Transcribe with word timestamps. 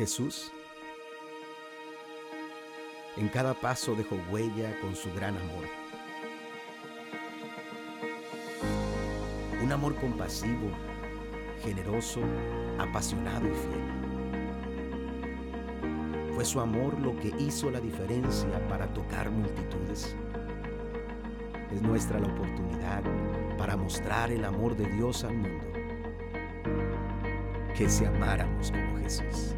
Jesús 0.00 0.50
en 3.18 3.28
cada 3.28 3.52
paso 3.52 3.94
dejó 3.94 4.16
huella 4.30 4.74
con 4.80 4.96
su 4.96 5.12
gran 5.12 5.36
amor. 5.36 5.66
Un 9.62 9.70
amor 9.70 9.94
compasivo, 9.96 10.70
generoso, 11.62 12.22
apasionado 12.78 13.46
y 13.46 13.50
fiel. 13.50 13.84
Fue 16.34 16.46
su 16.46 16.60
amor 16.60 16.98
lo 16.98 17.14
que 17.16 17.34
hizo 17.38 17.70
la 17.70 17.80
diferencia 17.80 18.66
para 18.70 18.86
tocar 18.94 19.30
multitudes. 19.30 20.16
Es 21.70 21.82
nuestra 21.82 22.18
la 22.18 22.28
oportunidad 22.28 23.02
para 23.58 23.76
mostrar 23.76 24.32
el 24.32 24.46
amor 24.46 24.74
de 24.78 24.86
Dios 24.86 25.24
al 25.24 25.34
mundo. 25.34 25.66
Que 27.76 27.90
se 27.90 28.06
amáramos 28.06 28.70
como 28.70 28.96
Jesús. 28.96 29.54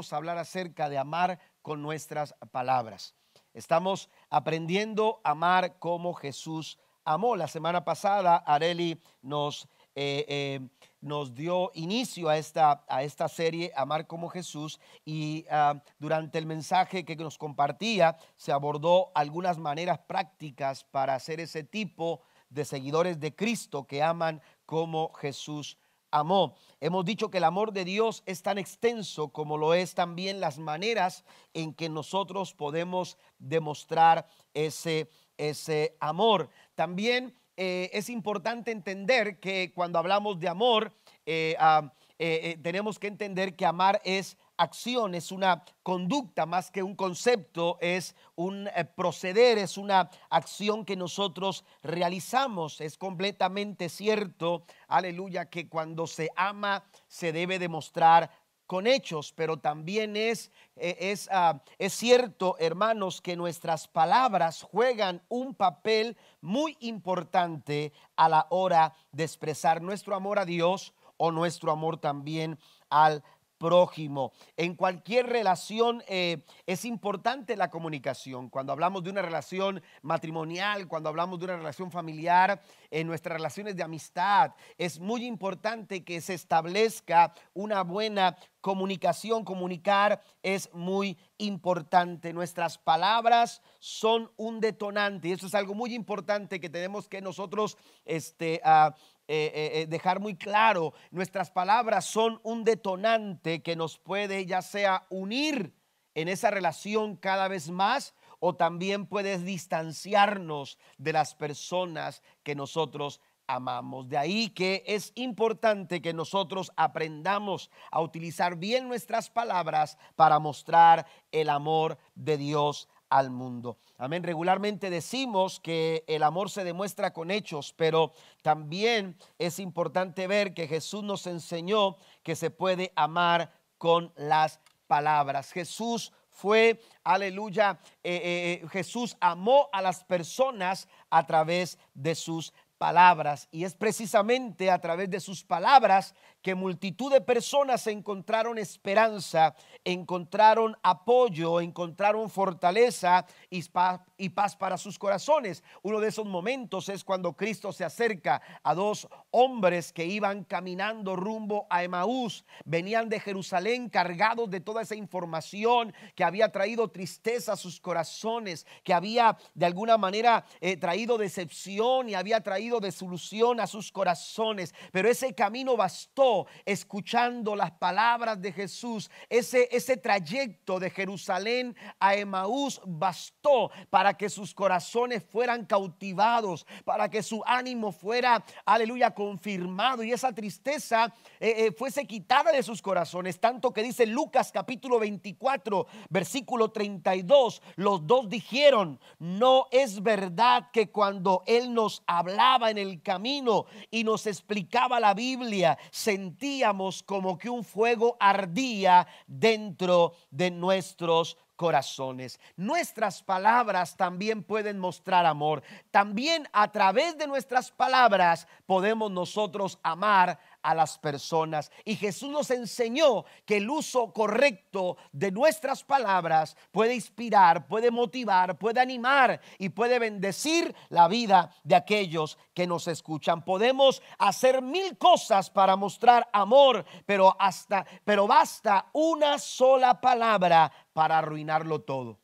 A 0.00 0.16
hablar 0.16 0.38
acerca 0.38 0.88
de 0.88 0.98
amar 0.98 1.38
con 1.62 1.82
nuestras 1.82 2.34
palabras. 2.50 3.14
Estamos 3.52 4.08
aprendiendo 4.30 5.20
a 5.24 5.32
amar 5.32 5.78
como 5.78 6.14
Jesús 6.14 6.78
amó. 7.04 7.36
La 7.36 7.48
semana 7.48 7.84
pasada 7.84 8.36
Areli 8.36 9.00
nos, 9.22 9.68
eh, 9.94 10.24
eh, 10.28 10.60
nos 11.00 11.34
dio 11.34 11.70
inicio 11.74 12.28
a 12.28 12.38
esta, 12.38 12.84
a 12.88 13.02
esta 13.02 13.28
serie, 13.28 13.72
Amar 13.76 14.06
como 14.06 14.28
Jesús, 14.28 14.80
y 15.04 15.44
ah, 15.50 15.82
durante 15.98 16.38
el 16.38 16.46
mensaje 16.46 17.04
que 17.04 17.16
nos 17.16 17.38
compartía 17.38 18.16
se 18.36 18.52
abordó 18.52 19.10
algunas 19.14 19.58
maneras 19.58 19.98
prácticas 19.98 20.84
para 20.84 21.14
hacer 21.14 21.40
ese 21.40 21.64
tipo 21.64 22.22
de 22.48 22.64
seguidores 22.64 23.20
de 23.20 23.34
Cristo 23.34 23.86
que 23.86 24.02
aman 24.02 24.40
como 24.64 25.12
Jesús 25.14 25.76
amó. 25.76 25.89
Hemos 26.12 27.04
dicho 27.04 27.30
que 27.30 27.38
el 27.38 27.44
amor 27.44 27.72
de 27.72 27.84
Dios 27.84 28.22
es 28.26 28.42
tan 28.42 28.58
extenso 28.58 29.28
como 29.28 29.56
lo 29.56 29.74
es 29.74 29.94
también 29.94 30.40
las 30.40 30.58
maneras 30.58 31.24
en 31.54 31.72
que 31.74 31.88
nosotros 31.88 32.54
podemos 32.54 33.16
demostrar 33.38 34.26
ese, 34.54 35.08
ese 35.36 35.96
amor. 36.00 36.50
También 36.74 37.34
eh, 37.56 37.90
es 37.92 38.08
importante 38.10 38.70
entender 38.70 39.38
que 39.38 39.72
cuando 39.74 39.98
hablamos 39.98 40.40
de 40.40 40.48
amor, 40.48 40.92
eh, 41.26 41.54
ah, 41.58 41.92
eh, 42.18 42.58
tenemos 42.62 42.98
que 42.98 43.06
entender 43.06 43.54
que 43.54 43.66
amar 43.66 44.00
es 44.04 44.36
acción, 44.60 45.14
es 45.14 45.32
una 45.32 45.64
conducta 45.82 46.44
más 46.44 46.70
que 46.70 46.82
un 46.82 46.94
concepto, 46.94 47.78
es 47.80 48.14
un 48.36 48.68
eh, 48.68 48.84
proceder, 48.84 49.58
es 49.58 49.78
una 49.78 50.10
acción 50.28 50.84
que 50.84 50.96
nosotros 50.96 51.64
realizamos. 51.82 52.80
Es 52.80 52.98
completamente 52.98 53.88
cierto, 53.88 54.64
aleluya, 54.86 55.46
que 55.46 55.68
cuando 55.68 56.06
se 56.06 56.28
ama 56.36 56.84
se 57.08 57.32
debe 57.32 57.58
demostrar 57.58 58.30
con 58.66 58.86
hechos, 58.86 59.32
pero 59.34 59.56
también 59.56 60.14
es, 60.14 60.52
eh, 60.76 60.96
es, 61.00 61.28
ah, 61.32 61.60
es 61.78 61.92
cierto, 61.92 62.54
hermanos, 62.60 63.20
que 63.20 63.34
nuestras 63.36 63.88
palabras 63.88 64.62
juegan 64.62 65.22
un 65.28 65.54
papel 65.54 66.16
muy 66.40 66.76
importante 66.80 67.92
a 68.14 68.28
la 68.28 68.46
hora 68.50 68.94
de 69.10 69.24
expresar 69.24 69.82
nuestro 69.82 70.14
amor 70.14 70.38
a 70.38 70.44
Dios 70.44 70.92
o 71.16 71.32
nuestro 71.32 71.72
amor 71.72 71.96
también 71.96 72.58
al 72.90 73.24
prójimo. 73.60 74.32
En 74.56 74.74
cualquier 74.74 75.26
relación 75.26 76.02
eh, 76.08 76.44
es 76.66 76.86
importante 76.86 77.56
la 77.56 77.70
comunicación. 77.70 78.48
Cuando 78.48 78.72
hablamos 78.72 79.04
de 79.04 79.10
una 79.10 79.20
relación 79.20 79.82
matrimonial, 80.00 80.88
cuando 80.88 81.10
hablamos 81.10 81.38
de 81.38 81.44
una 81.44 81.58
relación 81.58 81.90
familiar, 81.90 82.62
en 82.90 83.06
nuestras 83.06 83.36
relaciones 83.36 83.76
de 83.76 83.82
amistad, 83.82 84.54
es 84.78 84.98
muy 84.98 85.26
importante 85.26 86.04
que 86.04 86.22
se 86.22 86.32
establezca 86.32 87.34
una 87.52 87.82
buena 87.82 88.34
comunicación. 88.62 89.44
Comunicar 89.44 90.22
es 90.42 90.72
muy 90.72 91.18
importante. 91.36 92.32
Nuestras 92.32 92.78
palabras 92.78 93.60
son 93.78 94.32
un 94.36 94.60
detonante 94.60 95.28
y 95.28 95.32
eso 95.32 95.46
es 95.46 95.54
algo 95.54 95.74
muy 95.74 95.94
importante 95.94 96.60
que 96.60 96.70
tenemos 96.70 97.08
que 97.08 97.20
nosotros 97.20 97.76
este, 98.06 98.62
uh, 98.64 98.92
eh, 99.32 99.52
eh, 99.54 99.70
eh, 99.82 99.86
dejar 99.86 100.18
muy 100.18 100.34
claro, 100.34 100.92
nuestras 101.12 101.52
palabras 101.52 102.04
son 102.04 102.40
un 102.42 102.64
detonante 102.64 103.62
que 103.62 103.76
nos 103.76 103.96
puede 103.96 104.44
ya 104.44 104.60
sea 104.60 105.06
unir 105.08 105.72
en 106.16 106.26
esa 106.26 106.50
relación 106.50 107.14
cada 107.14 107.46
vez 107.46 107.70
más 107.70 108.16
o 108.40 108.56
también 108.56 109.06
puede 109.06 109.38
distanciarnos 109.38 110.80
de 110.98 111.12
las 111.12 111.36
personas 111.36 112.24
que 112.42 112.56
nosotros 112.56 113.20
amamos. 113.46 114.08
De 114.08 114.18
ahí 114.18 114.48
que 114.48 114.82
es 114.84 115.12
importante 115.14 116.02
que 116.02 116.12
nosotros 116.12 116.72
aprendamos 116.74 117.70
a 117.92 118.00
utilizar 118.00 118.56
bien 118.56 118.88
nuestras 118.88 119.30
palabras 119.30 119.96
para 120.16 120.40
mostrar 120.40 121.06
el 121.30 121.50
amor 121.50 121.98
de 122.16 122.36
Dios 122.36 122.88
al 123.10 123.30
mundo. 123.30 123.76
Amén. 123.98 124.22
Regularmente 124.22 124.88
decimos 124.88 125.60
que 125.60 126.04
el 126.06 126.22
amor 126.22 126.48
se 126.48 126.64
demuestra 126.64 127.12
con 127.12 127.30
hechos, 127.30 127.74
pero 127.76 128.14
también 128.42 129.16
es 129.38 129.58
importante 129.58 130.26
ver 130.26 130.54
que 130.54 130.68
Jesús 130.68 131.02
nos 131.02 131.26
enseñó 131.26 131.96
que 132.22 132.36
se 132.36 132.50
puede 132.50 132.92
amar 132.96 133.52
con 133.76 134.12
las 134.16 134.60
palabras. 134.86 135.52
Jesús 135.52 136.12
fue, 136.30 136.80
aleluya, 137.04 137.78
eh, 138.02 138.14
eh, 138.14 138.60
eh, 138.62 138.68
Jesús 138.70 139.16
amó 139.20 139.68
a 139.72 139.82
las 139.82 140.04
personas 140.04 140.88
a 141.10 141.26
través 141.26 141.78
de 141.92 142.14
sus 142.14 142.54
palabras. 142.78 143.46
Y 143.50 143.64
es 143.64 143.74
precisamente 143.74 144.70
a 144.70 144.80
través 144.80 145.10
de 145.10 145.20
sus 145.20 145.44
palabras 145.44 146.14
que 146.42 146.54
multitud 146.54 147.12
de 147.12 147.20
personas 147.20 147.86
encontraron 147.86 148.58
esperanza, 148.58 149.54
encontraron 149.84 150.76
apoyo, 150.82 151.60
encontraron 151.60 152.30
fortaleza 152.30 153.26
y 153.50 153.62
paz, 153.68 154.56
para 154.56 154.78
sus 154.78 154.98
corazones. 154.98 155.62
Uno 155.82 156.00
de 156.00 156.08
esos 156.08 156.26
momentos 156.26 156.88
es 156.88 157.04
cuando 157.04 157.34
Cristo 157.34 157.72
se 157.72 157.84
acerca 157.84 158.40
a 158.62 158.74
dos 158.74 159.08
hombres 159.30 159.92
que 159.92 160.06
iban 160.06 160.44
caminando 160.44 161.16
rumbo 161.16 161.66
a 161.68 161.84
Emaús. 161.84 162.44
Venían 162.64 163.08
de 163.08 163.20
Jerusalén 163.20 163.88
cargados 163.88 164.50
de 164.50 164.60
toda 164.60 164.82
esa 164.82 164.94
información 164.94 165.92
que 166.14 166.24
había 166.24 166.50
traído 166.50 166.88
tristeza 166.88 167.52
a 167.52 167.56
sus 167.56 167.80
corazones, 167.80 168.66
que 168.82 168.94
había 168.94 169.36
de 169.54 169.66
alguna 169.66 169.98
manera 169.98 170.44
eh, 170.60 170.76
traído 170.76 171.18
decepción 171.18 172.08
y 172.08 172.14
había 172.14 172.40
traído 172.40 172.80
de 172.80 172.92
solución 172.92 173.60
a 173.60 173.66
sus 173.66 173.92
corazones. 173.92 174.74
Pero 174.92 175.08
ese 175.08 175.34
camino 175.34 175.76
bastó 175.76 176.29
escuchando 176.64 177.56
las 177.56 177.70
palabras 177.72 178.40
de 178.40 178.52
Jesús. 178.52 179.10
Ese, 179.28 179.68
ese 179.70 179.96
trayecto 179.96 180.78
de 180.78 180.90
Jerusalén 180.90 181.76
a 181.98 182.14
Emaús 182.14 182.80
bastó 182.84 183.70
para 183.90 184.14
que 184.14 184.28
sus 184.28 184.54
corazones 184.54 185.24
fueran 185.24 185.66
cautivados, 185.66 186.66
para 186.84 187.08
que 187.08 187.22
su 187.22 187.42
ánimo 187.46 187.92
fuera, 187.92 188.44
aleluya, 188.64 189.14
confirmado 189.14 190.02
y 190.02 190.12
esa 190.12 190.32
tristeza 190.32 191.12
eh, 191.38 191.54
eh, 191.66 191.72
fuese 191.72 192.06
quitada 192.06 192.52
de 192.52 192.62
sus 192.62 192.82
corazones. 192.82 193.40
Tanto 193.40 193.72
que 193.72 193.82
dice 193.82 194.06
Lucas 194.06 194.52
capítulo 194.52 194.98
24, 194.98 195.86
versículo 196.08 196.70
32, 196.70 197.62
los 197.76 198.06
dos 198.06 198.28
dijeron, 198.28 199.00
no 199.18 199.66
es 199.70 200.02
verdad 200.02 200.70
que 200.72 200.90
cuando 200.90 201.42
Él 201.46 201.72
nos 201.74 202.02
hablaba, 202.06 202.50
en 202.68 202.78
el 202.78 203.02
camino 203.02 203.66
y 203.90 204.04
nos 204.04 204.26
explicaba 204.26 205.00
la 205.00 205.14
Biblia, 205.14 205.78
sentíamos 206.20 207.02
como 207.02 207.38
que 207.38 207.48
un 207.48 207.64
fuego 207.64 208.14
ardía 208.20 209.06
dentro 209.26 210.12
de 210.30 210.50
nuestros 210.50 211.38
corazones. 211.56 212.38
Nuestras 212.56 213.22
palabras 213.22 213.96
también 213.96 214.42
pueden 214.42 214.78
mostrar 214.78 215.24
amor. 215.24 215.62
También 215.90 216.46
a 216.52 216.70
través 216.70 217.16
de 217.16 217.26
nuestras 217.26 217.70
palabras 217.70 218.46
podemos 218.66 219.10
nosotros 219.10 219.78
amar 219.82 220.38
a 220.62 220.74
las 220.74 220.98
personas. 220.98 221.70
Y 221.84 221.96
Jesús 221.96 222.30
nos 222.30 222.50
enseñó 222.50 223.24
que 223.44 223.58
el 223.58 223.68
uso 223.68 224.12
correcto 224.12 224.96
de 225.12 225.30
nuestras 225.30 225.84
palabras 225.84 226.56
puede 226.70 226.94
inspirar, 226.94 227.66
puede 227.66 227.90
motivar, 227.90 228.58
puede 228.58 228.80
animar 228.80 229.40
y 229.58 229.70
puede 229.70 229.98
bendecir 229.98 230.74
la 230.88 231.08
vida 231.08 231.54
de 231.64 231.76
aquellos 231.76 232.38
que 232.54 232.66
nos 232.66 232.88
escuchan. 232.88 233.44
Podemos 233.44 234.02
hacer 234.18 234.62
mil 234.62 234.96
cosas 234.98 235.50
para 235.50 235.76
mostrar 235.76 236.28
amor, 236.32 236.84
pero 237.06 237.34
hasta 237.38 237.86
pero 238.04 238.26
basta 238.26 238.90
una 238.92 239.38
sola 239.38 240.00
palabra 240.00 240.72
para 240.92 241.18
arruinarlo 241.18 241.82
todo. 241.82 242.18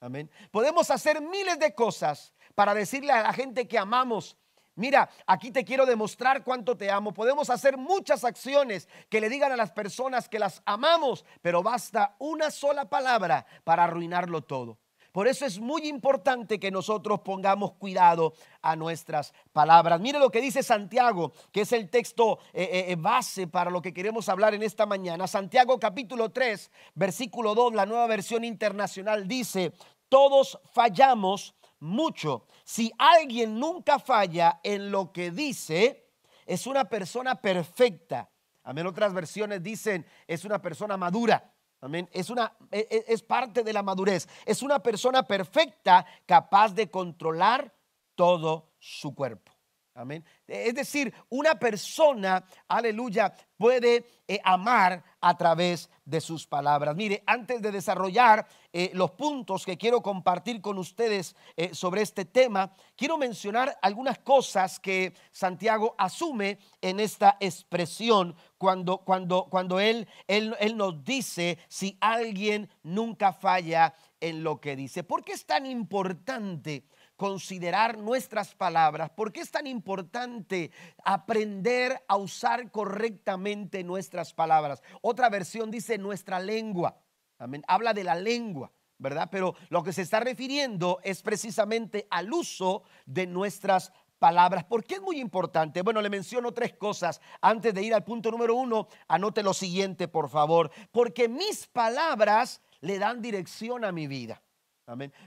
Amén. 0.00 0.30
Podemos 0.50 0.90
hacer 0.90 1.20
miles 1.20 1.58
de 1.58 1.74
cosas 1.74 2.34
para 2.54 2.74
decirle 2.74 3.12
a 3.12 3.22
la 3.22 3.32
gente 3.32 3.66
que 3.66 3.78
amamos, 3.78 4.36
Mira, 4.76 5.08
aquí 5.26 5.50
te 5.50 5.64
quiero 5.64 5.86
demostrar 5.86 6.44
cuánto 6.44 6.76
te 6.76 6.90
amo. 6.90 7.12
Podemos 7.12 7.48
hacer 7.48 7.78
muchas 7.78 8.24
acciones 8.24 8.88
que 9.08 9.20
le 9.20 9.30
digan 9.30 9.50
a 9.50 9.56
las 9.56 9.72
personas 9.72 10.28
que 10.28 10.38
las 10.38 10.62
amamos, 10.66 11.24
pero 11.40 11.62
basta 11.62 12.14
una 12.18 12.50
sola 12.50 12.88
palabra 12.88 13.46
para 13.64 13.84
arruinarlo 13.84 14.42
todo. 14.42 14.78
Por 15.16 15.28
eso 15.28 15.46
es 15.46 15.58
muy 15.58 15.88
importante 15.88 16.60
que 16.60 16.70
nosotros 16.70 17.20
pongamos 17.20 17.72
cuidado 17.72 18.34
a 18.60 18.76
nuestras 18.76 19.32
palabras. 19.50 19.98
Mire 19.98 20.18
lo 20.18 20.30
que 20.30 20.42
dice 20.42 20.62
Santiago, 20.62 21.32
que 21.52 21.62
es 21.62 21.72
el 21.72 21.88
texto 21.88 22.38
eh, 22.52 22.68
eh, 22.70 22.84
eh, 22.88 22.96
base 22.96 23.46
para 23.46 23.70
lo 23.70 23.80
que 23.80 23.94
queremos 23.94 24.28
hablar 24.28 24.52
en 24.52 24.62
esta 24.62 24.84
mañana. 24.84 25.26
Santiago 25.26 25.80
capítulo 25.80 26.32
3, 26.32 26.70
versículo 26.94 27.54
2, 27.54 27.72
la 27.72 27.86
nueva 27.86 28.06
versión 28.06 28.44
internacional 28.44 29.26
dice, 29.26 29.72
todos 30.10 30.58
fallamos 30.74 31.54
mucho. 31.80 32.46
Si 32.64 32.92
alguien 32.98 33.58
nunca 33.58 33.98
falla 33.98 34.60
en 34.62 34.90
lo 34.90 35.12
que 35.12 35.30
dice, 35.30 36.10
es 36.44 36.66
una 36.66 36.84
persona 36.84 37.40
perfecta. 37.40 38.30
Amén. 38.62 38.86
Otras 38.86 39.12
versiones 39.12 39.62
dicen, 39.62 40.06
es 40.26 40.44
una 40.44 40.60
persona 40.60 40.96
madura. 40.96 41.52
Amén. 41.80 42.08
Es, 42.12 42.30
una, 42.30 42.56
e, 42.70 42.86
e, 42.90 43.04
es 43.08 43.22
parte 43.22 43.62
de 43.62 43.72
la 43.72 43.82
madurez. 43.82 44.28
Es 44.44 44.62
una 44.62 44.80
persona 44.80 45.22
perfecta 45.22 46.04
capaz 46.26 46.74
de 46.74 46.90
controlar 46.90 47.72
todo 48.14 48.72
su 48.78 49.14
cuerpo. 49.14 49.55
Amén. 49.96 50.22
Es 50.46 50.74
decir, 50.74 51.12
una 51.30 51.54
persona, 51.54 52.44
aleluya, 52.68 53.34
puede 53.56 54.04
eh, 54.28 54.38
amar 54.44 55.02
a 55.22 55.34
través 55.38 55.88
de 56.04 56.20
sus 56.20 56.46
palabras. 56.46 56.94
Mire, 56.94 57.22
antes 57.26 57.62
de 57.62 57.72
desarrollar 57.72 58.46
eh, 58.74 58.90
los 58.92 59.12
puntos 59.12 59.64
que 59.64 59.78
quiero 59.78 60.02
compartir 60.02 60.60
con 60.60 60.76
ustedes 60.76 61.34
eh, 61.56 61.74
sobre 61.74 62.02
este 62.02 62.26
tema, 62.26 62.74
quiero 62.94 63.16
mencionar 63.16 63.78
algunas 63.80 64.18
cosas 64.18 64.78
que 64.78 65.14
Santiago 65.32 65.94
asume 65.96 66.58
en 66.82 67.00
esta 67.00 67.38
expresión 67.40 68.36
cuando, 68.58 68.98
cuando, 68.98 69.46
cuando 69.48 69.80
él, 69.80 70.06
él, 70.26 70.54
él 70.60 70.76
nos 70.76 71.02
dice 71.04 71.58
si 71.68 71.96
alguien 72.02 72.68
nunca 72.82 73.32
falla 73.32 73.94
en 74.20 74.44
lo 74.44 74.60
que 74.60 74.76
dice. 74.76 75.04
¿Por 75.04 75.24
qué 75.24 75.32
es 75.32 75.46
tan 75.46 75.64
importante? 75.64 76.84
Considerar 77.16 77.98
nuestras 77.98 78.54
palabras. 78.54 79.10
¿Por 79.10 79.32
qué 79.32 79.40
es 79.40 79.50
tan 79.50 79.66
importante 79.66 80.70
aprender 81.04 82.04
a 82.08 82.16
usar 82.16 82.70
correctamente 82.70 83.82
nuestras 83.82 84.32
palabras? 84.32 84.82
Otra 85.02 85.28
versión 85.28 85.70
dice 85.70 85.98
nuestra 85.98 86.38
lengua. 86.38 87.00
Amén. 87.38 87.62
Habla 87.66 87.92
de 87.92 88.04
la 88.04 88.14
lengua. 88.14 88.72
¿verdad? 88.98 89.28
Pero 89.30 89.54
lo 89.68 89.82
que 89.82 89.92
se 89.92 90.02
está 90.02 90.20
refiriendo 90.20 91.00
es 91.02 91.22
precisamente 91.22 92.06
al 92.10 92.32
uso 92.32 92.82
de 93.04 93.26
nuestras 93.26 93.92
palabras. 94.18 94.64
¿Por 94.64 94.84
qué 94.84 94.94
es 94.94 95.02
muy 95.02 95.20
importante? 95.20 95.82
Bueno, 95.82 96.00
le 96.00 96.10
menciono 96.10 96.52
tres 96.52 96.74
cosas. 96.74 97.20
Antes 97.40 97.74
de 97.74 97.82
ir 97.82 97.94
al 97.94 98.04
punto 98.04 98.30
número 98.30 98.54
uno, 98.54 98.88
anote 99.08 99.42
lo 99.42 99.54
siguiente, 99.54 100.08
por 100.08 100.28
favor. 100.28 100.70
Porque 100.92 101.28
mis 101.28 101.66
palabras 101.66 102.62
le 102.80 102.98
dan 102.98 103.20
dirección 103.20 103.84
a 103.84 103.92
mi 103.92 104.06
vida. 104.06 104.42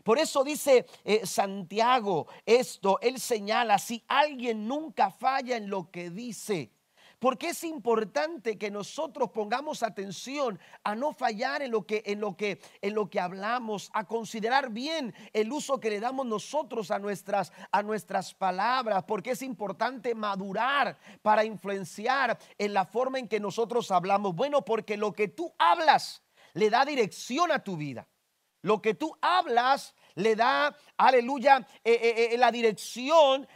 Por 0.04 0.20
eso 0.20 0.44
dice 0.44 0.86
eh, 1.04 1.26
Santiago 1.26 2.28
esto, 2.46 2.98
él 3.02 3.20
señala, 3.20 3.78
si 3.78 4.04
alguien 4.08 4.68
nunca 4.68 5.12
falla 5.12 5.58
en 5.58 5.70
lo 5.70 5.92
que 5.92 6.10
dice, 6.10 6.72
porque 7.20 7.50
es 7.50 7.66
importante 7.66 8.58
que 8.58 8.72
nosotros 8.72 9.32
pongamos 9.32 9.84
atención 9.84 10.58
a 10.86 10.96
no 10.96 11.12
fallar 11.12 11.62
en 11.62 11.72
lo 11.72 11.86
que 11.86 12.02
en 12.06 12.22
lo 12.22 12.38
que 12.38 12.62
en 12.82 12.96
lo 12.96 13.10
que 13.10 13.20
hablamos, 13.20 13.90
a 13.94 14.06
considerar 14.06 14.70
bien 14.70 15.14
el 15.34 15.52
uso 15.52 15.82
que 15.82 15.90
le 15.90 16.00
damos 16.00 16.26
nosotros 16.26 16.90
a 16.92 17.00
nuestras 17.00 17.52
a 17.74 17.84
nuestras 17.84 18.34
palabras, 18.34 19.04
porque 19.04 19.32
es 19.32 19.42
importante 19.42 20.16
madurar 20.16 20.98
para 21.22 21.44
influenciar 21.44 22.40
en 22.58 22.74
la 22.74 22.86
forma 22.86 23.20
en 23.20 23.28
que 23.28 23.42
nosotros 23.42 23.92
hablamos. 23.92 24.34
Bueno, 24.34 24.64
porque 24.64 24.96
lo 24.96 25.12
que 25.12 25.28
tú 25.28 25.54
hablas 25.60 26.24
le 26.54 26.70
da 26.70 26.86
dirección 26.86 27.52
a 27.52 27.62
tu 27.62 27.76
vida. 27.76 28.08
Lo 28.62 28.82
que 28.82 28.94
tú 28.94 29.16
hablas 29.22 29.96
le 30.16 30.36
da, 30.36 30.76
aleluya, 30.98 31.66
eh, 31.84 31.94
eh, 31.94 32.30
eh, 32.34 32.38
la 32.38 32.52
dirección 32.52 33.48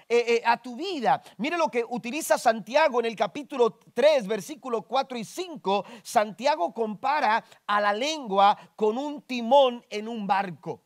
a 0.46 0.62
tu 0.62 0.76
vida. 0.76 1.22
Mire 1.38 1.58
lo 1.58 1.70
que 1.70 1.84
utiliza 1.88 2.38
Santiago 2.38 3.00
en 3.00 3.08
el 3.08 3.16
capítulo 3.16 3.80
3, 3.94 4.28
versículos 4.28 4.84
4 4.88 5.18
y 5.18 5.26
5. 5.26 5.86
Santiago 6.04 6.74
compara 6.74 7.44
a 7.68 7.82
la 7.82 7.94
lengua 7.94 8.58
con 8.76 8.98
un 8.98 9.22
timón 9.24 9.86
en 9.90 10.08
un 10.08 10.26
barco. 10.26 10.84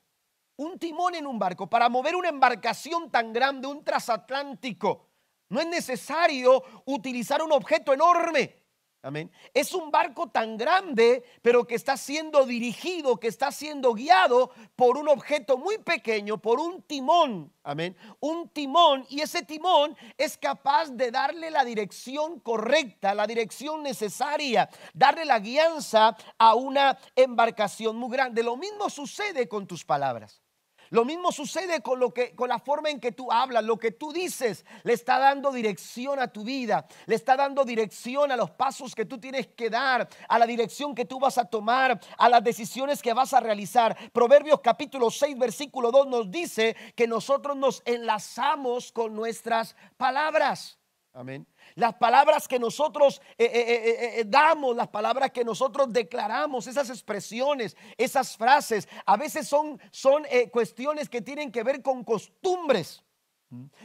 Un 0.56 0.80
timón 0.80 1.14
en 1.14 1.28
un 1.28 1.38
barco. 1.38 1.70
Para 1.70 1.88
mover 1.88 2.16
una 2.16 2.30
embarcación 2.30 3.12
tan 3.12 3.32
grande, 3.32 3.68
un 3.68 3.84
transatlántico, 3.84 5.08
no 5.50 5.62
es 5.62 5.68
necesario 5.68 6.64
utilizar 6.86 7.44
un 7.44 7.52
objeto 7.52 7.94
enorme. 7.94 8.67
Amén. 9.04 9.32
Es 9.54 9.74
un 9.74 9.92
barco 9.92 10.28
tan 10.28 10.58
grande, 10.58 11.24
pero 11.42 11.68
que 11.68 11.76
está 11.76 11.96
siendo 11.98 12.46
dirigido, 12.46 13.20
que 13.20 13.28
está 13.28 13.52
siendo 13.52 13.94
guiado 13.94 14.52
por 14.76 14.98
un 14.98 15.08
objeto 15.08 15.58
muy 15.58 15.78
pequeño, 15.78 16.40
por 16.40 16.60
un 16.60 16.82
timón. 16.82 17.54
Amén. 17.64 17.96
Un 18.20 18.50
timón 18.50 19.06
y 19.08 19.22
ese 19.22 19.44
timón 19.44 19.96
es 20.18 20.38
capaz 20.38 20.90
de 20.90 21.12
darle 21.12 21.52
la 21.52 21.64
dirección 21.64 22.40
correcta, 22.40 23.14
la 23.14 23.28
dirección 23.28 23.84
necesaria, 23.84 24.68
darle 24.94 25.26
la 25.26 25.40
guianza 25.40 26.18
a 26.38 26.56
una 26.56 26.98
embarcación 27.16 27.96
muy 27.98 28.10
grande. 28.10 28.42
Lo 28.42 28.58
mismo 28.58 28.90
sucede 28.90 29.48
con 29.48 29.68
tus 29.68 29.86
palabras. 29.86 30.42
Lo 30.90 31.06
mismo 31.06 31.32
sucede 31.32 31.82
con, 31.82 32.00
lo 32.00 32.14
que, 32.14 32.36
con 32.36 32.50
la 32.50 32.60
forma 32.60 32.90
en 32.90 33.00
que 33.00 33.12
tú 33.12 33.32
hablas, 33.32 33.64
lo 33.64 33.78
que 33.78 33.92
tú 33.92 34.12
dices, 34.12 34.66
le 34.84 34.94
está 34.94 35.20
dando 35.20 35.52
dirección 35.52 36.20
a 36.20 36.28
tu 36.28 36.44
vida, 36.44 36.88
le 37.06 37.16
está 37.16 37.36
dando 37.36 37.66
dirección 37.66 38.32
a 38.32 38.38
los 38.38 38.52
pasos 38.52 38.96
que 38.96 39.06
tú 39.06 39.20
tienes 39.20 39.48
que 39.48 39.70
dar, 39.70 40.08
a 40.28 40.40
la 40.40 40.46
dirección 40.46 40.96
que 40.96 41.06
tú 41.06 41.20
vas 41.20 41.38
a 41.38 41.46
tomar, 41.46 42.00
a 42.18 42.30
las 42.30 42.44
decisiones 42.44 43.02
que 43.02 43.14
vas 43.14 43.34
a 43.34 43.40
realizar. 43.40 43.98
Proverbios 44.12 44.62
capítulo 44.62 45.12
6, 45.12 45.38
versículo 45.38 45.92
2 45.92 46.08
nos 46.08 46.32
dice 46.32 46.76
que 46.96 47.08
nosotros 47.08 47.58
nos 47.58 47.82
enlazamos 47.86 48.92
con 48.92 49.16
nuestras 49.16 49.76
palabras. 49.98 50.80
Amén. 51.14 51.48
Las 51.78 51.94
palabras 51.94 52.48
que 52.48 52.58
nosotros 52.58 53.22
eh, 53.38 53.46
eh, 53.46 54.20
eh, 54.20 54.24
damos, 54.26 54.76
las 54.76 54.88
palabras 54.88 55.30
que 55.30 55.46
nosotros 55.46 55.94
declaramos, 55.94 56.66
esas 56.66 56.90
expresiones, 56.90 57.78
esas 57.98 58.36
frases, 58.36 58.90
a 59.06 59.16
veces 59.16 59.48
son, 59.48 59.80
son 59.92 60.26
cuestiones 60.52 61.08
que 61.08 61.22
tienen 61.22 61.52
que 61.52 61.62
ver 61.62 61.84
con 61.84 62.04
costumbres. 62.04 63.04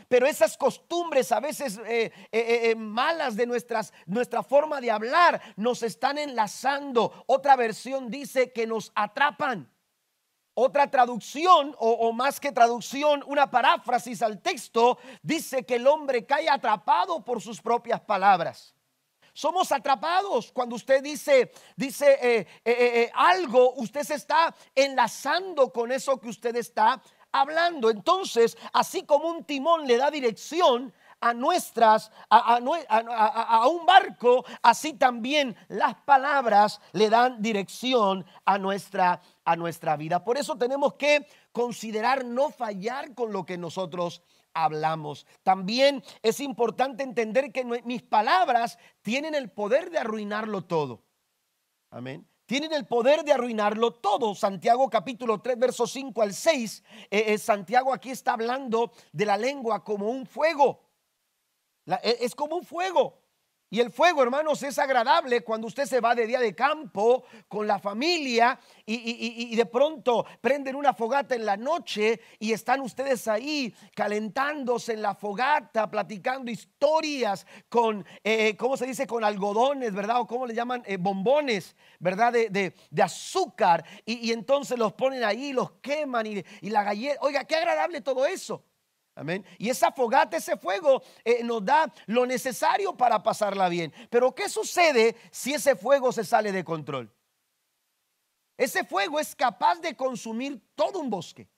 Pero 0.09 0.27
esas 0.27 0.57
costumbres 0.57 1.33
a 1.33 1.41
veces 1.41 1.79
malas 2.79 3.37
de 3.37 3.47
nuestras, 3.47 3.93
nuestra 4.07 4.43
forma 4.43 4.81
de 4.81 4.91
hablar 4.91 5.43
nos 5.57 5.83
están 5.83 6.17
enlazando. 6.17 7.25
Otra 7.27 7.57
versión 7.57 8.11
dice 8.11 8.53
que 8.53 8.67
nos 8.67 8.91
atrapan. 8.95 9.72
Otra 10.55 10.91
traducción, 10.91 11.75
o, 11.79 12.13
más 12.13 12.39
que 12.39 12.53
traducción, 12.53 13.25
una 13.27 13.51
paráfrasis 13.51 14.21
al 14.21 14.43
texto, 14.43 14.99
dice 15.23 15.65
que 15.65 15.77
el 15.77 15.87
hombre 15.87 16.27
cae 16.27 16.49
atrapado 16.49 17.25
por 17.25 17.41
sus 17.41 17.61
propias 17.61 18.01
palabras. 18.03 18.75
Somos 19.33 19.73
atrapados 19.73 20.53
cuando 20.53 20.77
usted 20.77 21.03
dice, 21.03 21.53
dice 21.75 22.19
eh, 22.21 22.41
eh, 22.41 22.47
eh, 22.65 23.11
algo, 23.15 23.73
usted 23.77 24.03
se 24.03 24.17
está 24.17 24.55
enlazando 24.75 25.73
con 25.73 25.91
eso 25.91 26.21
que 26.21 26.29
usted 26.29 26.55
está 26.57 27.01
hablando. 27.33 27.89
Entonces, 27.89 28.59
así 28.75 29.05
como 29.07 29.29
un 29.29 29.45
timón 29.45 29.87
le 29.87 29.97
da 29.97 30.11
dirección, 30.11 30.93
a 31.23 31.33
nuestras, 31.33 32.11
a, 32.29 33.69
un 33.69 33.87
barco, 33.87 34.45
así 34.61 34.95
también 34.95 35.57
las 35.69 35.95
palabras 35.95 36.81
le 36.93 37.09
dan 37.09 37.41
dirección 37.41 38.27
a 38.45 38.59
nuestra, 38.59 39.23
a 39.45 39.57
nuestra 39.57 39.97
vida. 39.97 40.25
Por 40.25 40.39
eso 40.39 40.57
tenemos 40.57 40.95
que 40.95 41.27
considerar 41.53 42.25
no 42.25 42.51
fallar 42.51 43.15
con 43.15 43.33
lo 43.33 43.45
que 43.45 43.59
nosotros 43.59 44.23
hablamos. 44.55 45.27
También 45.43 46.03
es 46.23 46.41
importante 46.41 47.03
entender 47.03 47.53
que 47.53 47.65
mis 47.85 48.03
palabras 48.03 48.79
tienen 49.03 49.35
el 49.35 49.51
poder 49.51 49.91
de 49.91 49.99
arruinarlo 49.99 50.63
todo. 50.63 51.03
Amén 51.91 52.27
tienen 52.53 52.75
el 52.75 52.87
poder 52.87 53.25
de 53.25 53.33
arruinarlo 53.33 53.95
todo. 53.95 54.35
Santiago 54.35 54.91
capítulo 54.91 55.41
3, 55.41 55.59
versos 55.59 55.91
5 55.93 56.21
al 56.21 56.35
6. 56.35 56.85
Eh, 57.11 57.25
eh, 57.29 57.39
Santiago 57.39 57.95
aquí 57.95 58.11
está 58.11 58.35
hablando 58.35 58.93
de 59.11 59.25
la 59.25 59.39
lengua 59.39 59.83
como 59.83 60.11
un 60.11 60.27
fuego. 60.27 60.83
E, 61.87 62.19
es 62.21 62.35
como 62.35 62.57
un 62.57 62.65
fuego. 62.65 63.22
Y 63.73 63.81
el 63.81 63.91
fuego, 63.91 64.23
hermanos, 64.23 64.63
es 64.65 64.79
agradable 64.79 65.41
cuando 65.41 65.67
usted 65.67 65.87
se 65.87 65.99
va 65.99 66.15
de 66.15 66.27
día 66.27 66.41
de 66.41 66.55
campo 66.55 67.25
con 67.49 67.67
la 67.67 67.79
familia 67.79 68.61
y, 68.85 69.57
de 69.57 69.65
pronto 69.65 70.27
prenden 70.43 70.77
una 70.77 70.93
fogata 70.93 71.35
en 71.35 71.47
la 71.47 71.57
noche 71.57 72.21
y 72.39 72.53
están 72.53 72.83
ustedes 72.83 73.27
ahí 73.29 73.75
calentándose 73.95 74.93
en 74.93 75.01
la 75.01 75.15
fogata, 75.15 75.91
platicando 75.91 76.51
historias 76.51 77.47
con, 77.71 78.05
eh, 78.23 78.59
¿cómo 78.59 78.77
se 78.77 78.85
dice? 78.85 79.07
Con 79.07 79.25
algodones, 79.25 79.95
¿verdad? 79.95 80.21
O 80.21 80.27
cómo 80.27 80.47
le 80.47 80.53
llaman, 80.53 80.83
eh, 80.85 80.99
bombones, 80.99 81.75
¿verdad? 81.99 82.31
De, 82.35 82.75
azúcar. 83.03 83.87
Y, 84.05 84.33
entonces 84.33 84.79
los 84.79 84.93
ponen 84.93 85.25
ahí, 85.25 85.55
los 85.55 85.71
queman 85.81 86.27
y, 86.27 86.45
y 86.61 86.69
la 86.69 86.83
galleta. 86.83 87.21
Oiga, 87.23 87.45
qué 87.45 87.57
agradable 87.57 88.03
todo 88.03 88.27
eso. 88.27 88.63
Amén. 89.15 89.45
Y 89.59 89.69
esa 89.69 89.93
fogata, 89.93 90.39
ese 90.39 90.57
fuego 90.57 91.03
eh, 91.25 91.43
nos 91.45 91.65
da 91.65 91.93
lo 92.07 92.25
necesario 92.25 92.97
para 92.97 93.23
pasarla 93.23 93.69
bien. 93.69 93.93
Pero 94.09 94.35
¿qué 94.35 94.49
sucede 94.49 95.17
si 95.31 95.53
ese 95.53 95.77
fuego 95.77 96.13
se 96.13 96.25
sale 96.25 96.51
de 96.51 96.65
control? 96.65 97.13
Ese 98.57 98.85
fuego 98.85 99.21
es 99.21 99.35
capaz 99.35 99.81
de 99.81 99.95
consumir 99.95 100.63
todo 100.75 101.01
un 101.01 101.11
bosque. 101.11 101.49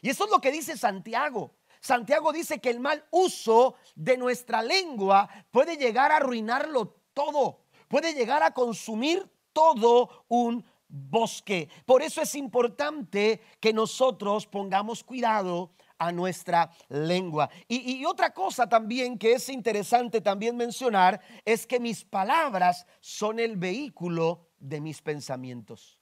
Y 0.00 0.10
eso 0.10 0.24
es 0.24 0.30
lo 0.30 0.40
que 0.40 0.52
dice 0.52 0.76
Santiago. 0.76 1.54
Santiago 1.80 2.32
dice 2.32 2.60
que 2.60 2.70
el 2.70 2.78
mal 2.78 3.04
uso 3.10 3.74
de 3.96 4.16
nuestra 4.16 4.62
lengua 4.62 5.28
puede 5.50 5.76
llegar 5.76 6.12
a 6.12 6.16
arruinarlo 6.16 6.96
todo, 7.12 7.64
puede 7.88 8.14
llegar 8.14 8.42
a 8.44 8.54
consumir 8.54 9.28
todo 9.52 10.24
un 10.28 10.64
bosque. 10.86 11.68
Por 11.86 12.02
eso 12.02 12.22
es 12.22 12.34
importante 12.36 13.40
que 13.58 13.72
nosotros 13.72 14.46
pongamos 14.46 15.02
cuidado 15.02 15.72
a 15.98 16.12
nuestra 16.12 16.70
lengua. 16.88 17.48
Y, 17.68 18.04
otra 18.04 18.32
cosa 18.32 18.68
también 18.68 19.18
que 19.18 19.34
es 19.34 19.48
interesante 19.48 20.20
también 20.20 20.56
mencionar 20.56 21.20
es 21.44 21.66
que 21.66 21.80
mis 21.80 22.04
palabras 22.04 22.86
son 23.00 23.38
el 23.38 23.56
vehículo 23.56 24.50
de 24.58 24.80
mis 24.80 25.00
pensamientos. 25.00 25.98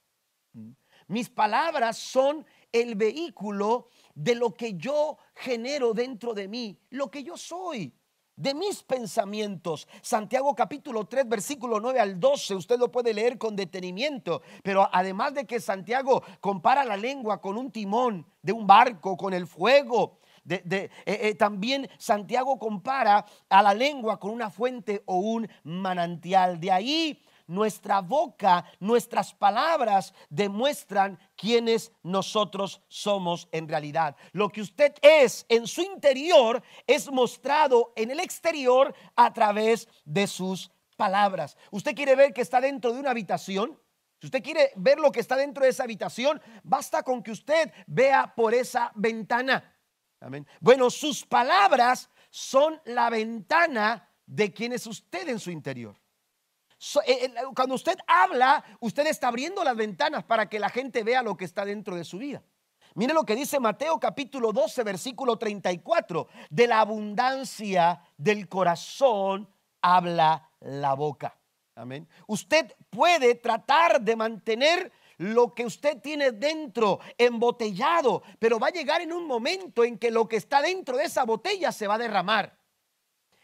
¿Mm? 0.53 0.71
Mis 1.07 1.29
palabras 1.29 1.97
son 1.97 2.45
el 2.71 2.95
vehículo 2.95 3.89
de 4.13 4.35
lo 4.35 4.53
que 4.53 4.75
yo 4.75 5.17
genero 5.35 5.93
dentro 5.93 6.33
de 6.33 6.47
mí, 6.47 6.79
lo 6.89 7.11
que 7.11 7.23
yo 7.23 7.37
soy 7.37 7.93
de 8.41 8.55
mis 8.55 8.81
pensamientos. 8.81 9.87
Santiago 10.01 10.55
capítulo 10.55 11.05
3, 11.05 11.29
versículo 11.29 11.79
9 11.79 11.99
al 11.99 12.19
12, 12.19 12.55
usted 12.55 12.79
lo 12.79 12.91
puede 12.91 13.13
leer 13.13 13.37
con 13.37 13.55
detenimiento, 13.55 14.41
pero 14.63 14.89
además 14.91 15.35
de 15.35 15.45
que 15.45 15.59
Santiago 15.59 16.23
compara 16.39 16.83
la 16.83 16.97
lengua 16.97 17.39
con 17.39 17.55
un 17.55 17.71
timón 17.71 18.25
de 18.41 18.51
un 18.51 18.65
barco, 18.65 19.15
con 19.15 19.33
el 19.33 19.45
fuego, 19.45 20.17
de, 20.43 20.63
eh, 20.65 20.89
eh, 21.05 21.35
también 21.35 21.87
Santiago 21.99 22.57
compara 22.57 23.25
a 23.47 23.61
la 23.61 23.75
lengua 23.75 24.19
con 24.19 24.31
una 24.31 24.49
fuente 24.49 25.03
o 25.05 25.17
un 25.17 25.47
manantial. 25.63 26.59
De 26.59 26.71
ahí 26.71 27.23
nuestra 27.51 28.01
boca, 28.01 28.65
nuestras 28.79 29.33
palabras 29.33 30.13
demuestran 30.29 31.19
quiénes 31.35 31.91
nosotros 32.01 32.81
somos 32.87 33.47
en 33.51 33.67
realidad. 33.67 34.15
Lo 34.31 34.49
que 34.49 34.61
usted 34.61 34.95
es 35.01 35.45
en 35.49 35.67
su 35.67 35.81
interior 35.81 36.63
es 36.87 37.11
mostrado 37.11 37.91
en 37.95 38.09
el 38.09 38.19
exterior 38.19 38.95
a 39.15 39.33
través 39.33 39.87
de 40.05 40.27
sus 40.27 40.71
palabras. 40.95 41.57
¿Usted 41.71 41.93
quiere 41.93 42.15
ver 42.15 42.33
que 42.33 42.41
está 42.41 42.61
dentro 42.61 42.93
de 42.93 42.99
una 42.99 43.11
habitación? 43.11 43.77
Si 44.19 44.27
usted 44.27 44.41
quiere 44.41 44.71
ver 44.75 44.99
lo 44.99 45.11
que 45.11 45.19
está 45.19 45.35
dentro 45.35 45.63
de 45.63 45.71
esa 45.71 45.83
habitación, 45.83 46.41
basta 46.63 47.03
con 47.03 47.21
que 47.21 47.31
usted 47.31 47.73
vea 47.85 48.33
por 48.33 48.53
esa 48.53 48.91
ventana. 48.95 49.75
Amén. 50.21 50.47
Bueno, 50.59 50.89
sus 50.89 51.25
palabras 51.25 52.09
son 52.29 52.79
la 52.85 53.09
ventana 53.09 54.07
de 54.25 54.53
quién 54.53 54.71
es 54.71 54.87
usted 54.87 55.27
en 55.27 55.39
su 55.39 55.51
interior. 55.51 56.00
Eh, 57.05 57.25
eh, 57.25 57.33
cuando 57.55 57.75
usted 57.75 57.97
habla, 58.07 58.63
usted 58.79 59.05
está 59.05 59.27
abriendo 59.27 59.63
las 59.63 59.75
ventanas 59.75 60.23
para 60.23 60.49
que 60.49 60.59
la 60.59 60.69
gente 60.69 61.03
vea 61.03 61.21
lo 61.21 61.37
que 61.37 61.45
está 61.45 61.63
dentro 61.63 61.95
de 61.95 62.03
su 62.03 62.17
vida. 62.17 62.41
Mire 62.95 63.13
lo 63.13 63.23
que 63.23 63.35
dice 63.35 63.59
Mateo 63.59 63.99
capítulo 63.99 64.51
12, 64.51 64.83
versículo 64.83 65.37
34. 65.37 66.27
De 66.49 66.67
la 66.67 66.81
abundancia 66.81 68.01
del 68.17 68.49
corazón 68.49 69.47
habla 69.81 70.49
la 70.59 70.95
boca. 70.95 71.37
Amén. 71.75 72.07
Usted 72.27 72.75
puede 72.89 73.35
tratar 73.35 74.01
de 74.01 74.15
mantener 74.15 74.91
lo 75.17 75.53
que 75.53 75.65
usted 75.65 76.01
tiene 76.01 76.31
dentro 76.31 76.99
embotellado, 77.17 78.23
pero 78.39 78.59
va 78.59 78.67
a 78.67 78.71
llegar 78.71 79.01
en 79.01 79.13
un 79.13 79.27
momento 79.27 79.83
en 79.83 79.99
que 79.99 80.09
lo 80.09 80.27
que 80.27 80.37
está 80.37 80.61
dentro 80.61 80.97
de 80.97 81.05
esa 81.05 81.25
botella 81.25 81.71
se 81.71 81.85
va 81.85 81.95
a 81.95 81.99
derramar 81.99 82.60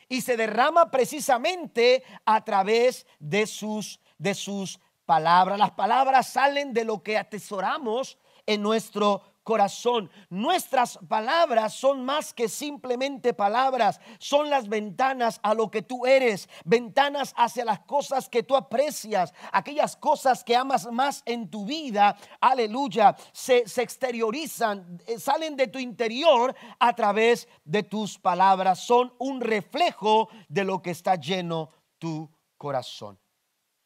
y 0.10 0.22
se 0.22 0.38
derrama 0.38 0.92
precisamente 0.92 2.04
a 2.26 2.44
través 2.44 3.06
de 3.20 3.48
sus, 3.48 4.00
de 4.18 4.34
sus 4.34 4.80
palabras. 5.06 5.58
Las 5.58 5.72
palabras 5.72 6.28
salen 6.28 6.74
de 6.74 6.86
lo 6.86 7.04
que 7.04 7.18
atesoramos 7.18 8.18
en 8.46 8.62
nuestro 8.62 9.22
corazón. 9.48 10.12
Nuestras 10.30 11.00
palabras 11.08 11.74
son 11.74 12.04
más 12.04 12.34
que 12.34 12.50
simplemente 12.50 13.34
palabras, 13.34 14.02
son 14.20 14.50
las 14.50 14.68
ventanas 14.68 15.40
a 15.42 15.54
lo 15.54 15.72
que 15.72 15.82
tú 15.82 16.06
eres, 16.06 16.50
ventanas 16.66 17.34
hacia 17.38 17.64
las 17.64 17.80
cosas 17.80 18.28
que 18.28 18.44
tú 18.44 18.58
aprecias, 18.58 19.34
aquellas 19.54 19.96
cosas 19.96 20.44
que 20.44 20.54
amas 20.54 20.92
más 20.92 21.24
en 21.26 21.50
tu 21.50 21.66
vida, 21.66 22.18
aleluya, 22.42 23.16
se, 23.32 23.66
se 23.66 23.84
exteriorizan, 23.84 25.02
eh, 25.08 25.18
salen 25.18 25.56
de 25.56 25.68
tu 25.68 25.80
interior 25.80 26.54
a 26.78 26.94
través 26.94 27.48
de 27.64 27.84
tus 27.84 28.20
palabras, 28.20 28.80
son 28.80 29.14
un 29.18 29.40
reflejo 29.40 30.28
de 30.50 30.66
lo 30.66 30.82
que 30.82 30.92
está 30.92 31.16
lleno 31.16 31.70
tu 31.98 32.30
corazón. 32.58 33.18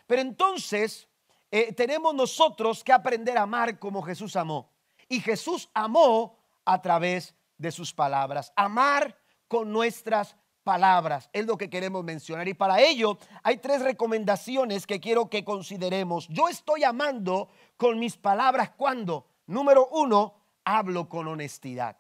Pero 0.08 0.24
entonces 0.24 1.08
eh, 1.52 1.72
tenemos 1.74 2.16
nosotros 2.16 2.84
que 2.84 2.92
aprender 2.92 3.38
a 3.38 3.44
amar 3.44 3.78
como 3.78 4.02
Jesús 4.02 4.36
amó. 4.36 4.72
Y 5.12 5.20
Jesús 5.20 5.70
amó 5.74 6.40
a 6.64 6.82
través 6.82 7.36
de 7.58 7.70
sus 7.74 7.94
palabras. 7.94 8.54
Amar 8.56 9.18
con 9.50 9.70
nuestras 9.70 10.38
palabras 10.64 11.30
es 11.34 11.46
lo 11.46 11.58
que 11.58 11.70
queremos 11.70 12.02
mencionar. 12.06 12.48
Y 12.48 12.54
para 12.54 12.80
ello 12.80 13.18
hay 13.44 13.58
tres 13.58 13.82
recomendaciones 13.82 14.88
que 14.88 15.02
quiero 15.02 15.30
que 15.30 15.44
consideremos. 15.44 16.30
Yo 16.30 16.48
estoy 16.48 16.86
amando 16.86 17.50
con 17.76 18.00
mis 18.00 18.16
palabras 18.16 18.70
cuando, 18.70 19.28
número 19.48 19.90
uno, 19.92 20.34
hablo 20.64 21.10
con 21.10 21.28
honestidad. 21.28 21.98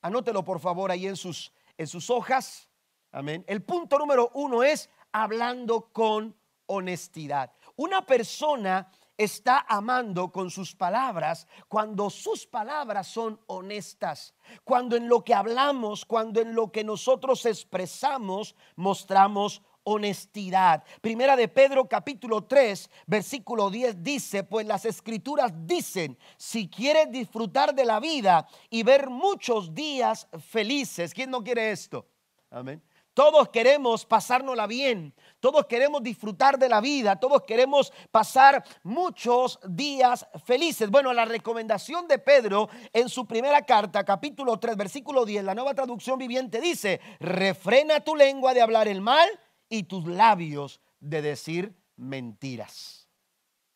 Anótelo 0.00 0.42
por 0.42 0.58
favor 0.58 0.90
ahí 0.90 1.06
en 1.06 1.16
sus, 1.16 1.52
en 1.76 1.86
sus 1.86 2.08
hojas. 2.08 2.66
Amén. 3.10 3.44
El 3.46 3.62
punto 3.62 3.98
número 3.98 4.30
uno 4.32 4.62
es 4.62 4.88
hablando 5.12 5.92
con 5.92 6.34
honestidad. 6.64 7.52
Una 7.76 8.06
persona 8.06 8.90
está 9.16 9.64
amando 9.68 10.32
con 10.32 10.50
sus 10.50 10.74
palabras 10.74 11.46
cuando 11.68 12.10
sus 12.10 12.46
palabras 12.46 13.06
son 13.06 13.40
honestas, 13.46 14.34
cuando 14.64 14.96
en 14.96 15.08
lo 15.08 15.22
que 15.24 15.34
hablamos, 15.34 16.04
cuando 16.04 16.40
en 16.40 16.54
lo 16.54 16.72
que 16.72 16.84
nosotros 16.84 17.46
expresamos 17.46 18.54
mostramos 18.76 19.62
honestidad. 19.84 20.84
Primera 21.00 21.36
de 21.36 21.48
Pedro 21.48 21.88
capítulo 21.88 22.44
3, 22.44 22.90
versículo 23.06 23.70
10 23.70 24.02
dice, 24.02 24.44
pues 24.44 24.66
las 24.66 24.84
escrituras 24.84 25.52
dicen, 25.66 26.18
si 26.36 26.68
quieres 26.68 27.10
disfrutar 27.10 27.74
de 27.74 27.84
la 27.84 28.00
vida 28.00 28.46
y 28.70 28.82
ver 28.82 29.10
muchos 29.10 29.74
días 29.74 30.28
felices, 30.48 31.12
¿quién 31.14 31.30
no 31.30 31.42
quiere 31.42 31.72
esto? 31.72 32.06
Amén. 32.50 32.82
Todos 33.14 33.50
queremos 33.50 34.06
pasárnosla 34.06 34.66
bien, 34.66 35.14
todos 35.42 35.66
queremos 35.66 36.00
disfrutar 36.04 36.56
de 36.56 36.68
la 36.68 36.80
vida, 36.80 37.16
todos 37.16 37.42
queremos 37.42 37.92
pasar 38.12 38.64
muchos 38.84 39.58
días 39.68 40.24
felices. 40.44 40.88
Bueno, 40.88 41.12
la 41.12 41.24
recomendación 41.24 42.06
de 42.06 42.20
Pedro 42.20 42.68
en 42.92 43.08
su 43.08 43.26
primera 43.26 43.62
carta, 43.62 44.04
capítulo 44.04 44.60
3, 44.60 44.76
versículo 44.76 45.24
10, 45.24 45.42
la 45.42 45.56
nueva 45.56 45.74
traducción 45.74 46.16
viviente 46.16 46.60
dice, 46.60 47.00
refrena 47.18 47.98
tu 47.98 48.14
lengua 48.14 48.54
de 48.54 48.62
hablar 48.62 48.86
el 48.86 49.00
mal 49.00 49.28
y 49.68 49.82
tus 49.82 50.06
labios 50.06 50.80
de 51.00 51.22
decir 51.22 51.74
mentiras. 51.96 53.08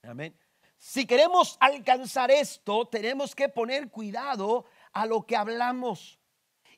Amén. 0.04 0.38
Si 0.78 1.04
queremos 1.04 1.56
alcanzar 1.58 2.30
esto, 2.30 2.86
tenemos 2.86 3.34
que 3.34 3.48
poner 3.48 3.90
cuidado 3.90 4.66
a 4.92 5.04
lo 5.04 5.26
que 5.26 5.34
hablamos. 5.34 6.20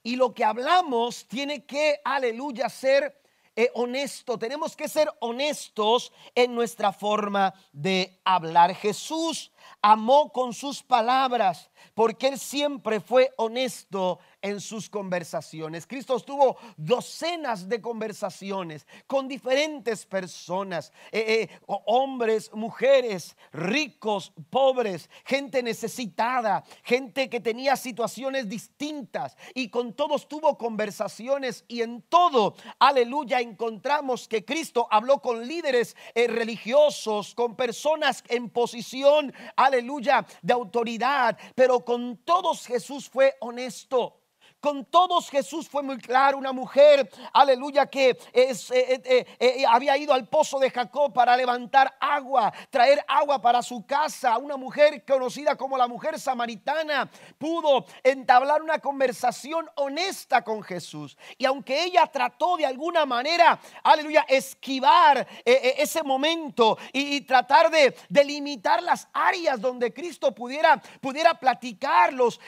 Y 0.02 0.16
lo 0.16 0.32
que 0.32 0.46
hablamos 0.46 1.28
tiene 1.28 1.66
que, 1.66 2.00
aleluya, 2.04 2.70
ser 2.70 3.20
eh, 3.58 3.72
honesto. 3.74 4.38
Tenemos 4.38 4.76
que 4.76 4.88
ser 4.88 5.10
honestos 5.18 6.12
en 6.36 6.54
nuestra 6.54 6.92
forma 6.92 7.52
de 7.72 8.20
hablar. 8.24 8.72
Jesús 8.72 9.50
amó 9.82 10.32
con 10.32 10.52
sus 10.52 10.82
palabras 10.82 11.70
porque 11.94 12.28
él 12.28 12.38
siempre 12.38 13.00
fue 13.00 13.32
honesto 13.36 14.18
en 14.42 14.60
sus 14.60 14.88
conversaciones. 14.88 15.86
Cristo 15.86 16.18
tuvo 16.20 16.56
docenas 16.76 17.68
de 17.68 17.80
conversaciones 17.80 18.86
con 19.06 19.28
diferentes 19.28 20.06
personas, 20.06 20.92
eh, 21.10 21.48
eh, 21.50 21.58
hombres, 21.66 22.50
mujeres, 22.52 23.36
ricos, 23.52 24.32
pobres, 24.50 25.10
gente 25.24 25.62
necesitada, 25.62 26.64
gente 26.82 27.28
que 27.28 27.40
tenía 27.40 27.76
situaciones 27.76 28.48
distintas 28.48 29.36
y 29.54 29.68
con 29.68 29.94
todos 29.94 30.28
tuvo 30.28 30.56
conversaciones 30.56 31.64
y 31.68 31.82
en 31.82 32.02
todo, 32.02 32.54
aleluya, 32.78 33.40
encontramos 33.40 34.28
que 34.28 34.44
Cristo 34.44 34.86
habló 34.90 35.20
con 35.20 35.46
líderes 35.46 35.96
eh, 36.14 36.28
religiosos, 36.28 37.34
con 37.34 37.56
personas 37.56 38.22
en 38.28 38.50
posición, 38.50 39.32
aleluya, 39.58 40.24
de 40.40 40.52
autoridad, 40.52 41.36
pero 41.54 41.84
con 41.84 42.18
todos 42.18 42.66
Jesús 42.66 43.08
fue 43.08 43.36
honesto. 43.40 44.22
Con 44.60 44.84
todos 44.86 45.30
Jesús 45.30 45.68
fue 45.68 45.84
muy 45.84 45.98
claro. 45.98 46.36
Una 46.36 46.52
mujer, 46.52 47.08
aleluya, 47.32 47.86
que 47.86 48.10
eh, 48.32 48.52
eh, 48.72 49.26
eh, 49.38 49.64
había 49.68 49.96
ido 49.96 50.12
al 50.12 50.26
pozo 50.26 50.58
de 50.58 50.68
Jacob 50.68 51.12
para 51.12 51.36
levantar 51.36 51.96
agua, 52.00 52.52
traer 52.68 53.04
agua 53.06 53.40
para 53.40 53.62
su 53.62 53.86
casa. 53.86 54.36
Una 54.36 54.56
mujer 54.56 55.04
conocida 55.06 55.54
como 55.54 55.78
la 55.78 55.86
mujer 55.86 56.18
samaritana 56.18 57.08
pudo 57.38 57.86
entablar 58.02 58.60
una 58.60 58.80
conversación 58.80 59.70
honesta 59.76 60.42
con 60.42 60.64
Jesús. 60.64 61.16
Y 61.36 61.44
aunque 61.44 61.84
ella 61.84 62.06
trató 62.08 62.56
de 62.56 62.66
alguna 62.66 63.06
manera, 63.06 63.60
aleluya, 63.84 64.26
esquivar 64.28 65.26
ese 65.44 66.02
momento 66.02 66.78
y, 66.92 67.20
tratar 67.28 67.70
de 67.70 67.94
delimitar 68.08 68.82
las 68.82 69.06
áreas 69.12 69.60
donde 69.60 69.92
Cristo 69.92 70.34
pudiera, 70.34 70.80
pudiera 71.00 71.34
platicarlos, 71.34 72.40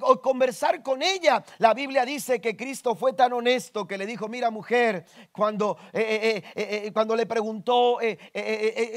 o 0.00 0.20
conversar 0.20 0.82
con 0.82 1.02
ella. 1.14 1.44
La 1.58 1.74
Biblia 1.74 2.04
dice 2.04 2.40
que 2.40 2.56
Cristo 2.56 2.94
fue 2.94 3.12
tan 3.12 3.32
honesto 3.32 3.86
que 3.86 3.98
le 3.98 4.06
dijo, 4.06 4.28
mira 4.28 4.50
mujer, 4.50 5.04
cuando, 5.32 5.78
eh, 5.92 6.42
eh, 6.54 6.86
eh, 6.86 6.92
cuando 6.92 7.16
le 7.16 7.26
preguntó, 7.26 7.98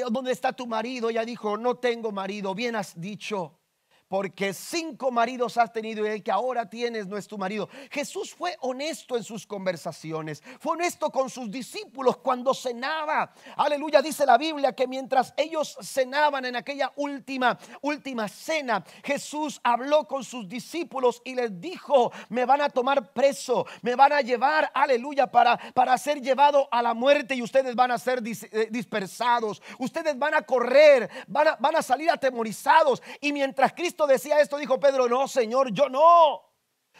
¿dónde 0.10 0.32
está 0.32 0.54
tu 0.54 0.68
marido? 0.68 1.10
Ella 1.10 1.26
dijo, 1.26 1.58
no 1.58 1.76
tengo 1.76 2.12
marido, 2.12 2.54
bien 2.56 2.76
has 2.76 3.00
dicho 3.00 3.60
porque 4.08 4.54
cinco 4.54 5.12
maridos 5.12 5.58
has 5.58 5.72
tenido 5.74 6.06
y 6.06 6.10
el 6.10 6.24
que 6.24 6.32
ahora 6.32 6.70
tienes 6.70 7.08
no 7.08 7.18
es 7.18 7.28
tu 7.28 7.38
marido. 7.38 7.70
Jesús 7.92 8.34
fue 8.34 8.56
honesto 8.62 9.18
en 9.18 9.24
sus 9.24 9.46
conversaciones, 9.46 10.42
fue 10.60 10.74
honesto 10.74 11.10
con 11.10 11.30
sus 11.30 11.52
discípulos 11.52 12.18
cuando 12.18 12.54
cenaba. 12.54 13.34
Aleluya, 13.56 14.02
dice 14.02 14.26
la 14.26 14.38
Biblia 14.38 14.74
que 14.74 14.88
mientras 14.88 15.34
ellos 15.36 15.78
cenaban 15.82 16.46
en 16.46 16.56
aquella 16.56 16.92
última, 16.96 17.58
última 17.82 18.28
cena, 18.28 18.84
Jesús 19.04 19.60
habló 19.64 20.08
con 20.08 20.24
sus 20.24 20.48
discípulos 20.48 21.22
y 21.26 21.36
les 21.36 21.60
dijo, 21.60 22.12
me 22.30 22.46
van 22.46 22.62
a 22.62 22.70
tomar 22.70 23.12
preso, 23.12 23.66
me 23.82 23.96
van 23.96 24.14
a 24.14 24.22
llevar, 24.22 24.72
aleluya, 24.74 25.28
para, 25.28 25.58
para 25.74 25.98
ser 25.98 26.22
llevado 26.22 26.68
a 26.72 26.82
la 26.82 26.94
muerte 26.94 27.36
y 27.36 27.42
ustedes 27.42 27.76
van 27.76 27.92
a 27.92 27.98
ser 27.98 28.22
eh, 28.26 28.68
dispersados, 28.72 29.62
ustedes 29.80 30.18
van 30.18 30.34
a 30.34 30.42
correr, 30.44 31.10
van 31.28 31.50
a, 31.50 31.56
van 31.58 31.76
a 31.76 31.82
salir 31.82 32.10
atemorizados 32.10 33.02
y 33.20 33.34
mientras 33.34 33.74
Cristo 33.74 33.97
decía 34.06 34.40
esto, 34.40 34.58
dijo 34.58 34.80
Pedro, 34.80 35.08
no, 35.08 35.28
Señor, 35.28 35.72
yo 35.72 35.90
no. 35.90 36.44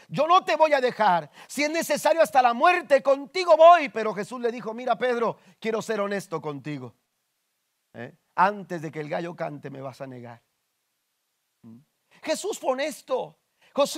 Yo 0.08 0.26
no 0.26 0.44
te 0.44 0.56
voy 0.56 0.72
a 0.72 0.80
dejar. 0.80 1.30
Si 1.46 1.64
es 1.64 1.70
necesario 1.70 2.22
hasta 2.22 2.40
la 2.40 2.54
muerte, 2.54 3.02
contigo 3.02 3.56
voy. 3.56 3.88
Pero 3.90 4.14
Jesús 4.14 4.40
le 4.40 4.50
dijo, 4.50 4.72
mira 4.72 4.96
Pedro, 4.96 5.36
quiero 5.60 5.82
ser 5.82 6.00
honesto 6.00 6.40
contigo. 6.40 6.94
¿Eh? 7.94 8.16
Antes 8.36 8.80
de 8.82 8.90
que 8.90 9.00
el 9.00 9.08
gallo 9.08 9.36
cante 9.36 9.70
me 9.70 9.80
vas 9.80 10.00
a 10.00 10.06
negar. 10.06 10.42
¿Mm? 11.62 11.78
Jesús 12.22 12.58
fue 12.58 12.72
honesto. 12.72 13.38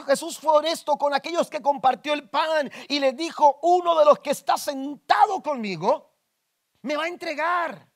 Jesús 0.06 0.38
fue 0.38 0.58
honesto 0.58 0.96
con 0.96 1.14
aquellos 1.14 1.48
que 1.48 1.62
compartió 1.62 2.12
el 2.12 2.28
pan 2.28 2.70
y 2.88 2.98
le 2.98 3.12
dijo, 3.12 3.60
uno 3.62 3.98
de 3.98 4.04
los 4.04 4.18
que 4.18 4.30
está 4.30 4.58
sentado 4.58 5.42
conmigo 5.42 6.12
me 6.82 6.96
va 6.96 7.04
a 7.04 7.08
entregar 7.08 7.89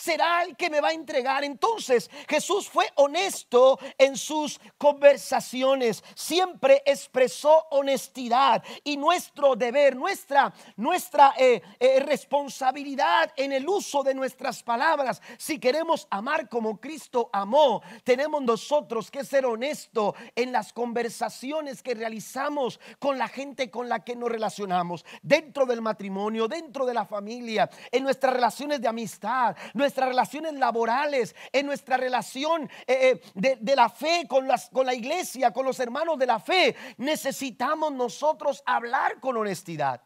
será 0.00 0.42
el 0.42 0.56
que 0.56 0.70
me 0.70 0.80
va 0.80 0.88
a 0.88 0.92
entregar. 0.92 1.44
Entonces 1.44 2.10
Jesús 2.28 2.68
fue 2.68 2.90
honesto 2.94 3.78
en 3.98 4.16
sus 4.16 4.58
conversaciones, 4.78 6.02
siempre 6.14 6.82
expresó 6.86 7.66
honestidad 7.70 8.62
y 8.82 8.96
nuestro 8.96 9.56
deber, 9.56 9.96
nuestra, 9.96 10.52
nuestra 10.76 11.34
eh, 11.36 11.60
eh, 11.78 12.00
responsabilidad 12.00 13.32
en 13.36 13.52
el 13.52 13.68
uso 13.68 14.02
de 14.02 14.14
nuestras 14.14 14.62
palabras. 14.62 15.20
Si 15.36 15.58
queremos 15.58 16.06
amar 16.10 16.48
como 16.48 16.80
Cristo 16.80 17.28
amó, 17.32 17.82
tenemos 18.04 18.42
nosotros 18.42 19.10
que 19.10 19.24
ser 19.24 19.44
honestos 19.44 20.14
en 20.34 20.52
las 20.52 20.72
conversaciones 20.72 21.82
que 21.82 21.94
realizamos 21.94 22.80
con 22.98 23.18
la 23.18 23.28
gente 23.28 23.70
con 23.70 23.88
la 23.88 24.02
que 24.04 24.16
nos 24.16 24.30
relacionamos, 24.30 25.04
dentro 25.22 25.66
del 25.66 25.82
matrimonio, 25.82 26.48
dentro 26.48 26.86
de 26.86 26.94
la 26.94 27.04
familia, 27.04 27.68
en 27.90 28.02
nuestras 28.02 28.32
relaciones 28.32 28.80
de 28.80 28.88
amistad, 28.88 29.56
relaciones 29.96 30.54
laborales, 30.54 31.34
en 31.52 31.66
nuestra 31.66 31.96
relación 31.96 32.70
eh, 32.86 33.20
eh, 33.34 33.58
de, 33.60 33.76
la 33.76 33.88
fe 33.88 34.26
con, 34.28 34.46
las, 34.46 34.68
con 34.70 34.86
la 34.86 34.94
iglesia, 34.94 35.52
con 35.52 35.64
los 35.64 35.80
hermanos 35.80 36.18
de 36.18 36.26
la 36.26 36.40
fe. 36.40 36.76
Necesitamos 36.96 37.92
nosotros 37.92 38.62
hablar 38.66 39.20
con 39.20 39.36
honestidad. 39.36 40.02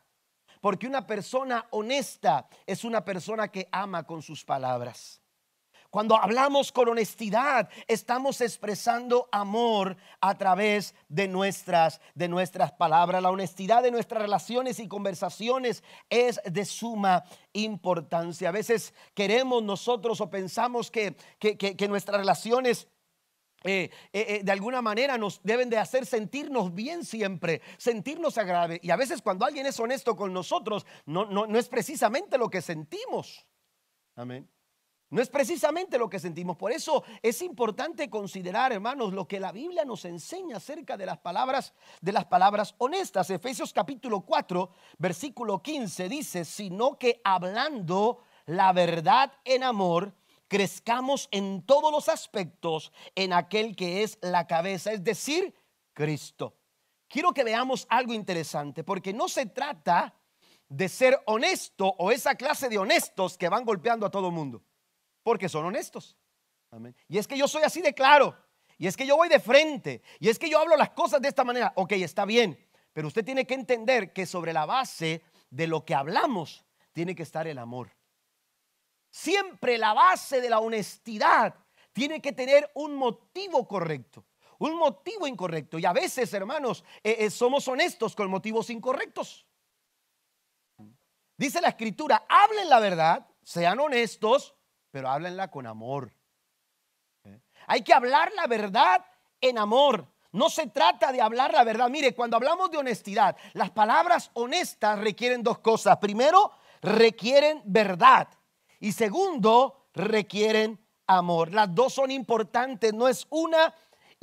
Porque 0.61 0.87
una 0.87 1.07
persona 1.07 1.67
honesta 1.71 2.49
es 2.67 2.85
una 2.85 3.05
persona 3.05 3.49
que 3.49 3.69
ama 3.71 4.05
con 4.05 4.23
sus 4.23 4.45
palabras. 4.45 5.21
Cuando 5.95 6.17
hablamos 6.17 6.73
con 6.73 6.89
honestidad, 6.89 7.69
estamos 7.87 8.41
expresando 8.41 9.29
amor 9.31 9.97
a 10.21 10.37
través 10.37 10.93
de 11.09 11.29
nuestras, 11.29 12.01
de 12.17 12.27
nuestras 12.27 12.73
palabras. 12.73 13.23
La 13.23 13.31
honestidad 13.31 13.81
de 13.81 13.93
nuestras 13.93 14.21
relaciones 14.21 14.81
y 14.81 14.89
conversaciones 14.89 15.85
es 16.11 16.41
de 16.51 16.65
suma 16.65 17.23
importancia. 17.53 18.49
A 18.49 18.51
veces 18.51 18.93
queremos 19.15 19.63
nosotros 19.63 20.21
o 20.21 20.29
pensamos 20.29 20.91
que, 20.91 21.15
nuestras 21.89 22.19
relaciones 22.19 22.89
eh, 23.63 23.89
eh, 24.13 24.27
eh, 24.29 24.41
de 24.43 24.51
alguna 24.51 24.83
manera 24.83 25.17
nos 25.17 25.41
deben 25.45 25.71
de 25.71 25.79
hacer 25.79 26.07
sentirnos 26.07 26.75
bien 26.75 27.05
siempre, 27.05 27.63
sentirnos 27.79 28.37
agradables. 28.37 28.81
Y 28.83 28.91
a 28.91 28.97
veces 28.97 29.23
cuando 29.23 29.45
alguien 29.45 29.67
es 29.67 29.79
honesto 29.79 30.17
con 30.17 30.33
nosotros, 30.33 30.87
no, 31.07 31.25
no, 31.27 31.47
no 31.47 31.57
es 31.57 31.69
precisamente 31.69 32.37
lo 32.37 32.51
que 32.51 32.63
sentimos. 32.63 33.47
Amén. 34.17 34.49
No 35.15 35.23
es 35.23 35.29
precisamente 35.29 35.97
lo 35.97 36.11
que 36.11 36.19
sentimos. 36.19 36.57
Por 36.57 36.73
eso 36.73 37.05
es 37.23 37.41
importante 37.41 38.11
considerar, 38.11 38.73
hermanos, 38.73 39.13
lo 39.13 39.29
que 39.29 39.39
la 39.39 39.53
Biblia 39.53 39.85
nos 39.85 40.05
enseña 40.05 40.57
acerca 40.57 40.97
de 40.97 41.07
las 41.07 41.19
palabras, 41.19 41.73
de 42.01 42.11
las 42.11 42.25
palabras 42.25 42.75
honestas. 42.79 43.31
Efesios 43.31 43.73
capítulo 43.73 44.23
4, 44.23 44.71
versículo 44.99 45.63
15 45.63 46.09
dice, 46.09 46.45
sino 46.45 46.99
que 46.99 47.21
hablando 47.23 48.25
la 48.47 48.73
verdad 48.73 49.33
en 49.45 49.63
amor, 49.63 50.17
crezcamos 50.49 51.29
en 51.31 51.63
todos 51.63 51.93
los 51.93 52.09
aspectos 52.09 52.93
en 53.15 53.35
aquel 53.35 53.77
que 53.77 54.03
es 54.03 54.19
la 54.21 54.49
cabeza, 54.49 54.91
es 54.91 55.05
decir, 55.05 55.55
Cristo. 55.93 56.57
Quiero 57.07 57.33
que 57.33 57.45
veamos 57.45 57.87
algo 57.89 58.15
interesante, 58.15 58.83
porque 58.83 59.13
no 59.13 59.29
se 59.29 59.47
trata 59.47 60.13
de 60.69 60.89
ser 60.89 61.23
honesto 61.27 61.95
o 61.99 62.11
esa 62.11 62.35
clase 62.35 62.69
de 62.69 62.79
honestos 62.79 63.39
que 63.39 63.49
van 63.49 63.65
golpeando 63.65 64.07
a 64.07 64.11
todo 64.11 64.27
el 64.27 64.35
mundo 64.35 64.61
porque 65.25 65.49
son 65.49 65.65
honestos. 65.65 66.17
Y 67.09 67.19
es 67.19 67.27
que 67.27 67.37
yo 67.37 67.49
soy 67.49 67.63
así 67.63 67.83
de 67.83 67.95
claro. 67.95 68.37
Y 68.79 68.87
es 68.87 68.97
que 68.97 69.07
yo 69.07 69.17
voy 69.17 69.29
de 69.29 69.41
frente. 69.41 70.03
Y 70.21 70.29
es 70.29 70.39
que 70.39 70.49
yo 70.49 70.61
hablo 70.61 70.77
las 70.77 70.91
cosas 70.91 71.21
de 71.21 71.29
esta 71.29 71.43
manera. 71.43 71.73
Ok, 71.77 71.93
está 71.93 72.25
bien. 72.25 72.59
Pero 72.93 73.09
usted 73.09 73.25
tiene 73.25 73.47
que 73.47 73.55
entender 73.55 74.13
que 74.13 74.27
sobre 74.27 74.53
la 74.53 74.67
base 74.67 75.23
de 75.51 75.67
lo 75.67 75.85
que 75.85 75.95
hablamos 75.95 76.65
tiene 76.93 77.15
que 77.15 77.23
estar 77.23 77.47
el 77.47 77.59
amor. 77.59 77.91
Siempre 79.11 79.79
la 79.79 79.95
base 79.95 80.41
de 80.41 80.51
la 80.51 80.61
honestidad 80.61 81.55
tiene 81.93 82.21
que 82.21 82.33
tener 82.33 82.71
un 82.75 82.97
motivo 82.97 83.67
correcto, 83.67 84.27
un 84.59 84.77
motivo 84.77 85.27
incorrecto. 85.27 85.79
Y 85.79 85.87
a 85.87 85.93
veces, 85.93 86.35
hermanos, 86.35 86.85
eh, 87.03 87.17
eh, 87.21 87.31
somos 87.31 87.67
honestos 87.69 88.15
con 88.15 88.29
motivos 88.29 88.69
incorrectos. 88.71 89.47
Dice 91.37 91.61
la 91.61 91.69
escritura, 91.69 92.27
hablen 92.29 92.69
la 92.69 92.81
verdad, 92.81 93.27
sean 93.43 93.79
honestos, 93.81 94.55
pero 94.95 95.11
háblenla 95.11 95.51
con 95.51 95.67
amor. 95.67 96.13
¿Eh? 97.25 97.41
Hay 97.67 97.83
que 97.83 97.93
hablar 97.93 98.31
la 98.37 98.47
verdad 98.47 99.05
en 99.41 99.59
amor. 99.59 100.07
No 100.31 100.49
se 100.49 100.69
trata 100.69 101.11
de 101.11 101.21
hablar 101.21 101.53
la 101.53 101.65
verdad. 101.65 101.91
Mire, 101.91 102.15
cuando 102.15 102.37
hablamos 102.37 102.71
de 102.71 102.79
honestidad, 102.79 103.37
las 103.55 103.73
palabras 103.73 104.31
honestas 104.35 105.01
requieren 105.01 105.43
dos 105.43 105.59
cosas. 105.59 105.97
Primero, 105.97 106.53
requieren 106.81 107.61
verdad. 107.65 108.29
Y 108.79 108.93
segundo, 108.93 109.89
requieren 109.95 110.79
amor. 111.09 111.53
Las 111.53 111.75
dos 111.75 111.95
son 111.95 112.13
importantes. 112.13 112.95
No 112.95 113.09
es 113.09 113.27
una 113.31 113.75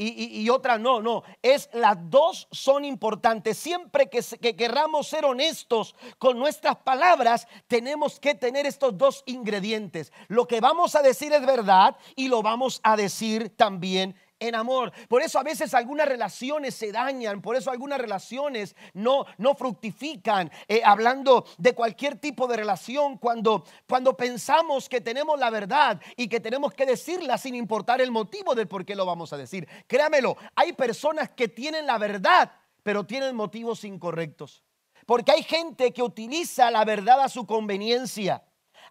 y, 0.03 0.49
otra 0.49 0.77
no, 0.77 1.01
no. 1.01 1.23
Es 1.41 1.69
las 1.73 1.97
dos 2.09 2.47
son 2.51 2.85
importantes. 2.85 3.57
Siempre 3.57 4.09
que, 4.09 4.21
que 4.41 4.55
querramos 4.55 5.07
ser 5.07 5.25
honestos 5.25 5.95
con 6.17 6.39
nuestras 6.39 6.77
palabras, 6.77 7.47
tenemos 7.67 8.19
que 8.19 8.33
tener 8.33 8.65
estos 8.65 8.97
dos 8.97 9.23
ingredientes. 9.25 10.11
Lo 10.27 10.47
que 10.47 10.59
vamos 10.59 10.95
a 10.95 11.01
decir 11.01 11.33
es 11.33 11.45
verdad 11.45 11.95
y 12.15 12.27
lo 12.27 12.41
vamos 12.41 12.79
a 12.83 12.95
decir 12.95 13.55
también 13.55 14.15
en 14.41 14.56
amor. 14.56 14.91
Por 15.08 15.21
eso 15.21 15.39
a 15.39 15.43
veces 15.43 15.73
algunas 15.73 16.08
relaciones 16.08 16.75
se 16.75 16.91
dañan, 16.91 17.41
por 17.41 17.56
eso 17.56 17.71
algunas 17.71 18.01
relaciones 18.01 18.75
no, 18.93 19.25
no 19.38 19.56
fructifican. 19.56 20.51
Eh, 20.67 20.82
hablando 20.84 21.45
de 21.58 21.73
cualquier 21.73 22.17
tipo 22.17 22.47
de 22.47 22.58
relación, 22.58 23.17
cuando, 23.17 23.63
cuando 23.88 24.17
pensamos 24.17 24.89
que 24.89 24.99
tenemos 24.99 25.39
la 25.39 25.49
verdad 25.49 26.01
y 26.17 26.27
que 26.27 26.39
tenemos 26.39 26.73
que 26.73 26.86
decirla 26.86 27.38
sin 27.38 27.56
importar 27.56 28.01
el 28.01 28.12
motivo 28.12 28.56
del 28.56 28.67
por 28.67 28.84
qué 28.84 28.95
lo 28.95 29.06
vamos 29.06 29.32
a 29.32 29.38
decir. 29.38 29.67
Créamelo, 29.88 30.36
hay 30.56 30.73
personas 30.73 31.30
que 31.30 31.47
tienen 31.47 31.86
la 31.86 31.99
verdad, 31.99 32.51
pero 32.84 33.06
tienen 33.06 33.36
motivos 33.36 33.84
incorrectos. 33.84 34.63
Porque 35.06 35.32
hay 35.32 35.43
gente 35.43 35.93
que 35.93 36.01
utiliza 36.01 36.71
la 36.71 36.84
verdad 36.84 37.21
a 37.21 37.30
su 37.30 37.45
conveniencia. 37.45 38.43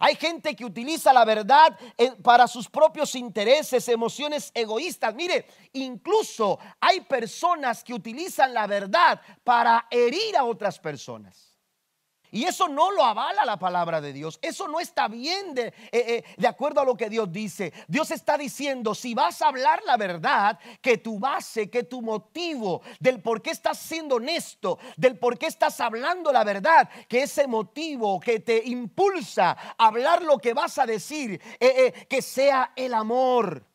Hay 0.03 0.15
gente 0.15 0.55
que 0.55 0.65
utiliza 0.65 1.13
la 1.13 1.23
verdad 1.23 1.77
para 2.23 2.47
sus 2.47 2.67
propios 2.67 3.13
intereses, 3.13 3.87
emociones 3.87 4.51
egoístas. 4.55 5.13
Mire, 5.13 5.45
incluso 5.73 6.57
hay 6.79 7.01
personas 7.01 7.83
que 7.83 7.93
utilizan 7.93 8.51
la 8.51 8.65
verdad 8.65 9.21
para 9.43 9.85
herir 9.91 10.35
a 10.35 10.43
otras 10.43 10.79
personas. 10.79 11.50
Y 12.31 12.45
eso 12.45 12.69
no 12.69 12.91
lo 12.91 13.03
avala 13.03 13.43
la 13.45 13.59
palabra 13.59 13.99
de 13.99 14.13
Dios. 14.13 14.39
Eso 14.41 14.67
no 14.67 14.79
está 14.79 15.09
bien 15.09 15.53
de, 15.53 15.67
eh, 15.67 15.73
eh, 15.91 16.23
de, 16.37 16.47
acuerdo 16.47 16.81
a 16.81 16.85
lo 16.85 16.95
que 16.95 17.09
Dios 17.09 17.31
dice. 17.31 17.73
Dios 17.87 18.09
está 18.11 18.37
diciendo, 18.37 18.95
si 18.95 19.13
vas 19.13 19.41
a 19.41 19.49
hablar 19.49 19.81
la 19.85 19.97
verdad, 19.97 20.57
que 20.81 20.97
tu 20.97 21.19
base, 21.19 21.69
que 21.69 21.83
tu 21.83 22.01
motivo 22.01 22.81
del 22.99 23.21
por 23.21 23.41
qué 23.41 23.51
estás 23.51 23.77
siendo 23.77 24.15
honesto, 24.15 24.79
del 24.95 25.19
por 25.19 25.37
qué 25.37 25.47
estás 25.47 25.79
hablando 25.81 26.31
la 26.31 26.45
verdad, 26.45 26.89
que 27.09 27.23
ese 27.23 27.47
motivo 27.47 28.19
que 28.19 28.39
te 28.39 28.63
impulsa 28.65 29.57
a 29.77 29.87
hablar 29.87 30.23
lo 30.23 30.37
que 30.37 30.53
vas 30.53 30.77
a 30.77 30.85
decir, 30.85 31.41
eh, 31.59 32.05
que 32.07 32.21
sea 32.21 32.71
el 32.75 32.93
amor 32.93 33.70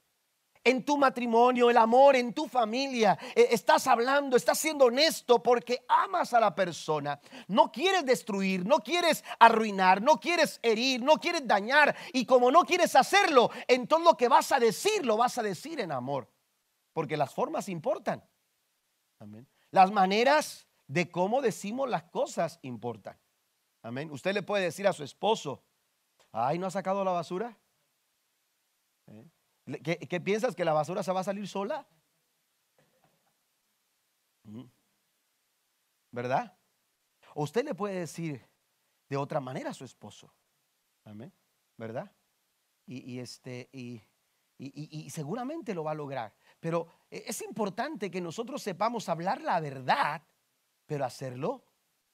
en 0.66 0.84
tu 0.84 0.98
matrimonio, 0.98 1.70
el 1.70 1.76
amor 1.76 2.16
en 2.16 2.32
tu 2.32 2.48
familia. 2.48 3.16
Eh, 3.36 3.48
estás 3.52 3.86
hablando, 3.86 4.36
estás 4.36 4.58
siendo 4.58 4.86
honesto 4.86 5.40
porque 5.40 5.84
amas 5.86 6.34
a 6.34 6.40
la 6.40 6.56
persona. 6.56 7.20
No 7.46 7.70
quieres 7.70 8.04
destruir, 8.04 8.66
no 8.66 8.80
quieres 8.80 9.22
arruinar, 9.38 10.02
no 10.02 10.18
quieres 10.18 10.58
herir, 10.64 11.00
no 11.02 11.18
quieres 11.18 11.46
dañar. 11.46 11.94
Y 12.12 12.26
como 12.26 12.50
no 12.50 12.64
quieres 12.64 12.96
hacerlo, 12.96 13.48
en 13.68 13.86
todo 13.86 14.00
lo 14.00 14.16
que 14.16 14.26
vas 14.26 14.50
a 14.50 14.58
decir, 14.58 15.06
lo 15.06 15.16
vas 15.16 15.38
a 15.38 15.42
decir 15.44 15.78
en 15.80 15.92
amor. 15.92 16.28
Porque 16.92 17.16
las 17.16 17.32
formas 17.32 17.68
importan. 17.68 18.28
Amén. 19.20 19.46
Las 19.70 19.92
maneras 19.92 20.66
de 20.88 21.08
cómo 21.12 21.42
decimos 21.42 21.88
las 21.88 22.02
cosas 22.04 22.58
importan. 22.62 23.16
Amén. 23.82 24.10
Usted 24.10 24.34
le 24.34 24.42
puede 24.42 24.64
decir 24.64 24.88
a 24.88 24.92
su 24.92 25.04
esposo, 25.04 25.62
ay, 26.32 26.58
¿no 26.58 26.66
ha 26.66 26.70
sacado 26.72 27.04
la 27.04 27.12
basura? 27.12 27.56
¿Eh? 29.66 30.06
¿Qué, 30.08 30.20
piensas 30.20 30.54
que 30.54 30.64
la 30.64 30.72
basura 30.72 31.02
se 31.02 31.12
va 31.12 31.20
a 31.20 31.24
salir 31.24 31.46
sola? 31.48 31.86
¿Verdad? 36.10 36.56
usted 37.34 37.64
le 37.64 37.74
puede 37.74 37.98
decir 37.98 38.42
de 39.08 39.16
otra 39.16 39.40
manera 39.40 39.70
a 39.70 39.74
su 39.74 39.84
esposo. 39.84 40.32
Amén. 41.04 41.32
¿Verdad? 41.76 42.10
Y, 42.86 43.18
este, 43.18 43.68
y, 43.72 44.00
y, 44.58 45.10
seguramente 45.10 45.74
lo 45.74 45.84
va 45.84 45.90
a 45.90 45.94
lograr. 45.94 46.34
Pero 46.60 46.86
e, 47.10 47.24
es 47.26 47.42
importante 47.42 48.10
que 48.10 48.20
nosotros 48.20 48.62
sepamos 48.62 49.08
hablar 49.08 49.42
la 49.42 49.60
verdad, 49.60 50.22
pero 50.86 51.04
hacerlo 51.04 51.64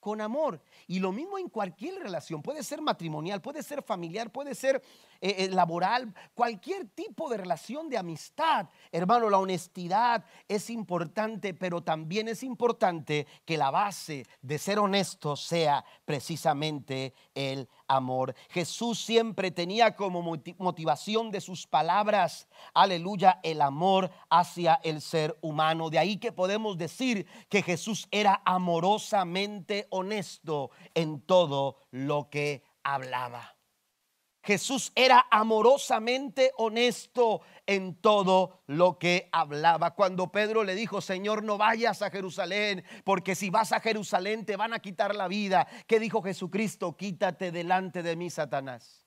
con 0.03 0.21
amor. 0.21 0.61
Y 0.88 0.99
lo 0.99 1.12
mismo 1.12 1.38
en 1.38 1.49
cualquier 1.49 1.95
relación, 2.03 2.43
puede 2.43 2.65
ser 2.65 2.83
matrimonial, 2.83 3.41
puede 3.41 3.62
ser 3.62 3.85
familiar, 3.85 4.33
puede 4.33 4.57
ser 4.57 4.83
eh, 5.21 5.45
eh, 5.45 5.49
laboral, 5.49 6.12
cualquier 6.35 6.88
tipo 6.88 7.31
de 7.31 7.37
relación 7.37 7.88
de 7.88 7.97
amistad. 7.97 8.69
Hermano, 8.91 9.31
la 9.31 9.38
honestidad 9.38 10.25
es 10.49 10.71
importante, 10.71 11.55
pero 11.55 11.85
también 11.85 12.27
es 12.27 12.43
importante 12.43 13.29
que 13.45 13.57
la 13.57 13.71
base 13.71 14.27
de 14.41 14.59
ser 14.59 14.81
honesto 14.81 15.37
sea 15.37 15.85
precisamente 16.05 17.15
el 17.33 17.69
amor. 17.87 18.35
Jesús 18.51 18.99
siempre 18.99 19.53
tenía 19.53 19.95
como 19.95 20.21
motivación 20.59 21.31
de 21.31 21.41
sus 21.41 21.69
palabras, 21.69 22.49
aleluya, 22.75 23.38
el 23.45 23.61
amor 23.61 24.11
hacia 24.31 24.81
el 24.83 25.01
ser 25.01 25.38
humano. 25.43 25.91
De 25.91 26.01
ahí 26.01 26.17
que 26.17 26.33
podemos 26.33 26.77
decir 26.77 27.27
que 27.49 27.62
Jesús 27.62 28.09
era 28.11 28.43
amorosamente 28.45 29.87
honesto 29.92 30.70
en 30.94 31.20
todo 31.20 31.78
lo 31.90 32.28
que 32.28 32.64
hablaba. 32.83 33.57
Jesús 34.44 34.90
era 34.96 35.26
amorosamente 35.31 36.50
honesto 36.57 37.42
en 37.64 37.94
todo 37.94 38.62
lo 38.66 38.98
que 38.98 39.28
hablaba. 39.31 39.94
Cuando 39.94 40.33
Pedro 40.33 40.64
le 40.64 40.74
dijo, 40.74 41.00
Señor, 41.00 41.44
no 41.44 41.59
vayas 41.59 42.02
a 42.02 42.11
Jerusalén, 42.11 42.85
porque 43.05 43.37
si 43.37 43.50
vas 43.50 43.70
a 43.70 43.78
Jerusalén 43.78 44.44
te 44.44 44.57
van 44.57 44.72
a 44.72 44.81
quitar 44.81 45.14
la 45.14 45.28
vida. 45.28 45.68
¿Qué 45.87 46.00
dijo 46.00 46.22
Jesucristo? 46.22 46.96
Quítate 46.96 47.52
delante 47.52 48.02
de 48.02 48.16
mí, 48.16 48.31
Satanás. 48.31 49.07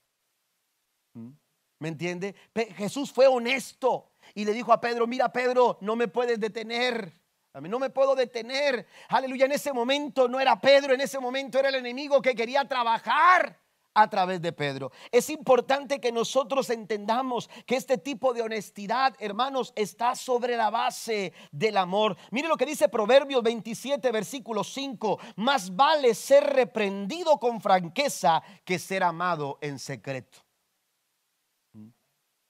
¿Mm? 1.13 1.32
¿Me 1.80 1.89
entiende? 1.89 2.36
Jesús 2.78 3.12
fue 3.12 3.28
honesto 3.28 4.13
y 4.34 4.45
le 4.45 4.54
dijo 4.54 4.71
a 4.71 4.80
Pedro, 4.80 5.06
mira 5.06 5.34
Pedro, 5.34 5.78
no 5.82 5.98
me 5.98 6.08
puedes 6.08 6.39
detener. 6.39 7.25
A 7.56 7.62
mí 7.62 7.70
no 7.70 7.80
me 7.80 7.89
puedo 7.89 8.15
detener. 8.15 8.86
Aleluya, 9.08 9.46
en 9.46 9.54
ese 9.54 9.72
momento 9.72 10.28
no 10.28 10.41
era 10.41 10.60
Pedro, 10.60 10.94
en 10.94 11.00
ese 11.00 11.20
momento 11.20 11.58
era 11.58 11.70
el 11.70 11.76
enemigo 11.76 12.22
que 12.22 12.36
quería 12.36 12.68
trabajar 12.68 13.58
a 13.94 14.10
través 14.10 14.41
de 14.41 14.52
Pedro. 14.52 14.91
Es 15.10 15.30
importante 15.30 16.02
que 16.02 16.12
nosotros 16.12 16.70
entendamos 16.70 17.50
que 17.65 17.78
este 17.78 17.98
tipo 17.98 18.34
de 18.34 18.41
honestidad, 18.41 19.15
hermanos, 19.20 19.72
está 19.78 20.15
sobre 20.15 20.58
la 20.58 20.70
base 20.70 21.32
del 21.50 21.78
amor. 21.78 22.18
Mire 22.30 22.50
lo 22.50 22.58
que 22.58 22.65
dice 22.65 22.89
Proverbios 22.89 23.41
27, 23.41 24.12
versículo 24.12 24.65
5. 24.65 25.18
Más 25.38 25.74
vale 25.74 26.13
ser 26.13 26.44
reprendido 26.44 27.39
con 27.39 27.62
franqueza 27.62 28.44
que 28.65 28.78
ser 28.80 29.02
amado 29.02 29.60
en 29.62 29.80
secreto. 29.80 30.39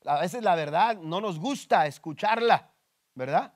A 0.04 0.20
veces 0.20 0.42
la 0.42 0.56
verdad 0.56 0.98
no 0.98 1.22
nos 1.22 1.38
gusta 1.38 1.86
escucharla, 1.86 2.74
¿verdad? 3.14 3.54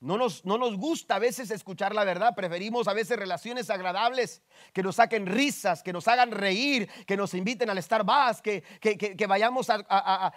No 0.00 0.18
nos, 0.18 0.44
no 0.44 0.58
nos, 0.58 0.76
gusta 0.76 1.16
a 1.16 1.18
veces 1.18 1.50
escuchar 1.50 1.94
la 1.94 2.04
verdad, 2.04 2.34
preferimos 2.34 2.86
a 2.86 2.92
veces 2.92 3.18
relaciones 3.18 3.70
agradables, 3.70 4.42
que 4.74 4.82
nos 4.82 4.96
saquen 4.96 5.24
risas, 5.24 5.82
que 5.82 5.90
nos 5.90 6.06
hagan 6.06 6.32
reír, 6.32 6.86
que 7.06 7.16
nos 7.16 7.32
inviten 7.32 7.70
al 7.70 7.82
Starbucks, 7.82 8.42
que, 8.42 8.62
que, 8.78 8.98
que, 8.98 9.26
vayamos 9.26 9.70
a, 9.70 10.32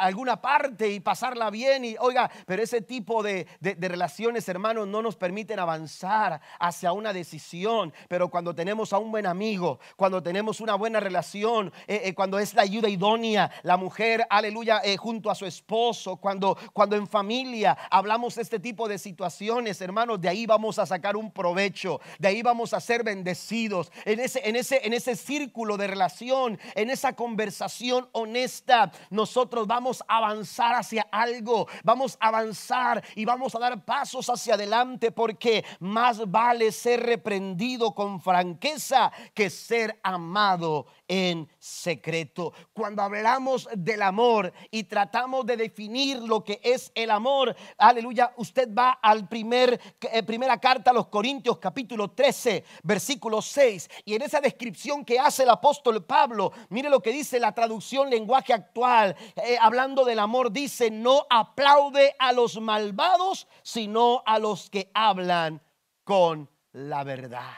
alguna 0.00 0.40
parte 0.40 0.88
y 0.90 1.00
pasarla 1.00 1.50
bien. 1.50 1.84
Y 1.84 1.96
oiga, 2.00 2.30
pero 2.46 2.62
ese 2.62 2.80
tipo 2.80 3.22
de, 3.22 3.46
relaciones, 3.60 4.48
hermanos, 4.48 4.88
no 4.88 5.02
nos 5.02 5.16
permiten 5.16 5.58
avanzar 5.58 6.40
hacia 6.58 6.92
una 6.92 7.12
decisión. 7.12 7.92
Pero 8.08 8.30
cuando 8.30 8.54
tenemos 8.54 8.94
a 8.94 8.98
un 8.98 9.12
buen 9.12 9.26
amigo, 9.26 9.80
cuando 9.96 10.22
tenemos 10.22 10.62
una 10.62 10.76
buena 10.76 10.98
relación, 10.98 11.70
eh, 11.86 12.00
eh, 12.04 12.14
cuando 12.14 12.38
es 12.38 12.54
la 12.54 12.62
ayuda 12.62 12.88
idónea, 12.88 13.50
la 13.64 13.76
mujer, 13.76 14.26
aleluya, 14.30 14.80
eh, 14.82 14.96
junto 14.96 15.30
a 15.30 15.34
su 15.34 15.44
esposo, 15.44 16.16
cuando, 16.16 16.56
cuando 16.72 16.96
en 16.96 17.06
familia 17.06 17.76
hablamos 17.90 18.36
de 18.36 18.42
este 18.42 18.58
tipo 18.58 18.88
de 18.88 18.93
situaciones, 18.98 19.80
hermanos, 19.80 20.20
de 20.20 20.28
ahí 20.28 20.46
vamos 20.46 20.78
a 20.78 20.86
sacar 20.86 21.16
un 21.16 21.30
provecho, 21.30 22.00
de 22.18 22.28
ahí 22.28 22.42
vamos 22.42 22.74
a 22.74 22.80
ser 22.80 23.02
bendecidos. 23.04 23.90
En 24.04 24.20
ese, 24.20 24.48
en 24.48 24.56
ese, 24.56 24.80
en 24.86 24.92
ese 24.92 25.16
círculo 25.16 25.76
de 25.76 25.86
relación, 25.86 26.58
en 26.74 26.90
esa 26.90 27.14
conversación 27.14 28.08
honesta, 28.12 28.92
nosotros 29.10 29.66
vamos 29.66 30.02
a 30.08 30.18
avanzar 30.18 30.74
hacia 30.74 31.06
algo, 31.10 31.68
vamos 31.82 32.16
a 32.20 32.28
avanzar 32.28 33.04
y 33.14 33.24
vamos 33.24 33.54
a 33.54 33.58
dar 33.58 33.84
pasos 33.84 34.28
hacia 34.28 34.54
adelante 34.54 35.10
porque 35.10 35.64
más 35.80 36.30
vale 36.30 36.72
ser 36.72 37.00
reprendido 37.00 37.94
con 37.94 38.20
franqueza 38.20 39.12
que 39.34 39.50
ser 39.50 39.98
amado 40.02 40.86
en 41.08 41.48
secreto. 41.58 42.52
Cuando 42.72 43.02
hablamos 43.02 43.68
del 43.74 44.02
amor 44.02 44.52
y 44.70 44.84
tratamos 44.84 45.46
de 45.46 45.56
definir 45.56 46.18
lo 46.18 46.42
que 46.42 46.60
es 46.62 46.90
el 46.94 47.10
amor, 47.10 47.54
aleluya, 47.78 48.32
usted 48.36 48.72
va 48.72 48.90
al 48.90 49.28
primer 49.28 49.80
eh, 50.00 50.22
primera 50.22 50.58
carta 50.58 50.90
a 50.90 50.94
los 50.94 51.08
Corintios 51.08 51.58
capítulo 51.58 52.10
13, 52.10 52.64
versículo 52.82 53.42
6, 53.42 53.88
y 54.04 54.14
en 54.14 54.22
esa 54.22 54.40
descripción 54.40 55.04
que 55.04 55.18
hace 55.18 55.42
el 55.42 55.50
apóstol 55.50 56.04
Pablo, 56.04 56.52
mire 56.68 56.88
lo 56.88 57.00
que 57.00 57.12
dice 57.12 57.38
la 57.38 57.52
traducción 57.52 58.10
lenguaje 58.10 58.52
actual, 58.52 59.16
eh, 59.36 59.56
hablando 59.60 60.04
del 60.04 60.18
amor 60.18 60.52
dice, 60.52 60.90
"No 60.90 61.26
aplaude 61.30 62.14
a 62.18 62.32
los 62.32 62.60
malvados, 62.60 63.46
sino 63.62 64.22
a 64.26 64.38
los 64.38 64.70
que 64.70 64.90
hablan 64.94 65.62
con 66.04 66.50
la 66.72 67.04
verdad." 67.04 67.54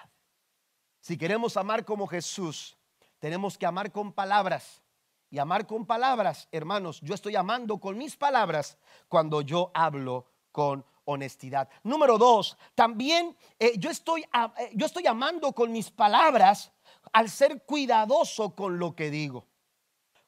Si 1.01 1.17
queremos 1.17 1.57
amar 1.57 1.85
como 1.85 2.07
Jesús, 2.07 2.77
tenemos 3.19 3.57
que 3.59 3.67
amar 3.67 3.93
con 3.93 4.13
palabras. 4.13 4.83
Y 5.29 5.39
amar 5.39 5.67
con 5.67 5.85
palabras, 5.85 6.49
hermanos, 6.53 7.01
yo 7.03 7.13
estoy 7.15 7.35
amando 7.35 7.79
con 7.79 7.99
mis 7.99 8.17
palabras 8.17 8.79
cuando 9.09 9.41
yo 9.41 9.73
hablo 9.75 10.27
con 10.53 10.85
honestidad. 11.05 11.69
Número 11.83 12.17
dos, 12.17 12.57
también 12.75 13.37
eh, 13.59 13.77
yo, 13.77 13.91
estoy, 13.91 14.23
eh, 14.23 14.71
yo 14.75 14.87
estoy 14.87 15.07
amando 15.07 15.53
con 15.53 15.73
mis 15.73 15.91
palabras 15.91 16.73
al 17.13 17.29
ser 17.29 17.65
cuidadoso 17.65 18.55
con 18.55 18.79
lo 18.79 18.95
que 18.95 19.11
digo. 19.11 19.47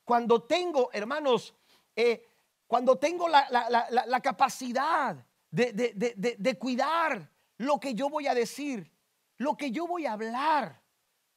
Cuando 0.04 0.42
tengo, 0.42 0.90
hermanos, 0.92 1.54
eh, 1.94 2.26
cuando 2.66 2.96
tengo 2.96 3.28
la, 3.28 4.20
capacidad 4.22 5.16
de, 5.50 5.72
de 5.72 6.58
cuidar 6.58 7.30
lo 7.58 7.78
que 7.78 7.94
yo 7.94 8.08
voy 8.08 8.26
a 8.26 8.34
decir, 8.34 8.90
lo 9.36 9.56
que 9.56 9.70
yo 9.70 9.86
voy 9.86 10.06
a 10.06 10.12
hablar. 10.12 10.82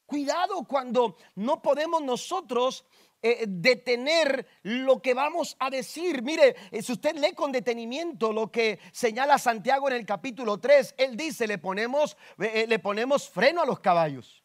Cuidado 0.06 0.64
cuando 0.64 1.16
no 1.36 1.62
podemos 1.62 2.02
nosotros 2.02 2.84
eh, 3.24 3.44
detener 3.46 4.46
lo 4.62 5.00
que 5.00 5.14
vamos 5.14 5.56
a 5.60 5.70
decir. 5.70 6.22
Mire, 6.22 6.56
eh, 6.72 6.82
si 6.82 6.92
usted 6.92 7.14
lee 7.14 7.34
con 7.34 7.52
detenimiento 7.52 8.32
lo 8.32 8.50
que 8.50 8.80
señala 8.92 9.38
Santiago 9.38 9.88
en 9.88 9.94
el 9.94 10.04
capítulo 10.04 10.58
3, 10.58 10.96
él 10.98 11.16
dice, 11.16 11.46
le 11.46 11.58
ponemos, 11.58 12.16
eh, 12.38 12.66
le 12.66 12.78
ponemos 12.80 13.30
freno 13.30 13.62
a 13.62 13.66
los 13.66 13.78
caballos. 13.78 14.42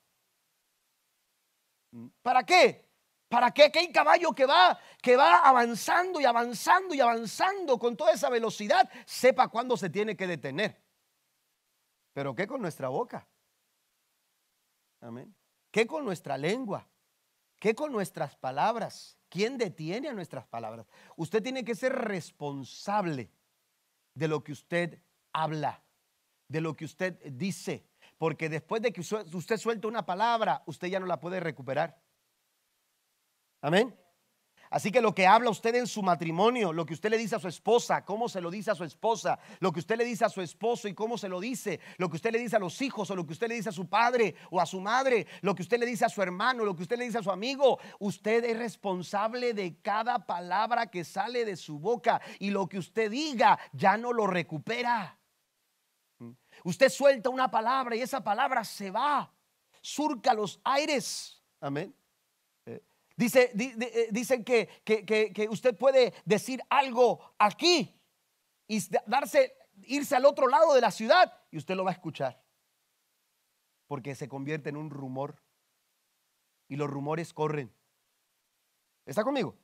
¿Para 2.22 2.44
qué? 2.44 2.88
¿Para 3.28 3.52
qué? 3.52 3.72
Que 3.72 3.80
hay 3.80 3.92
caballo 3.92 4.34
que 4.34 4.46
va, 4.46 4.80
que 5.02 5.18
va 5.18 5.40
avanzando 5.40 6.22
y 6.22 6.26
avanzando 6.26 6.94
y 6.94 7.02
avanzando 7.02 7.80
con 7.80 7.98
toda 7.98 8.12
esa 8.12 8.30
velocidad, 8.30 8.90
sepa 9.08 9.48
cuándo 9.48 9.76
se 9.76 9.90
tiene 9.90 10.16
que 10.16 10.28
detener. 10.28 10.80
Pero 12.14 12.36
¿qué 12.36 12.48
con 12.48 12.62
nuestra 12.62 12.90
boca? 12.90 13.28
Amén. 15.02 15.37
¿Qué 15.78 15.86
con 15.86 16.06
nuestra 16.06 16.40
lengua? 16.40 16.90
¿Qué 17.60 17.76
con 17.76 17.92
nuestras 17.92 18.36
palabras? 18.36 19.16
¿Quién 19.30 19.60
detiene 19.60 20.10
a 20.10 20.14
nuestras 20.14 20.48
palabras? 20.48 20.88
Usted 21.16 21.44
tiene 21.44 21.64
que 21.64 21.76
ser 21.76 21.94
responsable 21.94 23.30
de 24.16 24.28
lo 24.28 24.44
que 24.44 24.54
usted 24.54 25.00
habla, 25.34 25.84
de 26.48 26.62
lo 26.62 26.76
que 26.76 26.86
usted 26.86 27.20
dice, 27.32 27.86
porque 28.18 28.50
después 28.50 28.82
de 28.82 28.92
que 28.92 29.02
usted 29.02 29.58
suelta 29.58 29.88
una 29.88 30.04
palabra, 30.04 30.64
usted 30.66 30.88
ya 30.88 31.00
no 31.00 31.06
la 31.06 31.20
puede 31.20 31.40
recuperar. 31.40 32.02
Amén. 33.62 33.96
Así 34.70 34.92
que 34.92 35.02
lo 35.02 35.16
que 35.16 35.26
habla 35.26 35.50
usted 35.50 35.76
en 35.76 35.88
su 35.88 36.04
matrimonio, 36.04 36.74
lo 36.74 36.86
que 36.86 36.94
usted 36.94 37.10
le 37.10 37.18
dice 37.18 37.36
a 37.36 37.40
su 37.40 37.48
esposa, 37.48 38.04
cómo 38.04 38.28
se 38.28 38.42
lo 38.42 38.52
dice 38.52 38.72
a 38.72 38.76
su 38.76 38.84
esposa, 38.84 39.40
lo 39.60 39.72
que 39.72 39.80
usted 39.80 39.98
le 39.98 40.04
dice 40.04 40.26
a 40.26 40.30
su 40.30 40.42
esposo 40.42 40.88
y 40.88 40.94
cómo 40.94 41.18
se 41.18 41.30
lo 41.30 41.40
dice, 41.40 41.80
lo 41.98 42.10
que 42.10 42.18
usted 42.18 42.32
le 42.32 42.40
dice 42.40 42.58
a 42.58 42.60
los 42.60 42.82
hijos 42.82 43.10
o 43.10 43.16
lo 43.16 43.26
que 43.26 43.34
usted 43.34 43.48
le 43.48 43.56
dice 43.56 43.70
a 43.70 43.74
su 43.74 43.88
padre 43.88 44.36
o 44.52 44.60
a 44.60 44.66
su 44.66 44.82
madre, 44.82 45.28
lo 45.42 45.56
que 45.56 45.62
usted 45.62 45.80
le 45.80 45.86
dice 45.86 46.06
a 46.06 46.10
su 46.10 46.22
hermano, 46.22 46.66
lo 46.66 46.76
que 46.76 46.84
usted 46.84 46.98
le 46.98 47.06
dice 47.06 47.20
a 47.20 47.24
su 47.24 47.32
amigo, 47.32 47.80
usted 48.00 48.44
es 48.44 48.58
responsable 48.58 49.54
de 49.54 49.80
cada 49.82 50.26
palabra 50.26 50.88
que 50.88 51.04
sale 51.04 51.46
de 51.46 51.56
su 51.56 51.80
boca 51.80 52.22
y 52.40 52.50
lo 52.50 52.68
que 52.68 52.78
usted 52.78 53.10
diga 53.10 53.58
ya 53.72 53.98
no 53.98 54.12
lo 54.12 54.28
recupera. 54.28 55.18
Usted 56.64 56.90
suelta 56.90 57.30
una 57.30 57.50
palabra 57.50 57.96
y 57.96 58.02
esa 58.02 58.24
palabra 58.24 58.64
se 58.64 58.92
va, 58.92 59.32
surca 59.82 60.34
los 60.34 60.60
aires. 60.64 61.42
Amén. 61.62 61.96
Dice, 63.18 63.52
eh, 63.58 64.10
dicen 64.12 64.44
que, 64.44 64.70
que, 64.86 65.48
usted 65.50 65.76
puede 65.76 66.14
decir 66.24 66.62
algo 66.70 67.34
aquí 67.40 68.00
y 68.68 68.80
darse, 69.08 69.58
irse 69.86 70.16
al 70.16 70.26
otro 70.26 70.48
lado 70.48 70.76
de 70.76 70.82
la 70.82 70.92
ciudad 70.92 71.34
y 71.50 71.58
usted 71.58 71.76
lo 71.76 71.84
va 71.84 71.90
a 71.90 71.94
escuchar. 71.94 72.40
Porque 73.88 74.14
se 74.14 74.30
convierte 74.30 74.70
en 74.70 74.78
un 74.78 74.92
rumor. 74.92 75.42
Y 76.70 76.76
los 76.76 76.90
rumores 76.90 77.34
corren. 77.34 77.74
¿Está 79.06 79.24
conmigo? 79.24 79.58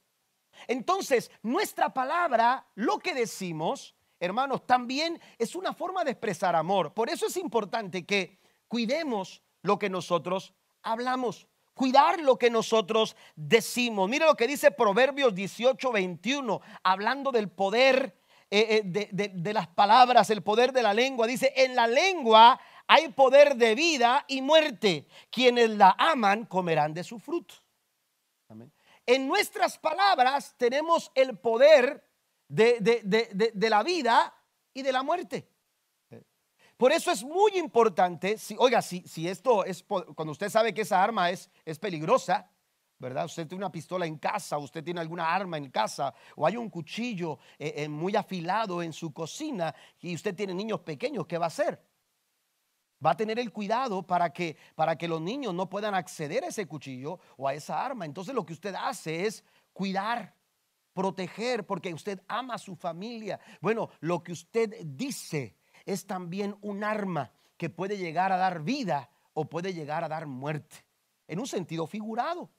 Entonces, 0.68 1.30
nuestra 1.44 1.94
palabra, 1.94 2.66
lo 2.76 2.98
que 2.98 3.14
decimos, 3.14 3.96
hermanos, 4.20 4.66
también 4.66 5.22
es 5.38 5.56
una 5.56 5.74
forma 5.74 6.04
de 6.04 6.12
expresar 6.12 6.56
amor. 6.56 6.94
Por 6.94 7.10
eso 7.10 7.28
es 7.28 7.38
importante 7.38 8.06
que 8.06 8.40
cuidemos 8.68 9.44
lo 9.62 9.78
que 9.78 9.90
nosotros 9.90 10.56
hablamos 10.82 11.48
cuidar 11.74 12.20
lo 12.20 12.38
que 12.38 12.50
nosotros 12.50 13.16
decimos. 13.36 14.10
Mire 14.10 14.26
lo 14.26 14.36
que 14.36 14.48
dice 14.48 14.72
Proverbios 14.72 15.34
18, 15.34 15.92
21, 15.92 16.62
hablando 16.84 17.32
del 17.32 17.50
poder 17.50 18.16
eh, 18.50 18.84
eh, 18.94 19.10
de, 19.12 19.54
las 19.54 19.68
palabras, 19.68 20.30
el 20.30 20.44
poder 20.44 20.72
de 20.74 20.84
la 20.84 20.94
lengua. 20.94 21.26
Dice, 21.26 21.54
en 21.56 21.76
la 21.76 21.88
lengua 21.88 22.60
hay 22.88 23.10
poder 23.10 23.56
de 23.56 23.76
vida 23.76 24.26
y 24.28 24.42
muerte. 24.42 25.08
Quienes 25.32 25.72
la 25.72 25.96
aman 25.98 26.46
comerán 26.46 26.94
de 26.94 27.04
su 27.04 27.20
fruto. 27.20 27.56
En 29.06 29.28
nuestras 29.28 29.78
palabras 29.78 30.56
tenemos 30.58 31.12
el 31.16 31.38
poder 31.38 32.08
de 32.48 33.68
la 33.70 33.84
vida 33.84 34.34
y 34.74 34.82
de 34.84 34.92
la 34.92 35.04
muerte. 35.04 35.53
Por 36.78 36.92
eso 36.92 37.12
es 37.12 37.24
muy 37.24 37.58
importante, 37.58 38.38
si, 38.38 38.56
oiga, 38.58 38.82
si, 38.82 39.28
esto 39.28 39.64
es, 39.64 39.84
cuando 39.84 40.32
usted 40.32 40.50
sabe 40.50 40.74
que 40.74 40.82
esa 40.82 41.02
arma 41.02 41.30
es, 41.30 41.50
es 41.66 41.78
peligrosa, 41.78 42.50
¿verdad? 42.98 43.26
Usted 43.26 43.48
tiene 43.48 43.64
una 43.64 43.72
pistola 43.72 44.06
en 44.06 44.18
casa, 44.18 44.58
usted 44.58 44.84
tiene 44.84 45.02
alguna 45.02 45.34
arma 45.34 45.58
en 45.58 45.70
casa, 45.70 46.14
o 46.36 46.48
hay 46.48 46.58
un 46.58 46.70
cuchillo 46.70 47.38
eh, 47.60 47.74
eh, 47.78 47.90
muy 47.90 48.16
afilado 48.16 48.82
en 48.82 48.94
su 48.94 49.14
cocina 49.14 49.74
y 50.00 50.16
usted 50.16 50.34
tiene 50.34 50.54
niños 50.54 50.80
pequeños, 50.80 51.28
¿qué 51.28 51.38
va 51.38 51.46
a 51.46 51.48
hacer? 51.48 51.82
Va 53.06 53.12
a 53.12 53.18
tener 53.18 53.38
el 53.38 53.52
cuidado 53.52 54.04
para 54.04 54.32
que, 54.32 54.56
para 54.76 54.98
que 54.98 55.08
los 55.10 55.22
niños 55.22 55.54
no 55.54 55.70
puedan 55.70 55.94
acceder 55.94 56.46
a 56.46 56.48
ese 56.48 56.66
cuchillo 56.66 57.20
o 57.36 57.48
a 57.48 57.54
esa 57.54 57.86
arma. 57.86 58.06
Entonces 58.06 58.34
lo 58.34 58.46
que 58.46 58.54
usted 58.54 58.74
hace 58.76 59.26
es 59.26 59.44
cuidar, 59.74 60.34
proteger, 60.94 61.66
porque 61.66 61.94
usted 61.94 62.22
ama 62.30 62.54
a 62.54 62.60
su 62.60 62.76
familia. 62.78 63.40
Bueno, 63.60 63.90
lo 64.00 64.24
que 64.24 64.32
usted 64.32 64.86
dice 64.86 65.58
es 65.86 66.06
también 66.06 66.56
un 66.62 66.84
arma 66.84 67.32
que 67.58 67.70
puede 67.70 67.98
llegar 67.98 68.32
a 68.32 68.38
dar 68.38 68.62
vida 68.64 69.10
o 69.34 69.46
puede 69.46 69.74
llegar 69.74 70.04
a 70.04 70.10
dar 70.10 70.28
muerte, 70.28 70.86
en 71.28 71.40
un 71.40 71.48
sentido 71.48 71.88
figurado. 71.88 72.50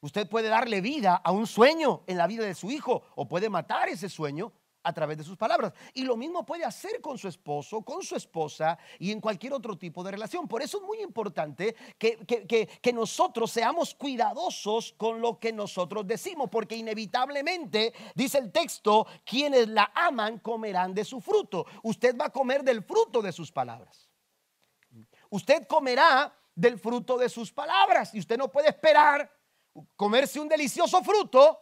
Usted 0.00 0.28
puede 0.28 0.48
darle 0.48 0.80
vida 0.80 1.14
a 1.14 1.32
un 1.32 1.46
sueño 1.46 2.02
en 2.06 2.18
la 2.18 2.26
vida 2.26 2.44
de 2.44 2.54
su 2.54 2.70
hijo 2.70 3.04
o 3.14 3.26
puede 3.26 3.48
matar 3.48 3.88
ese 3.88 4.10
sueño 4.10 4.52
a 4.84 4.92
través 4.92 5.18
de 5.18 5.24
sus 5.24 5.36
palabras. 5.36 5.72
Y 5.94 6.04
lo 6.04 6.16
mismo 6.16 6.44
puede 6.44 6.64
hacer 6.64 7.00
con 7.00 7.18
su 7.18 7.26
esposo, 7.26 7.82
con 7.82 8.02
su 8.02 8.14
esposa 8.14 8.78
y 8.98 9.10
en 9.10 9.20
cualquier 9.20 9.54
otro 9.54 9.76
tipo 9.76 10.04
de 10.04 10.12
relación. 10.12 10.46
Por 10.46 10.62
eso 10.62 10.78
es 10.78 10.84
muy 10.84 11.00
importante 11.00 11.74
que, 11.98 12.18
que, 12.26 12.92
nosotros 12.92 13.50
seamos 13.50 13.94
cuidadosos 13.94 14.94
con 14.96 15.20
lo 15.20 15.40
que 15.40 15.52
nosotros 15.52 16.06
decimos, 16.06 16.48
porque 16.50 16.76
inevitablemente, 16.76 17.92
dice 18.14 18.38
el 18.38 18.52
texto, 18.52 19.06
quienes 19.24 19.68
la 19.68 19.90
aman 19.94 20.38
comerán 20.38 20.94
de 20.94 21.04
su 21.04 21.20
fruto. 21.20 21.66
Usted 21.82 22.16
va 22.16 22.26
a 22.26 22.30
comer 22.30 22.62
del 22.62 22.84
fruto 22.84 23.20
de 23.20 23.32
sus 23.32 23.50
palabras. 23.50 24.08
Usted 25.30 25.66
comerá 25.66 26.32
del 26.54 26.78
fruto 26.78 27.18
de 27.18 27.28
sus 27.28 27.50
palabras 27.50 28.14
y 28.14 28.20
usted 28.20 28.38
no 28.38 28.52
puede 28.52 28.68
esperar 28.68 29.28
comerse 29.96 30.38
un 30.38 30.48
delicioso 30.48 31.02
fruto 31.02 31.58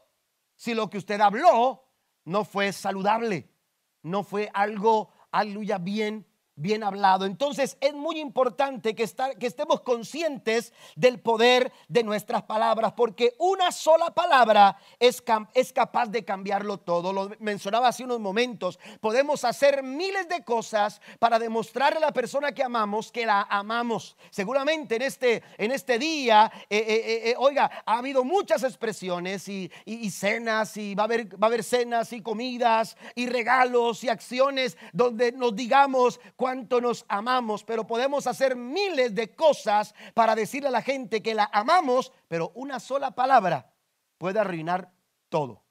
si 0.54 0.74
lo 0.74 0.90
que 0.90 0.98
usted 0.98 1.18
habló 1.20 1.91
no 2.24 2.44
fue 2.44 2.72
saludable, 2.72 3.48
no 4.02 4.24
fue 4.24 4.50
algo, 4.54 5.12
aleluya, 5.30 5.78
bien 5.78 6.26
bien 6.54 6.82
hablado. 6.82 7.24
Entonces 7.24 7.76
es 7.80 7.94
muy 7.94 8.20
importante 8.20 8.94
que, 8.94 9.08
que, 9.38 9.46
estemos 9.46 9.80
conscientes 9.80 10.72
del 10.96 11.20
poder 11.20 11.72
de 11.88 12.02
nuestras 12.02 12.42
palabras, 12.42 12.92
porque 12.92 13.34
una 13.38 13.72
sola 13.72 14.14
palabra 14.14 14.76
es, 14.98 15.22
es 15.54 15.72
capaz 15.72 16.06
de 16.06 16.24
cambiarlo 16.24 16.78
todo. 16.78 17.12
Lo 17.12 17.30
mencionaba 17.38 17.88
hace 17.88 18.04
unos 18.04 18.20
momentos. 18.20 18.78
Podemos 19.00 19.44
hacer 19.44 19.82
miles 19.82 20.28
de 20.28 20.44
cosas 20.44 21.00
para 21.18 21.38
demostrarle 21.38 21.98
a 21.98 22.06
la 22.06 22.12
persona 22.12 22.52
que 22.52 22.62
amamos 22.62 23.10
que 23.10 23.26
la 23.26 23.42
amamos. 23.48 24.16
Seguramente 24.30 24.96
en 24.96 25.02
este, 25.02 25.42
en 25.58 25.72
este 25.72 25.98
día, 25.98 26.50
eh, 26.68 26.78
eh, 26.78 27.30
eh, 27.30 27.34
oiga, 27.38 27.70
ha 27.84 27.98
habido 27.98 28.24
muchas 28.24 28.62
expresiones 28.62 29.48
y, 29.48 29.70
y, 29.84 30.10
cenas, 30.10 30.76
y 30.76 30.94
va 30.94 31.04
a, 31.04 31.06
haber, 31.06 31.26
va 31.42 31.46
a 31.46 31.50
haber 31.50 31.64
cenas 31.64 32.12
y 32.12 32.20
comidas 32.20 32.96
y 33.14 33.26
regalos 33.26 34.04
y 34.04 34.08
acciones 34.08 34.76
donde 34.92 35.32
nos 35.32 35.54
digamos 35.54 36.20
cuánto 36.42 36.80
nos 36.80 37.04
amamos, 37.06 37.62
pero 37.62 37.86
podemos 37.86 38.26
hacer 38.26 38.56
miles 38.56 39.14
de 39.14 39.32
cosas 39.32 39.94
para 40.12 40.34
decirle 40.34 40.70
a 40.70 40.72
la 40.72 40.82
gente 40.82 41.22
que 41.22 41.36
la 41.36 41.48
amamos, 41.52 42.10
pero 42.26 42.50
una 42.56 42.80
sola 42.80 43.12
palabra 43.12 43.72
puede 44.18 44.40
arruinar 44.40 44.92
todo. 45.28 45.62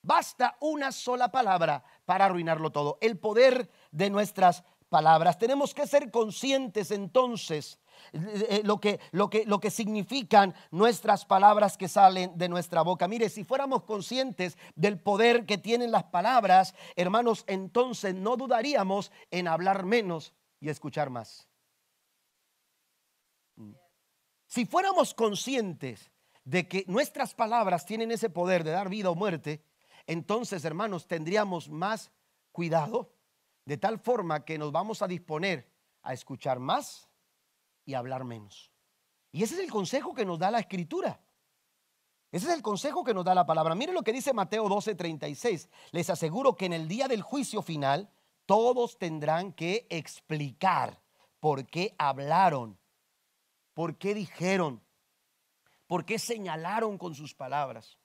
Basta 0.00 0.56
una 0.60 0.92
sola 0.92 1.32
palabra 1.32 1.82
para 2.04 2.26
arruinarlo 2.26 2.70
todo. 2.70 2.98
El 3.00 3.18
poder 3.18 3.68
de 3.90 4.10
nuestras 4.10 4.62
palabras. 4.88 5.38
Tenemos 5.38 5.74
que 5.74 5.88
ser 5.88 6.12
conscientes 6.12 6.92
entonces 6.92 7.80
lo 8.64 8.80
que, 8.80 9.00
lo, 9.12 9.30
que, 9.30 9.44
lo 9.44 9.60
que 9.60 9.70
significan 9.70 10.54
nuestras 10.70 11.24
palabras 11.24 11.76
que 11.76 11.88
salen 11.88 12.36
de 12.36 12.48
nuestra 12.48 12.82
boca. 12.82 13.08
Mire, 13.08 13.28
si 13.28 13.44
fuéramos 13.44 13.84
conscientes 13.84 14.56
del 14.74 14.98
poder 14.98 15.46
que 15.46 15.58
tienen 15.58 15.90
las 15.90 16.04
palabras, 16.04 16.74
hermanos, 16.96 17.44
entonces 17.46 18.14
no 18.14 18.36
dudaríamos 18.36 19.12
en 19.30 19.48
hablar 19.48 19.84
menos 19.84 20.32
y 20.60 20.68
escuchar 20.68 21.10
más. 21.10 21.48
Mm. 23.56 23.72
Si 24.46 24.66
fuéramos 24.66 25.14
conscientes 25.14 26.10
de 26.44 26.66
que 26.66 26.84
nuestras 26.86 27.34
palabras 27.34 27.84
tienen 27.84 28.10
ese 28.10 28.30
poder 28.30 28.64
de 28.64 28.70
dar 28.70 28.88
vida 28.88 29.10
o 29.10 29.14
muerte, 29.14 29.62
entonces, 30.06 30.64
hermanos, 30.64 31.06
tendríamos 31.06 31.68
más 31.68 32.10
cuidado 32.50 33.12
de 33.66 33.76
tal 33.76 33.98
forma 33.98 34.44
que 34.44 34.56
nos 34.56 34.72
vamos 34.72 35.02
a 35.02 35.06
disponer 35.06 35.70
a 36.02 36.14
escuchar 36.14 36.58
más 36.58 37.07
y 37.88 37.94
hablar 37.94 38.22
menos. 38.22 38.70
Y 39.32 39.42
ese 39.42 39.54
es 39.54 39.60
el 39.60 39.70
consejo 39.70 40.12
que 40.12 40.26
nos 40.26 40.38
da 40.38 40.50
la 40.50 40.58
escritura. 40.58 41.18
Ese 42.30 42.46
es 42.46 42.52
el 42.54 42.60
consejo 42.60 43.02
que 43.02 43.14
nos 43.14 43.24
da 43.24 43.34
la 43.34 43.46
palabra. 43.46 43.74
Miren 43.74 43.94
lo 43.94 44.02
que 44.02 44.12
dice 44.12 44.34
Mateo 44.34 44.68
12:36. 44.68 45.70
Les 45.92 46.10
aseguro 46.10 46.54
que 46.54 46.66
en 46.66 46.74
el 46.74 46.86
día 46.86 47.08
del 47.08 47.22
juicio 47.22 47.62
final 47.62 48.10
todos 48.44 48.98
tendrán 48.98 49.54
que 49.54 49.86
explicar 49.88 51.00
por 51.40 51.66
qué 51.66 51.94
hablaron, 51.96 52.78
por 53.72 53.96
qué 53.96 54.12
dijeron, 54.12 54.82
por 55.86 56.04
qué 56.04 56.18
señalaron 56.18 56.98
con 56.98 57.14
sus 57.14 57.34
palabras. 57.34 57.96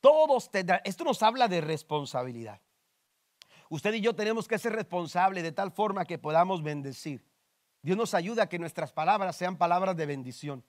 Todos 0.00 0.48
tendrán, 0.48 0.80
esto 0.84 1.02
nos 1.02 1.24
habla 1.24 1.48
de 1.48 1.60
responsabilidad. 1.60 2.60
Usted 3.68 3.94
y 3.94 4.00
yo 4.00 4.14
tenemos 4.14 4.46
que 4.46 4.60
ser 4.60 4.74
responsables 4.74 5.42
de 5.42 5.50
tal 5.50 5.72
forma 5.72 6.04
que 6.04 6.18
podamos 6.18 6.62
bendecir. 6.62 7.31
Dios 7.82 7.96
nos 7.96 8.14
ayuda 8.14 8.44
a 8.44 8.48
que 8.48 8.58
nuestras 8.58 8.92
palabras 8.92 9.36
sean 9.36 9.56
palabras 9.56 9.96
de 9.96 10.06
bendición. 10.06 10.64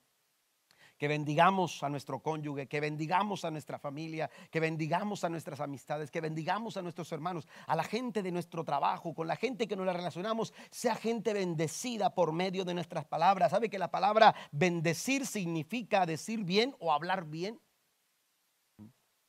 que 0.97 1.08
bendigamos 1.08 1.84
a 1.84 1.89
nuestro 1.89 2.21
cónyuge, 2.21 2.67
que 2.67 2.80
bendigamos 2.80 3.43
a 3.43 3.52
nuestra 3.52 3.78
familia, 3.78 4.30
que 4.49 4.62
bendigamos 4.62 5.23
a 5.23 5.30
nuestras 5.30 5.60
amistades, 5.60 6.10
que 6.12 6.21
bendigamos 6.21 6.78
a 6.78 6.82
nuestros 6.82 7.12
hermanos, 7.12 7.47
a 7.67 7.76
la 7.76 7.84
gente 7.84 8.21
de 8.23 8.32
nuestro 8.32 8.63
trabajo, 8.63 9.13
con 9.13 9.28
la 9.28 9.36
gente 9.36 9.67
que 9.67 9.76
nos 9.76 9.86
la 9.86 9.91
relacionamos, 9.91 10.54
sea 10.69 10.95
gente 10.95 11.34
bendecida 11.34 12.13
por 12.13 12.32
medio 12.32 12.63
de 12.63 12.73
nuestras 12.73 13.04
palabras. 13.06 13.52
¿Sabe 13.52 13.69
que 13.69 13.80
la 13.80 13.91
palabra 13.91 14.34
bendecir 14.52 15.26
significa 15.26 16.06
decir 16.06 16.45
bien 16.45 16.73
o 16.80 16.93
hablar 16.93 17.26
bien? 17.26 17.60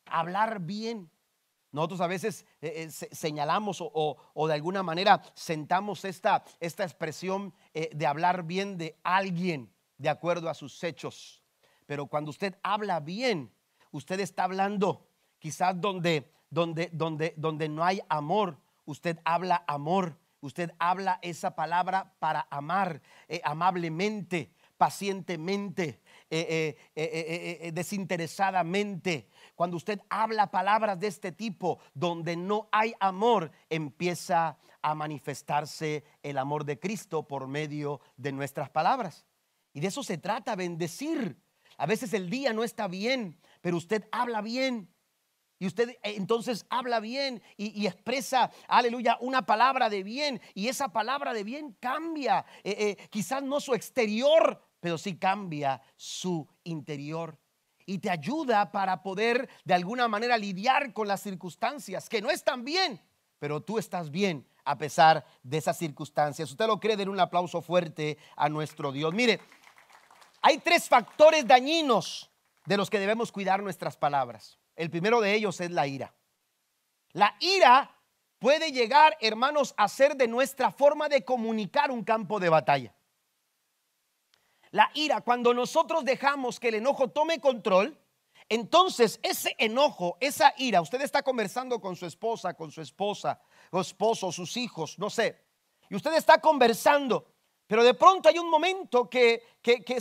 Hablar 0.04 0.60
bien. 0.60 1.10
Nosotros 1.74 2.00
a 2.02 2.06
veces 2.06 2.46
eh, 2.62 2.86
eh, 2.86 3.08
señalamos 3.12 3.78
o, 3.80 4.46
de 4.46 4.54
alguna 4.54 4.84
manera 4.84 5.20
sentamos 5.34 6.04
esta, 6.04 6.44
esta 6.60 6.84
expresión 6.84 7.52
eh, 7.74 7.90
de 7.92 8.06
hablar 8.06 8.44
bien 8.44 8.78
de 8.78 8.96
alguien 9.02 9.72
de 9.98 10.08
acuerdo 10.08 10.48
a 10.48 10.54
sus 10.54 10.84
hechos. 10.84 11.42
Pero 11.84 12.06
cuando 12.06 12.30
usted 12.30 12.56
habla 12.62 13.00
bien, 13.00 13.52
usted 13.90 14.20
está 14.20 14.44
hablando 14.44 15.08
quizás 15.40 15.80
donde, 15.80 16.30
donde, 16.48 16.90
donde, 16.92 17.34
donde 17.36 17.68
no 17.68 17.84
hay 17.84 18.00
amor, 18.08 18.56
usted 18.84 19.18
habla 19.24 19.64
amor, 19.66 20.16
usted 20.42 20.70
habla 20.78 21.18
esa 21.22 21.56
palabra 21.56 22.14
para 22.20 22.46
amar 22.50 23.02
amablemente, 23.42 24.52
pacientemente, 24.76 26.00
desinteresadamente 27.72 29.28
cuando 29.54 29.76
usted 29.76 30.00
habla 30.08 30.50
palabras 30.50 30.98
de 30.98 31.06
este 31.06 31.32
tipo 31.32 31.78
donde 31.94 32.36
no 32.36 32.68
hay 32.72 32.94
amor, 32.98 33.52
empieza 33.70 34.58
a 34.82 34.94
manifestarse 34.94 36.04
el 36.22 36.38
amor 36.38 36.64
de 36.64 36.78
Cristo 36.78 37.26
por 37.26 37.46
medio 37.46 38.00
de 38.16 38.32
nuestras 38.32 38.68
palabras. 38.70 39.26
Y 39.72 39.80
de 39.80 39.88
eso 39.88 40.02
se 40.02 40.18
trata, 40.18 40.56
bendecir. 40.56 41.40
A 41.78 41.86
veces 41.86 42.12
el 42.14 42.30
día 42.30 42.52
no 42.52 42.64
está 42.64 42.88
bien, 42.88 43.38
pero 43.60 43.76
usted 43.76 44.06
habla 44.12 44.40
bien. 44.40 44.94
Y 45.58 45.66
usted 45.66 45.90
eh, 45.90 45.98
entonces 46.02 46.66
habla 46.68 47.00
bien 47.00 47.42
y, 47.56 47.86
expresa, 47.86 48.50
aleluya, 48.68 49.16
una 49.20 49.46
palabra 49.46 49.88
de 49.88 50.02
bien. 50.02 50.40
Y 50.54 50.68
esa 50.68 50.92
palabra 50.92 51.32
de 51.32 51.44
bien 51.44 51.76
cambia, 51.80 52.44
eh, 52.64 52.96
eh, 52.98 53.08
quizás 53.10 53.42
no 53.42 53.60
su 53.60 53.74
exterior, 53.74 54.62
pero 54.84 54.98
sí 54.98 55.16
cambia 55.16 55.80
su 55.96 56.46
interior 56.62 57.38
y 57.86 58.00
te 58.00 58.10
ayuda 58.10 58.70
para 58.70 59.02
poder 59.02 59.48
de 59.64 59.72
alguna 59.72 60.08
manera 60.08 60.36
lidiar 60.36 60.92
con 60.92 61.08
las 61.08 61.22
circunstancias 61.22 62.06
que 62.06 62.20
no 62.20 62.28
están 62.28 62.66
bien, 62.66 63.00
pero 63.38 63.62
tú 63.62 63.78
estás 63.78 64.10
bien 64.10 64.46
a 64.62 64.76
pesar 64.76 65.24
de 65.42 65.56
esas 65.56 65.78
circunstancias. 65.78 66.50
Usted 66.50 66.66
lo 66.66 66.80
cree, 66.80 66.98
den 66.98 67.08
un 67.08 67.18
aplauso 67.18 67.62
fuerte 67.62 68.18
a 68.36 68.50
nuestro 68.50 68.92
Dios. 68.92 69.14
Mire, 69.14 69.40
hay 70.42 70.58
tres 70.58 70.86
factores 70.86 71.46
dañinos 71.46 72.30
de 72.66 72.76
los 72.76 72.90
que 72.90 73.00
debemos 73.00 73.32
cuidar 73.32 73.62
nuestras 73.62 73.96
palabras. 73.96 74.58
El 74.76 74.90
primero 74.90 75.22
de 75.22 75.32
ellos 75.32 75.62
es 75.62 75.70
la 75.70 75.86
ira. 75.86 76.14
La 77.12 77.34
ira 77.40 77.90
puede 78.38 78.70
llegar, 78.70 79.16
hermanos, 79.22 79.72
a 79.78 79.88
ser 79.88 80.14
de 80.14 80.28
nuestra 80.28 80.70
forma 80.70 81.08
de 81.08 81.24
comunicar 81.24 81.90
un 81.90 82.04
campo 82.04 82.38
de 82.38 82.50
batalla. 82.50 82.94
La 84.74 84.90
ira, 84.94 85.20
cuando 85.20 85.54
nosotros 85.54 86.04
dejamos 86.04 86.58
que 86.58 86.66
el 86.66 86.74
enojo 86.74 87.06
tome 87.06 87.38
control, 87.38 87.96
entonces 88.48 89.20
ese 89.22 89.54
enojo, 89.56 90.16
esa 90.18 90.52
ira, 90.56 90.80
usted 90.80 91.00
está 91.00 91.22
conversando 91.22 91.80
con 91.80 91.94
su 91.94 92.06
esposa, 92.06 92.54
con 92.54 92.72
su 92.72 92.80
esposa, 92.80 93.40
o 93.70 93.80
esposo, 93.80 94.32
sus 94.32 94.56
hijos, 94.56 94.98
no 94.98 95.10
sé, 95.10 95.40
y 95.88 95.94
usted 95.94 96.12
está 96.14 96.40
conversando, 96.40 97.24
pero 97.68 97.84
de 97.84 97.94
pronto 97.94 98.28
hay 98.28 98.36
un 98.40 98.50
momento 98.50 99.08
que, 99.08 99.44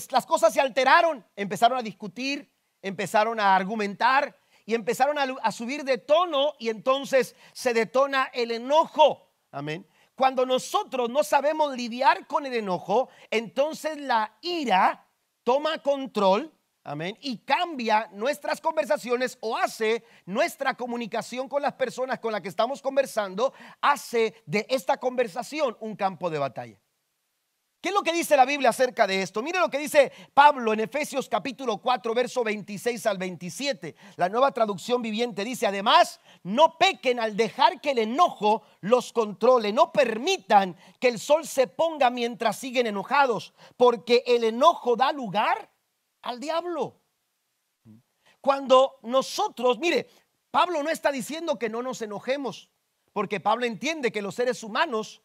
las 0.09 0.25
cosas 0.25 0.51
se 0.51 0.59
alteraron, 0.59 1.23
empezaron 1.35 1.77
a 1.77 1.83
discutir, 1.83 2.51
empezaron 2.81 3.39
a 3.39 3.55
argumentar 3.55 4.35
y 4.65 4.73
empezaron 4.73 5.19
a 5.19 5.51
subir 5.51 5.83
de 5.83 5.99
tono 5.99 6.55
y 6.57 6.69
entonces 6.69 7.35
se 7.51 7.75
detona 7.75 8.31
el 8.33 8.49
enojo. 8.49 9.29
Amén. 9.51 9.85
Cuando 10.15 10.45
nosotros 10.45 11.09
no 11.09 11.23
sabemos 11.23 11.75
lidiar 11.75 12.27
con 12.27 12.45
el 12.45 12.53
enojo, 12.53 13.09
entonces 13.31 13.97
la 13.97 14.37
ira 14.41 15.07
toma 15.43 15.79
control, 15.79 16.53
amén, 16.83 17.17
y 17.19 17.39
cambia 17.39 18.09
nuestras 18.13 18.61
conversaciones 18.61 19.37
o 19.41 19.57
hace 19.57 20.03
nuestra 20.25 20.75
comunicación 20.75 21.49
con 21.49 21.63
las 21.63 21.73
personas 21.73 22.19
con 22.19 22.31
las 22.31 22.41
que 22.41 22.49
estamos 22.49 22.81
conversando, 22.81 23.53
hace 23.81 24.35
de 24.45 24.67
esta 24.69 24.97
conversación 24.97 25.75
un 25.79 25.95
campo 25.95 26.29
de 26.29 26.37
batalla. 26.37 26.82
¿Qué 27.83 27.89
es 27.89 27.95
lo 27.95 28.01
que 28.01 28.13
dice 28.13 28.37
la 28.37 28.45
Biblia 28.45 28.69
acerca 28.69 29.05
de 29.05 29.21
esto? 29.21 29.43
Mire 29.43 29.59
lo 29.59 29.69
que 29.69 29.77
dice 29.77 30.09
Pablo 30.33 30.71
en 30.71 30.79
Efesios 30.79 31.27
capítulo 31.27 31.79
4, 31.79 32.13
verso 32.13 32.41
26 32.41 33.05
al 33.07 33.17
27. 33.17 33.93
La 34.15 34.29
nueva 34.29 34.53
traducción 34.53 35.01
viviente 35.01 35.43
dice, 35.43 35.67
además, 35.67 36.21
no 36.43 36.77
pequen 36.77 37.19
al 37.19 37.35
dejar 37.35 37.81
que 37.81 37.91
el 37.91 37.97
enojo 37.97 38.63
los 38.79 39.11
controle, 39.11 39.73
no 39.73 39.91
permitan 39.91 40.77
que 40.97 41.09
el 41.09 41.19
sol 41.19 41.45
se 41.45 41.67
ponga 41.67 42.09
mientras 42.09 42.57
siguen 42.57 42.87
enojados, 42.87 43.53
porque 43.75 44.23
el 44.27 44.45
enojo 44.45 44.95
da 44.95 45.11
lugar 45.11 45.69
al 46.21 46.39
diablo. 46.39 47.01
Cuando 48.39 48.99
nosotros, 49.01 49.77
mire, 49.77 50.07
Pablo 50.51 50.83
no 50.83 50.89
está 50.89 51.11
diciendo 51.11 51.59
que 51.59 51.67
no 51.67 51.83
nos 51.83 52.01
enojemos, 52.01 52.69
porque 53.11 53.41
Pablo 53.41 53.65
entiende 53.65 54.13
que 54.13 54.21
los 54.21 54.35
seres 54.35 54.63
humanos 54.63 55.21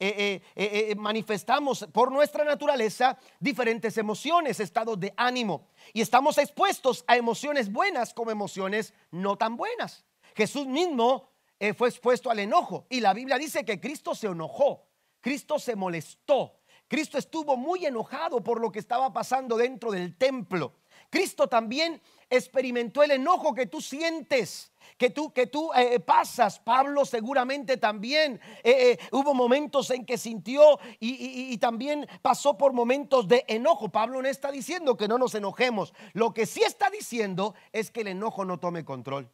eh, 0.00 0.42
eh, 0.56 0.88
eh, 0.90 0.94
manifestamos 0.96 1.86
por 1.92 2.10
nuestra 2.10 2.44
naturaleza 2.44 3.16
diferentes 3.38 3.96
emociones, 3.96 4.58
estados 4.58 4.98
de 4.98 5.14
ánimo. 5.16 5.68
Y 5.92 6.00
estamos 6.00 6.36
expuestos 6.38 7.04
a 7.06 7.16
emociones 7.16 7.70
buenas 7.70 8.12
como 8.12 8.30
emociones 8.30 8.92
no 9.12 9.36
tan 9.36 9.56
buenas. 9.56 10.04
Jesús 10.34 10.66
mismo 10.66 11.30
fue 11.76 11.88
expuesto 11.88 12.30
al 12.30 12.40
enojo. 12.40 12.86
Y 12.90 13.00
la 13.00 13.14
Biblia 13.14 13.38
dice 13.38 13.64
que 13.64 13.80
Cristo 13.80 14.14
se 14.14 14.26
enojó, 14.26 14.86
Cristo 15.20 15.58
se 15.58 15.76
molestó. 15.76 16.58
Cristo 16.88 17.16
estuvo 17.16 17.56
muy 17.56 17.86
enojado 17.86 18.42
por 18.42 18.60
lo 18.60 18.70
que 18.70 18.80
estaba 18.80 19.12
pasando 19.12 19.56
dentro 19.56 19.90
del 19.90 20.16
templo. 20.16 20.74
Cristo 21.14 21.46
también 21.48 22.02
experimentó 22.28 23.04
el 23.04 23.12
enojo 23.12 23.54
que 23.54 23.66
tú 23.66 23.80
sientes, 23.80 24.72
que 24.98 25.10
tú, 25.10 25.32
que 25.32 25.46
tú 25.46 25.70
eh, 25.72 26.00
pasas. 26.00 26.58
Pablo 26.58 27.04
seguramente 27.04 27.76
también 27.76 28.40
eh, 28.64 28.90
eh, 28.90 28.98
hubo 29.12 29.32
momentos 29.32 29.92
en 29.92 30.04
que 30.04 30.18
sintió 30.18 30.80
y, 30.98 31.52
y, 31.52 31.56
también 31.58 32.08
pasó 32.20 32.58
por 32.58 32.72
momentos 32.72 33.28
de 33.28 33.44
enojo. 33.46 33.90
Pablo 33.90 34.20
no 34.20 34.26
está 34.26 34.50
diciendo 34.50 34.96
que 34.96 35.06
no 35.06 35.16
nos 35.16 35.36
enojemos. 35.36 35.94
Lo 36.14 36.34
que 36.34 36.46
sí 36.46 36.62
está 36.64 36.90
diciendo 36.90 37.54
es 37.70 37.92
que 37.92 38.00
el 38.00 38.08
enojo 38.08 38.44
no 38.44 38.58
tome 38.58 38.84
control. 38.84 39.30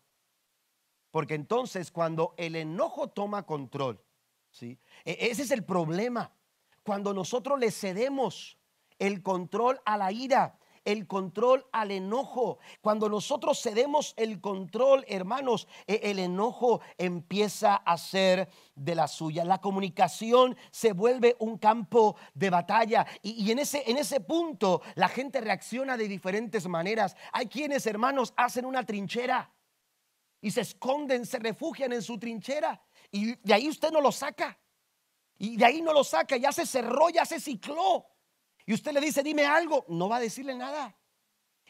Porque 1.11 1.35
entonces 1.35 1.91
cuando 1.91 2.35
el 2.37 2.57
enojo 2.57 3.09
toma 3.09 3.47
control, 3.47 4.05
¿sí? 4.51 4.79
E, 5.07 5.17
ese 5.31 5.45
es 5.45 5.51
el 5.51 5.65
problema. 5.65 6.31
Cuando 6.83 7.15
nosotros 7.15 7.59
le 7.59 7.71
cedemos 7.71 8.59
el 8.99 9.23
control 9.23 9.81
a 9.87 9.97
la 9.97 10.13
ira, 10.13 10.60
el 10.85 11.07
control 11.07 11.67
al 11.73 11.91
enojo. 11.91 12.59
Cuando 12.81 13.09
nosotros 13.09 13.61
cedemos 13.63 14.15
el 14.17 14.41
control, 14.41 15.05
hermanos, 15.09 15.69
e, 15.87 16.01
el 16.05 16.19
enojo 16.19 16.81
empieza 16.99 17.77
a 17.77 17.99
ser 17.99 18.49
de 18.75 18.95
la 18.95 19.09
suya. 19.09 19.45
La 19.45 19.61
comunicación 19.61 20.57
se 20.71 20.93
vuelve 20.93 21.37
un 21.39 21.59
campo 21.59 22.17
de 22.35 22.51
batalla 22.51 23.07
y, 23.23 23.51
en, 23.51 23.59
ese, 23.59 23.83
en 23.91 23.99
ese 23.99 24.21
punto 24.21 24.83
la 24.95 25.09
gente 25.09 25.41
reacciona 25.41 25.97
de 25.97 26.09
diferentes 26.09 26.67
maneras. 26.67 27.17
Hay 27.33 27.47
quienes, 27.47 27.87
hermanos, 27.87 28.33
hacen 28.37 28.65
una 28.65 28.85
trinchera 28.85 29.53
y 30.41 30.51
se 30.51 30.63
esconden, 30.63 31.27
se 31.27 31.39
refugian 31.39 31.93
en 31.93 32.03
su 32.03 32.19
trinchera 32.19 32.83
y 33.11 33.37
de 33.37 33.55
ahí 33.55 33.69
usted 33.69 33.91
no 33.91 34.01
lo 34.01 34.13
saca. 34.13 34.59
Y 35.39 35.57
de 35.57 35.65
ahí 35.65 35.81
no 35.81 35.95
lo 35.95 36.05
saca, 36.05 36.37
ya 36.37 36.53
se 36.53 36.67
cerró, 36.67 37.09
ya 37.09 37.25
se 37.25 37.41
cicló. 37.41 38.07
Y 38.67 38.75
usted 38.75 38.93
le 38.93 39.01
dice, 39.01 39.23
dime 39.23 39.47
algo, 39.47 39.85
no 39.89 40.09
va 40.09 40.17
a 40.17 40.21
decirle 40.21 40.55
nada. 40.55 40.97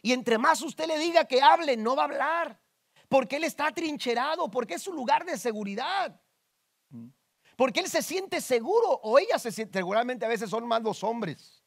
Y 0.03 0.13
entre 0.13 0.39
más 0.39 0.63
usted 0.63 0.87
le 0.87 0.99
diga 0.99 1.25
que 1.25 1.43
hable, 1.43 1.77
no 1.77 1.97
va 1.97 2.03
a 2.03 2.07
hablar. 2.07 2.61
Porque 3.09 3.37
él 3.37 3.45
está 3.45 3.71
trincherado, 3.73 4.51
porque 4.51 4.75
es 4.75 4.83
su 4.83 4.93
lugar 4.93 5.25
de 5.25 5.37
seguridad. 5.37 6.21
Porque 7.57 7.81
él 7.81 7.89
se 7.89 8.03
siente 8.03 8.41
seguro 8.41 8.89
o 9.03 9.19
ella 9.19 9.39
se 9.39 9.53
siente, 9.53 9.79
seguramente 9.79 10.25
a 10.25 10.29
veces 10.29 10.49
son 10.49 10.67
más 10.67 10.83
los 10.83 11.05
hombres 11.05 11.63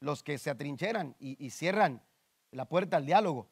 los 0.00 0.22
que 0.22 0.38
se 0.38 0.50
atrincheran 0.50 1.16
y, 1.18 1.44
y 1.44 1.50
cierran 1.50 2.02
la 2.50 2.68
puerta 2.68 2.98
al 2.98 3.06
diálogo, 3.06 3.50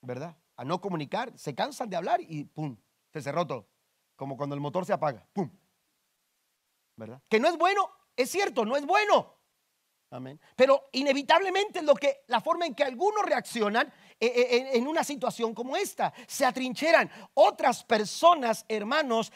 ¿verdad? 0.00 0.36
A 0.56 0.64
no 0.64 0.80
comunicar, 0.80 1.36
se 1.38 1.54
cansan 1.54 1.90
de 1.90 1.96
hablar 1.96 2.20
y 2.22 2.44
pum, 2.44 2.76
se 3.12 3.22
cerró 3.22 3.46
todo. 3.46 3.68
Como 4.16 4.36
cuando 4.36 4.54
el 4.54 4.60
motor 4.60 4.86
se 4.86 4.92
apaga, 4.92 5.26
pum. 5.32 5.50
¿Verdad? 6.96 7.22
Que 7.28 7.38
no 7.40 7.48
es 7.48 7.56
bueno, 7.56 7.88
es 8.16 8.30
cierto, 8.30 8.64
no 8.64 8.76
es 8.76 8.84
bueno. 8.84 9.34
Pero 10.56 10.88
inevitablemente 10.92 11.82
lo 11.82 11.94
que, 11.94 12.24
la 12.26 12.40
forma 12.40 12.66
en 12.66 12.74
que 12.74 12.84
algunos 12.84 13.24
reaccionan 13.24 13.90
eh, 14.20 14.26
eh, 14.26 14.70
en 14.74 14.86
una 14.86 15.04
situación 15.04 15.54
como 15.54 15.76
esta, 15.76 16.12
se 16.26 16.44
atrincheran. 16.44 17.10
Otras 17.34 17.82
personas, 17.82 18.64
hermanos, 18.68 19.32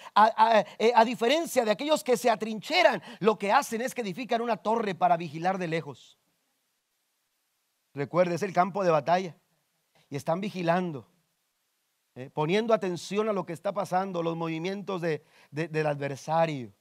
eh, 0.79 0.93
a, 0.95 1.05
diferencia 1.05 1.65
de 1.65 1.71
aquellos 1.71 2.05
que 2.05 2.17
se 2.17 2.29
atrincheran, 2.29 3.03
lo 3.21 3.39
que 3.39 3.53
hacen 3.53 3.81
es 3.81 3.95
que 3.95 4.03
edifican 4.03 4.43
una 4.43 4.59
torre 4.59 4.95
para 4.95 5.17
vigilar 5.17 5.59
de 5.59 5.69
lejos. 5.69 6.19
Recuerde, 7.95 8.35
es 8.35 8.43
el 8.43 8.53
campo 8.53 8.85
de 8.85 8.91
batalla. 8.91 9.37
Y 10.09 10.15
están 10.15 10.41
vigilando, 10.41 11.09
poniendo 12.33 12.73
atención 12.73 13.29
a 13.29 13.33
lo 13.33 13.45
que 13.45 13.53
está 13.53 13.73
pasando, 13.73 14.23
los 14.23 14.37
movimientos 14.37 15.01
del 15.01 15.87
adversario. 15.87 16.73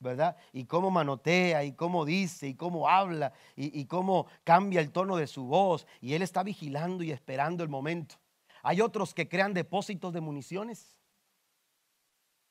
¿Verdad? 0.00 0.36
Y 0.52 0.64
cómo 0.64 0.90
manotea, 0.90 1.64
y 1.64 1.72
cómo 1.72 2.04
dice, 2.04 2.48
y 2.48 2.54
cómo 2.54 2.88
habla, 2.88 3.32
y, 3.56 3.84
cómo 3.86 4.26
cambia 4.44 4.80
el 4.80 4.92
tono 4.92 5.16
de 5.16 5.26
su 5.26 5.44
voz. 5.44 5.86
Y 6.00 6.14
él 6.14 6.22
está 6.22 6.42
vigilando 6.42 7.02
y 7.02 7.10
esperando 7.10 7.62
el 7.62 7.68
momento. 7.68 8.16
Hay 8.62 8.80
otros 8.80 9.14
que 9.14 9.28
crean 9.28 9.54
depósitos 9.54 10.12
de 10.12 10.20
municiones. 10.20 10.96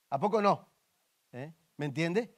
¿A 0.10 0.20
poco 0.20 0.41
no? 0.41 0.68
¿Eh? 1.32 1.54
¿Me 1.78 1.86
entiende? 1.86 2.36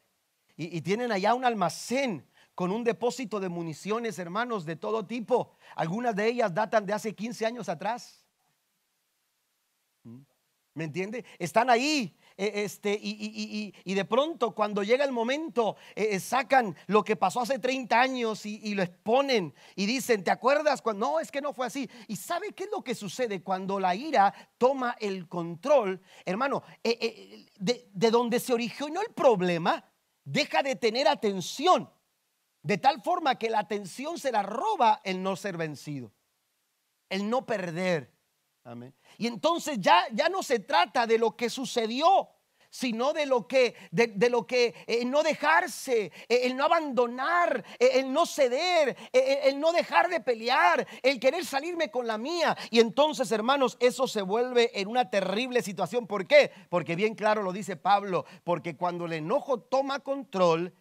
Y, 0.56 0.78
y 0.78 0.82
tienen 0.82 1.12
allá 1.12 1.34
un 1.34 1.46
almacén 1.46 2.26
con 2.56 2.72
un 2.72 2.84
depósito 2.84 3.40
de 3.40 3.48
municiones, 3.48 4.20
hermanos, 4.20 4.66
de 4.66 4.76
todo 4.76 5.06
tipo. 5.06 5.56
Algunas 5.76 6.16
de 6.16 6.28
ellas 6.28 6.54
datan 6.54 6.86
de 6.86 6.94
hace 6.94 7.16
15 7.16 7.46
años 7.46 7.70
atrás. 7.70 8.26
¿Mm? 10.04 10.20
¿Me 10.74 10.84
entiende? 10.84 11.26
Están 11.38 11.70
ahí 11.70 12.18
este, 12.40 12.98
y, 13.02 13.94
de 13.94 14.06
pronto 14.06 14.56
cuando 14.56 14.82
llega 14.82 15.04
el 15.04 15.12
momento, 15.12 15.76
eh, 15.94 16.10
eh, 16.12 16.20
sacan 16.22 16.74
lo 16.88 17.04
que 17.04 17.18
pasó 17.18 17.42
hace 17.42 17.60
30 17.60 18.00
años 18.00 18.46
y, 18.46 18.74
lo 18.74 18.84
exponen 18.84 19.54
y 19.76 19.86
dicen, 19.86 20.24
¿te 20.24 20.32
acuerdas? 20.32 20.82
Cuando, 20.82 21.08
no, 21.08 21.20
es 21.20 21.32
que 21.32 21.42
no 21.42 21.54
fue 21.54 21.68
así. 21.68 21.90
¿Y 22.08 22.16
sabe 22.16 22.54
qué 22.54 22.64
es 22.64 22.70
lo 22.72 22.82
que 22.82 22.96
sucede 22.96 23.44
cuando 23.44 23.78
la 23.78 23.94
ira 23.94 24.34
toma 24.58 24.96
el 25.00 25.28
control? 25.28 26.02
Hermano, 26.26 26.64
eh, 26.82 27.48
de, 27.58 27.90
de 27.92 28.12
donde 28.12 28.40
se 28.40 28.54
originó 28.54 29.02
el 29.02 29.14
problema, 29.14 29.84
deja 30.24 30.64
de 30.64 30.78
tener 30.78 31.10
atención. 31.10 31.90
De 32.62 32.78
tal 32.78 33.02
forma 33.02 33.36
que 33.36 33.50
la 33.50 33.60
atención 33.60 34.18
se 34.18 34.32
la 34.32 34.44
roba 34.44 35.02
el 35.04 35.22
no 35.24 35.36
ser 35.36 35.58
vencido, 35.58 36.14
el 37.10 37.30
no 37.30 37.46
perder. 37.46 38.19
Y 39.18 39.28
entonces 39.28 39.80
ya, 39.80 40.06
ya 40.12 40.30
no 40.30 40.44
se 40.44 40.60
trata 40.60 41.08
de 41.08 41.18
lo 41.18 41.36
que 41.36 41.50
sucedió, 41.50 42.30
sino 42.70 43.14
de 43.14 43.26
lo 43.26 43.48
que, 43.48 43.76
de, 43.92 44.30
lo 44.30 44.46
que 44.46 44.76
eh, 44.86 45.04
no 45.06 45.24
dejarse, 45.24 46.12
eh, 46.28 46.42
el 46.44 46.56
no 46.56 46.66
abandonar, 46.66 47.64
eh, 47.80 47.92
el 47.96 48.14
no 48.14 48.26
ceder, 48.26 48.96
el 49.12 49.60
no 49.60 49.72
dejar 49.72 50.10
de 50.10 50.20
pelear, 50.20 50.88
el 51.02 51.20
querer 51.20 51.46
salirme 51.46 51.90
con 51.90 52.06
la 52.06 52.18
mía. 52.18 52.56
Y 52.70 52.80
entonces, 52.80 53.32
hermanos, 53.32 53.78
eso 53.80 54.08
se 54.08 54.22
vuelve 54.22 54.80
en 54.80 54.88
una 54.88 55.10
terrible 55.10 55.62
situación. 55.62 56.08
¿Por 56.08 56.28
qué? 56.28 56.52
Porque 56.70 56.96
bien 56.96 57.16
claro 57.16 57.42
lo 57.42 57.52
dice 57.52 57.76
Pablo, 57.76 58.26
porque 58.44 58.78
cuando 58.78 59.06
el 59.06 59.14
enojo 59.14 59.60
toma 59.62 60.00
control, 60.00 60.74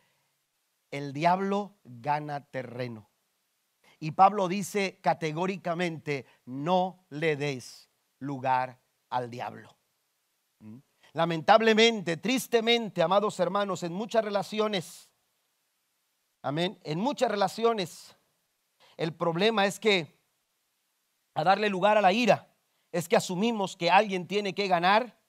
el 0.91 1.13
diablo 1.13 1.77
gana 1.85 2.45
terreno. 2.45 3.11
Y 4.01 4.13
Pablo 4.13 4.49
dice 4.49 4.99
categóricamente, 5.01 6.27
no 6.45 7.05
le 7.11 7.37
des 7.37 7.91
lugar 8.21 8.81
al 9.11 9.31
diablo. 9.31 9.77
¿Mm? 10.61 10.79
Lamentablemente, 11.13 12.17
tristemente, 12.17 13.03
amados 13.03 13.41
hermanos, 13.41 13.83
en 13.83 13.93
muchas 13.93 14.25
relaciones, 14.25 15.11
amén, 16.43 16.79
en 16.85 17.01
muchas 17.01 17.31
relaciones, 17.31 18.17
el 18.97 19.15
problema 19.15 19.67
es 19.67 19.81
que 19.81 20.19
a 21.35 21.45
darle 21.45 21.69
lugar 21.69 21.97
a 21.97 22.03
la 22.03 22.13
ira, 22.13 22.53
es 22.93 23.09
que 23.09 23.17
asumimos 23.17 23.77
que 23.77 23.91
alguien 23.91 24.27
tiene 24.27 24.55
que 24.55 24.67
ganar 24.67 25.21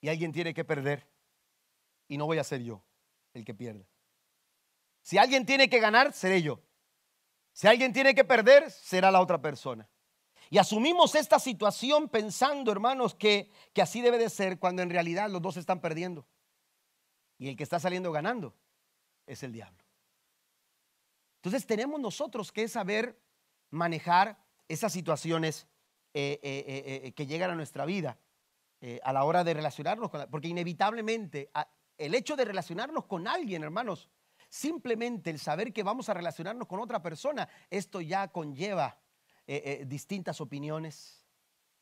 y 0.00 0.08
alguien 0.08 0.32
tiene 0.32 0.54
que 0.54 0.64
perder. 0.64 1.08
Y 2.08 2.16
no 2.16 2.26
voy 2.26 2.38
a 2.38 2.44
ser 2.44 2.62
yo 2.62 2.84
el 3.34 3.44
que 3.44 3.54
pierda. 3.54 3.84
Si 5.02 5.18
alguien 5.18 5.44
tiene 5.44 5.68
que 5.68 5.80
ganar, 5.80 6.12
seré 6.12 6.42
yo. 6.42 6.60
Si 7.56 7.66
alguien 7.66 7.94
tiene 7.94 8.14
que 8.14 8.22
perder, 8.22 8.70
será 8.70 9.10
la 9.10 9.22
otra 9.22 9.40
persona. 9.40 9.88
Y 10.50 10.58
asumimos 10.58 11.14
esta 11.14 11.38
situación 11.38 12.06
pensando, 12.06 12.70
hermanos, 12.70 13.14
que, 13.14 13.50
que 13.72 13.80
así 13.80 14.02
debe 14.02 14.18
de 14.18 14.28
ser 14.28 14.58
cuando 14.58 14.82
en 14.82 14.90
realidad 14.90 15.30
los 15.30 15.40
dos 15.40 15.56
están 15.56 15.80
perdiendo. 15.80 16.26
Y 17.38 17.48
el 17.48 17.56
que 17.56 17.62
está 17.62 17.80
saliendo 17.80 18.12
ganando 18.12 18.54
es 19.24 19.42
el 19.42 19.52
diablo. 19.52 19.82
Entonces 21.36 21.66
tenemos 21.66 21.98
nosotros 21.98 22.52
que 22.52 22.68
saber 22.68 23.18
manejar 23.70 24.36
esas 24.68 24.92
situaciones 24.92 25.66
eh, 26.12 26.38
eh, 26.42 27.02
eh, 27.06 27.12
que 27.12 27.26
llegan 27.26 27.52
a 27.52 27.54
nuestra 27.54 27.86
vida 27.86 28.18
a 29.02 29.12
la 29.14 29.24
hora 29.24 29.44
de 29.44 29.54
relacionarnos 29.54 30.10
con 30.10 30.28
porque 30.30 30.48
inevitablemente 30.48 31.50
el 31.96 32.14
hecho 32.14 32.36
de 32.36 32.44
relacionarnos 32.44 33.06
con 33.06 33.26
alguien, 33.26 33.64
hermanos, 33.64 34.10
Simplemente 34.48 35.30
el 35.30 35.38
saber 35.38 35.72
que 35.72 35.82
vamos 35.82 36.08
a 36.08 36.14
relacionarnos 36.14 36.68
con 36.68 36.80
otra 36.80 37.02
persona, 37.02 37.48
esto 37.70 38.00
ya 38.00 38.28
conlleva 38.28 38.98
eh, 39.46 39.62
eh, 39.64 39.84
distintas 39.86 40.40
opiniones, 40.40 41.24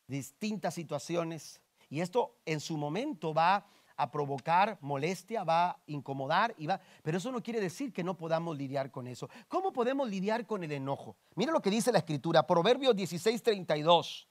distintas 0.07 0.75
situaciones. 0.75 1.61
Y 1.89 2.01
esto 2.01 2.37
en 2.45 2.61
su 2.61 2.77
momento 2.77 3.33
va 3.33 3.67
a 3.97 4.11
provocar 4.11 4.79
molestia, 4.81 5.45
va 5.45 5.71
a 5.71 5.79
incomodar 5.87 6.55
y 6.59 6.67
va, 6.67 6.81
pero 7.03 7.19
eso 7.19 7.31
no 7.31 7.43
quiere 7.43 7.61
decir 7.61 7.93
que 7.93 8.03
no 8.03 8.17
podamos 8.17 8.57
lidiar 8.57 8.91
con 8.91 9.07
eso. 9.07 9.29
¿Cómo 9.49 9.73
podemos 9.73 10.09
lidiar 10.09 10.47
con 10.47 10.65
el 10.65 10.73
enojo? 10.73 11.17
Mira 11.37 11.53
lo 11.53 11.63
que 11.63 11.71
dice 11.71 11.93
la 11.93 11.99
escritura, 11.99 12.47
Proverbios 12.47 12.97
16:32. 12.97 14.27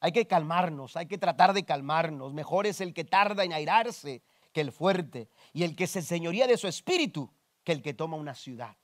Hay 0.00 0.12
que 0.12 0.26
calmarnos, 0.26 0.96
hay 0.96 1.06
que 1.06 1.18
tratar 1.18 1.52
de 1.52 1.64
calmarnos. 1.64 2.32
Mejor 2.32 2.66
es 2.66 2.80
el 2.80 2.94
que 2.94 3.04
tarda 3.04 3.44
en 3.44 3.52
airarse 3.52 4.22
que 4.52 4.60
el 4.60 4.72
fuerte 4.72 5.28
y 5.52 5.64
el 5.64 5.74
que 5.74 5.86
se 5.86 6.02
señoría 6.02 6.46
de 6.46 6.56
su 6.56 6.68
espíritu 6.68 7.30
que 7.68 7.72
el 7.72 7.82
que 7.82 7.92
toma 7.92 8.16
una 8.16 8.34
ciudad. 8.34 8.78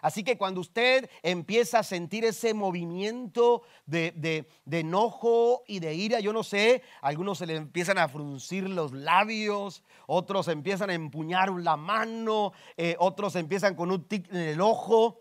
Así 0.00 0.22
que 0.22 0.38
cuando 0.38 0.60
usted 0.60 1.10
empieza 1.24 1.80
a 1.80 1.82
sentir 1.82 2.24
ese 2.24 2.54
movimiento 2.54 3.62
de, 3.84 4.46
enojo 4.70 5.64
y 5.66 5.80
de 5.80 5.92
ira, 5.94 6.20
yo 6.20 6.32
no 6.32 6.44
sé, 6.44 6.84
algunos 7.00 7.38
se 7.38 7.46
le 7.46 7.56
empiezan 7.56 7.98
a 7.98 8.06
fruncir 8.06 8.68
los 8.68 8.92
labios, 8.92 9.82
otros 10.06 10.46
empiezan 10.46 10.90
a 10.90 10.94
empuñar 10.94 11.50
la 11.50 11.76
mano, 11.76 12.52
eh, 12.76 12.94
otros 13.00 13.34
empiezan 13.34 13.74
con 13.74 13.90
un 13.90 14.06
tic 14.06 14.28
en 14.30 14.36
el 14.36 14.60
ojo, 14.60 15.20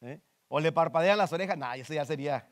¿eh? 0.00 0.22
o 0.48 0.60
le 0.60 0.72
parpadean 0.72 1.18
las 1.18 1.34
orejas, 1.34 1.58
nada, 1.58 1.76
eso 1.76 1.92
ya 1.92 2.06
sería. 2.06 2.48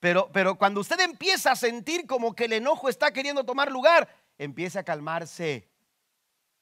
Pero, 0.00 0.28
pero 0.32 0.58
cuando 0.58 0.80
usted 0.80 0.98
empieza 0.98 1.52
a 1.52 1.56
sentir 1.56 2.04
como 2.04 2.34
que 2.34 2.46
el 2.46 2.54
enojo 2.54 2.88
está 2.88 3.12
queriendo 3.12 3.44
tomar 3.44 3.70
lugar, 3.70 4.08
empieza 4.38 4.80
a 4.80 4.84
calmarse 4.84 5.67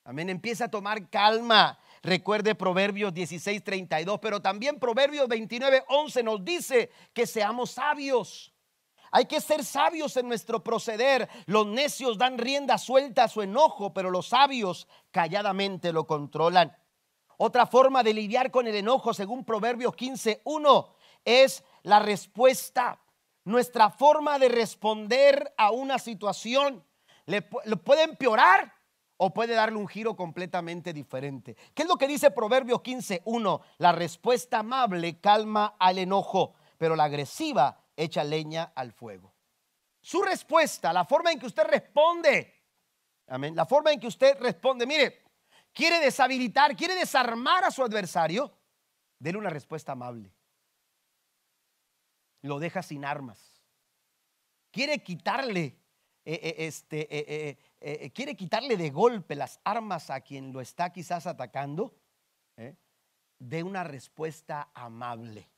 Amén. 0.07 0.31
Empieza 0.31 0.67
a 0.67 0.71
tomar 0.71 1.11
calma. 1.11 1.81
Recuerde 2.01 2.55
Proverbios 2.55 3.13
16, 3.13 3.65
32, 3.65 4.21
pero 4.21 4.41
también 4.41 4.79
Proverbios 4.79 5.27
29, 5.27 5.83
11 5.89 6.23
nos 6.23 6.45
dice 6.45 6.93
que 7.13 7.27
seamos 7.27 7.73
sabios. 7.73 8.55
Hay 9.11 9.25
que 9.25 9.41
ser 9.41 9.65
sabios 9.65 10.17
en 10.17 10.29
nuestro 10.29 10.63
proceder. 10.63 11.29
Los 11.47 11.67
necios 11.67 12.19
dan 12.19 12.39
rienda 12.39 12.79
suelta 12.79 13.25
a 13.25 13.29
su 13.29 13.43
enojo, 13.43 13.93
pero 13.93 14.09
los 14.09 14.29
sabios 14.29 14.87
calladamente 15.11 15.93
lo 15.93 16.07
controlan. 16.07 16.77
Otra 17.37 17.67
forma 17.67 18.05
de 18.05 18.15
lidiar 18.15 18.53
con 18.53 18.69
el 18.69 18.77
enojo, 18.77 19.13
según 19.13 19.45
Proverbios 19.45 19.97
15, 19.97 20.41
1, 20.45 20.95
es 21.25 21.65
la 21.83 21.99
respuesta. 21.99 23.01
Nuestra 23.43 23.91
forma 23.91 24.39
de 24.39 24.51
responder 24.51 25.53
a 25.57 25.73
una 25.73 25.99
situación 25.99 26.85
le, 27.25 27.43
puede 27.43 28.05
empeorar 28.05 28.76
o 29.19 29.33
puede 29.33 29.55
darle 29.55 29.79
un 29.79 29.89
giro 29.89 30.15
completamente 30.15 30.93
diferente. 30.93 31.57
¿Qué 31.75 31.83
es 31.83 31.89
lo 31.89 31.97
que 31.97 32.07
dice 32.07 32.31
Proverbios 32.31 32.83
15, 32.83 33.23
1? 33.25 33.61
La 33.79 33.93
respuesta 33.93 34.59
amable 34.59 35.21
calma 35.21 35.77
al 35.79 35.99
enojo, 35.99 36.55
pero 36.77 36.97
la 36.97 37.05
agresiva 37.05 37.81
echa 37.97 38.25
leña 38.25 38.73
al 38.75 38.93
fuego. 38.93 39.35
Su 40.01 40.23
respuesta, 40.23 40.93
la 40.93 41.05
forma 41.05 41.33
en 41.33 41.39
que 41.39 41.47
usted 41.47 41.65
responde, 41.65 42.55
amén, 43.29 43.57
la 43.57 43.67
forma 43.67 43.93
en 43.93 43.99
que 43.99 44.07
usted 44.07 44.39
responde, 44.39 44.87
mire, 44.87 45.25
quiere 45.73 45.99
deshabilitar, 45.99 46.77
quiere 46.77 46.95
desarmar 46.95 47.65
a 47.65 47.71
su 47.71 47.83
adversario, 47.83 48.53
déle 49.19 49.39
una 49.39 49.51
respuesta 49.51 49.93
amable. 49.93 50.33
Lo 52.43 52.59
deja 52.59 52.83
sin 52.83 53.05
armas. 53.05 53.65
Quiere 54.71 55.03
quitarle 55.03 55.79
eh, 56.25 56.41
eh, 56.43 56.55
este, 56.59 57.09
eh, 57.11 57.59
quiere 58.15 58.37
quitarle 58.37 58.77
de 58.77 58.91
golpe 58.91 59.35
las 59.35 59.61
armas 59.65 60.11
a 60.11 60.21
quien 60.21 60.53
lo 60.53 60.61
está 60.61 60.93
quizás 60.93 61.27
atacando, 61.27 61.95
de 63.39 63.63
una 63.63 63.85
respuesta 63.85 64.71
amable. 64.75 65.51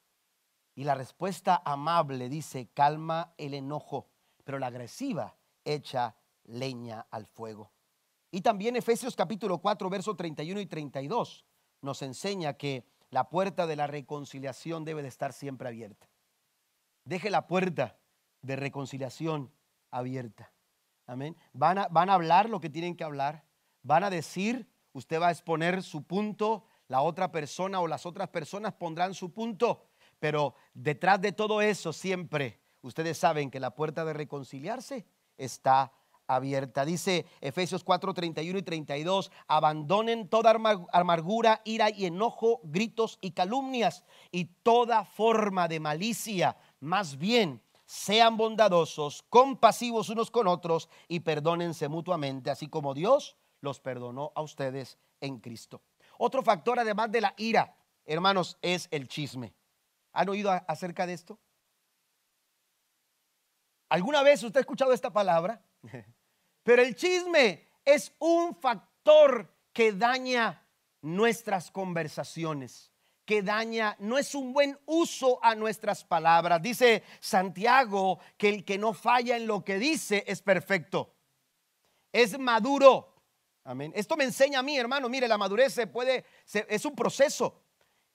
Y 0.74 0.84
la 0.84 0.94
respuesta 0.94 1.62
amable 1.64 2.28
dice, 2.28 2.68
calma 2.72 3.34
el 3.36 3.54
enojo, 3.54 4.08
pero 4.44 4.58
la 4.58 4.68
agresiva 4.68 5.36
echa 5.64 6.16
leña 6.44 7.06
al 7.10 7.26
fuego. 7.26 7.72
Y 8.30 8.42
también 8.42 8.76
Efesios 8.76 9.16
capítulo 9.16 9.58
4, 9.58 9.88
versos 9.90 10.16
31 10.16 10.60
y 10.60 10.66
32 10.66 11.44
nos 11.80 12.02
enseña 12.02 12.54
que 12.54 12.86
la 13.10 13.28
puerta 13.28 13.66
de 13.66 13.76
la 13.76 13.86
reconciliación 13.86 14.84
debe 14.84 15.02
de 15.02 15.08
estar 15.08 15.32
siempre 15.32 15.68
abierta. 15.68 16.08
Deje 17.04 17.30
la 17.30 17.46
puerta 17.46 17.98
de 18.42 18.56
reconciliación 18.56 19.50
abierta. 19.90 20.52
Amén. 21.08 21.34
Van 21.54 21.78
a, 21.78 21.88
van 21.88 22.10
a 22.10 22.14
hablar 22.14 22.50
lo 22.50 22.60
que 22.60 22.68
tienen 22.68 22.94
que 22.94 23.02
hablar. 23.02 23.42
Van 23.82 24.04
a 24.04 24.10
decir, 24.10 24.70
usted 24.92 25.18
va 25.20 25.28
a 25.28 25.30
exponer 25.32 25.82
su 25.82 26.02
punto, 26.04 26.66
la 26.86 27.00
otra 27.00 27.32
persona 27.32 27.80
o 27.80 27.88
las 27.88 28.04
otras 28.04 28.28
personas 28.28 28.74
pondrán 28.74 29.14
su 29.14 29.32
punto. 29.32 29.86
pero 30.18 30.54
detrás 30.74 31.20
de 31.20 31.32
todo 31.32 31.62
eso 31.62 31.92
siempre 31.92 32.60
ustedes 32.82 33.16
saben 33.16 33.50
que 33.50 33.60
la 33.60 33.74
puerta 33.74 34.04
de 34.04 34.12
reconciliarse 34.12 35.06
está 35.38 35.92
abierta. 36.26 36.84
Dice 36.84 37.24
Efesios 37.40 37.84
4, 37.84 38.12
31 38.12 38.58
y 38.58 38.62
32, 38.62 39.32
abandonen 39.46 40.28
toda 40.28 40.54
amargura, 40.92 41.62
ira 41.64 41.88
y 41.88 42.04
enojo, 42.04 42.60
gritos 42.64 43.18
y 43.22 43.30
calumnias 43.30 44.04
y 44.30 44.44
toda 44.44 45.04
forma 45.04 45.68
de 45.68 45.80
malicia. 45.80 46.56
Más 46.80 47.16
bien, 47.16 47.62
sean 47.88 48.36
bondadosos, 48.36 49.24
compasivos 49.30 50.10
unos 50.10 50.30
con 50.30 50.46
otros 50.46 50.90
y 51.08 51.20
perdónense 51.20 51.88
mutuamente, 51.88 52.50
así 52.50 52.68
como 52.68 52.92
Dios 52.92 53.38
los 53.62 53.80
perdonó 53.80 54.30
a 54.34 54.42
ustedes 54.42 54.98
en 55.22 55.38
Cristo. 55.38 55.80
Otro 56.18 56.42
factor, 56.42 56.78
además 56.78 57.10
de 57.10 57.22
la 57.22 57.32
ira, 57.38 57.74
hermanos, 58.04 58.58
es 58.60 58.88
el 58.90 59.08
chisme. 59.08 59.54
¿Han 60.12 60.28
oído 60.28 60.50
acerca 60.68 61.06
de 61.06 61.14
esto? 61.14 61.38
¿Alguna 63.88 64.22
vez 64.22 64.42
usted 64.42 64.58
ha 64.58 64.60
escuchado 64.60 64.92
esta 64.92 65.10
palabra? 65.10 65.64
Pero 66.62 66.82
el 66.82 66.94
chisme 66.94 67.68
es 67.86 68.12
un 68.18 68.54
factor 68.54 69.50
que 69.72 69.92
daña 69.92 70.62
nuestras 71.00 71.70
conversaciones, 71.70 72.92
que 73.28 73.42
daña, 73.42 73.94
no 73.98 74.16
es 74.16 74.34
un 74.34 74.54
buen 74.54 74.78
uso 74.86 75.38
a 75.42 75.54
nuestras 75.54 76.02
palabras. 76.02 76.62
Dice 76.62 77.02
Santiago 77.20 78.20
que 78.38 78.48
el 78.48 78.64
que 78.64 78.78
no 78.78 78.94
falla 78.94 79.36
en 79.36 79.46
lo 79.46 79.62
que 79.62 79.78
dice 79.78 80.24
es 80.26 80.40
perfecto, 80.40 81.14
es 82.10 82.38
maduro. 82.38 83.16
Amén. 83.64 83.92
Esto 83.94 84.16
me 84.16 84.24
enseña 84.24 84.60
a 84.60 84.62
mí, 84.62 84.78
hermano, 84.78 85.10
mire, 85.10 85.28
la 85.28 85.36
madurez 85.36 85.74
se 85.74 85.86
puede, 85.86 86.24
es 86.54 86.84
un 86.86 86.96
proceso. 86.96 87.60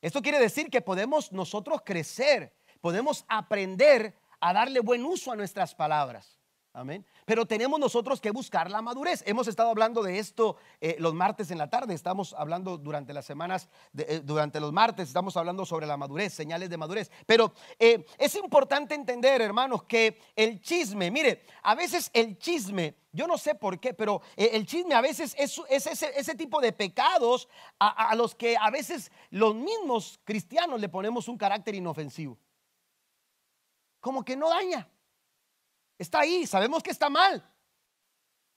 Esto 0.02 0.20
quiere 0.20 0.40
decir 0.40 0.72
que 0.72 0.82
podemos 0.82 1.32
nosotros 1.32 1.84
crecer, 1.86 2.52
podemos 2.82 3.24
aprender 3.28 4.18
a 4.40 4.52
darle 4.52 4.80
buen 4.80 5.06
uso 5.06 5.32
a 5.32 5.36
nuestras 5.36 5.76
palabras. 5.76 6.40
Amén. 6.76 7.06
Pero 7.26 7.46
tenemos 7.46 7.80
nosotros 7.80 8.20
que 8.20 8.32
buscar 8.32 8.72
la 8.72 8.82
madurez. 8.82 9.24
Hemos 9.28 9.48
estado 9.48 9.70
hablando 9.70 10.02
de 10.02 10.18
esto 10.18 10.58
eh, 10.82 10.96
los 10.98 11.14
martes 11.14 11.52
en 11.52 11.60
la 11.60 11.70
tarde. 11.70 11.94
Estamos 11.94 12.34
hablando 12.36 12.80
durante 12.80 13.14
las 13.14 13.26
semanas, 13.26 13.70
eh, 13.96 14.22
durante 14.24 14.60
los 14.60 14.74
martes, 14.74 15.08
estamos 15.08 15.38
hablando 15.38 15.68
sobre 15.68 15.86
la 15.86 15.98
madurez, 15.98 16.34
señales 16.34 16.72
de 16.72 16.78
madurez. 16.78 17.12
Pero 17.28 17.54
eh, 17.78 18.04
es 18.18 18.36
importante 18.38 18.96
entender, 18.96 19.40
hermanos, 19.40 19.84
que 19.84 20.20
el 20.36 20.62
chisme, 20.62 21.12
mire, 21.12 21.46
a 21.62 21.76
veces 21.76 22.10
el 22.12 22.40
chisme, 22.40 22.96
yo 23.12 23.28
no 23.28 23.38
sé 23.38 23.54
por 23.54 23.80
qué, 23.80 23.94
pero 23.94 24.24
el 24.36 24.66
chisme 24.66 24.96
a 24.96 25.02
veces 25.02 25.36
es, 25.38 25.62
ese, 25.70 26.36
tipo 26.36 26.60
de 26.60 26.74
pecados 26.74 27.48
a 27.78 28.16
los 28.16 28.34
que 28.34 28.58
a 28.58 28.72
veces 28.72 29.12
los 29.30 29.54
mismos 29.54 30.20
cristianos 30.24 30.82
le 30.82 30.90
ponemos 30.90 31.28
un 31.28 31.38
carácter 31.38 31.76
inofensivo. 31.76 32.40
Como 34.00 34.26
que 34.26 34.36
no 34.36 34.50
daña. 34.50 34.90
Está 35.98 36.22
ahí, 36.22 36.46
sabemos 36.46 36.82
que 36.84 36.92
está 36.92 37.10
mal. 37.10 37.44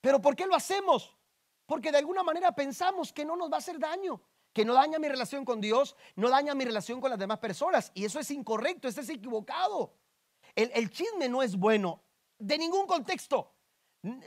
Pero 0.00 0.20
¿por 0.20 0.36
qué 0.36 0.46
lo 0.46 0.54
hacemos? 0.54 1.16
Porque 1.66 1.90
de 1.90 1.98
alguna 1.98 2.22
manera 2.22 2.52
pensamos 2.52 3.12
que 3.12 3.24
no 3.24 3.36
nos 3.36 3.50
va 3.50 3.56
a 3.56 3.58
hacer 3.58 3.78
daño, 3.78 4.20
que 4.52 4.64
no 4.64 4.72
daña 4.72 4.98
mi 4.98 5.08
relación 5.08 5.44
con 5.44 5.60
Dios, 5.60 5.96
no 6.14 6.30
daña 6.30 6.54
mi 6.54 6.64
relación 6.64 7.00
con 7.00 7.10
las 7.10 7.18
demás 7.18 7.38
personas. 7.38 7.90
Y 7.94 8.04
eso 8.04 8.20
es 8.20 8.30
incorrecto, 8.30 8.88
eso 8.88 9.00
es 9.00 9.08
equivocado. 9.08 9.94
El, 10.54 10.90
chisme 10.90 11.28
no 11.28 11.42
es 11.42 11.56
bueno 11.56 12.02
de 12.38 12.56
ningún 12.56 12.86
contexto. 12.86 13.52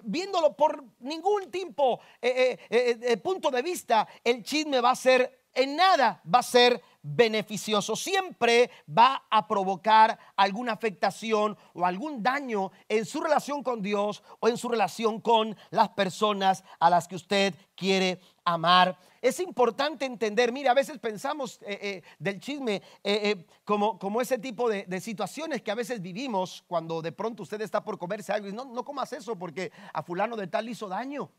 Viéndolo 0.04 0.56
por 0.56 0.84
ningún 1.00 1.50
tipo, 1.50 2.02
eh, 2.22 2.60
eh, 2.70 3.00
eh, 3.02 3.18
punto 3.18 3.50
de 3.50 3.62
vista, 3.62 4.08
el 4.24 4.44
chisme 4.44 4.82
va 4.82 4.92
a 4.92 4.96
ser, 4.96 5.48
en 5.54 5.76
nada 5.76 6.22
va 6.32 6.40
a 6.40 6.44
ser 6.44 6.82
beneficioso. 7.02 7.96
Siempre 7.96 8.70
va 8.88 9.26
a 9.30 9.48
provocar 9.48 10.18
alguna 10.36 10.74
afectación 10.74 11.58
o 11.74 11.86
algún 11.86 12.22
daño 12.22 12.72
en 12.88 13.06
su 13.06 13.22
relación 13.22 13.64
con 13.64 13.82
Dios 13.82 14.24
o 14.40 14.48
en 14.48 14.58
su 14.58 14.70
relación 14.70 15.22
con 15.22 15.56
las 15.72 15.90
personas 15.90 16.64
a 16.80 16.90
las 16.90 17.08
que 17.08 17.16
usted 17.16 17.54
quiere 17.76 18.20
amar. 18.44 18.98
Es 19.22 19.40
importante 19.40 20.06
entender, 20.06 20.52
mire, 20.52 20.70
a 20.70 20.74
veces 20.74 20.98
pensamos 20.98 21.60
eh, 21.64 21.80
eh, 21.82 22.04
del 22.20 22.40
chisme 22.40 22.82
eh, 23.04 23.46
como, 23.66 24.00
como, 24.00 24.22
ese 24.22 24.38
tipo 24.38 24.70
de, 24.70 25.02
situaciones 25.02 25.62
que 25.62 25.72
a 25.72 25.76
veces 25.76 26.02
vivimos 26.02 26.64
cuando 26.68 27.02
de 27.02 27.12
pronto 27.12 27.44
usted 27.44 27.60
está 27.62 27.84
por 27.84 27.98
comerse 27.98 28.32
algo 28.32 28.48
y 28.48 28.54
no, 28.54 28.66
no 28.66 28.86
comas 28.86 29.12
eso 29.14 29.38
porque 29.38 29.72
a 29.94 30.04
fulano 30.04 30.38
de 30.38 30.48
tal 30.48 30.70
hizo 30.70 30.88
daño. 30.88 31.32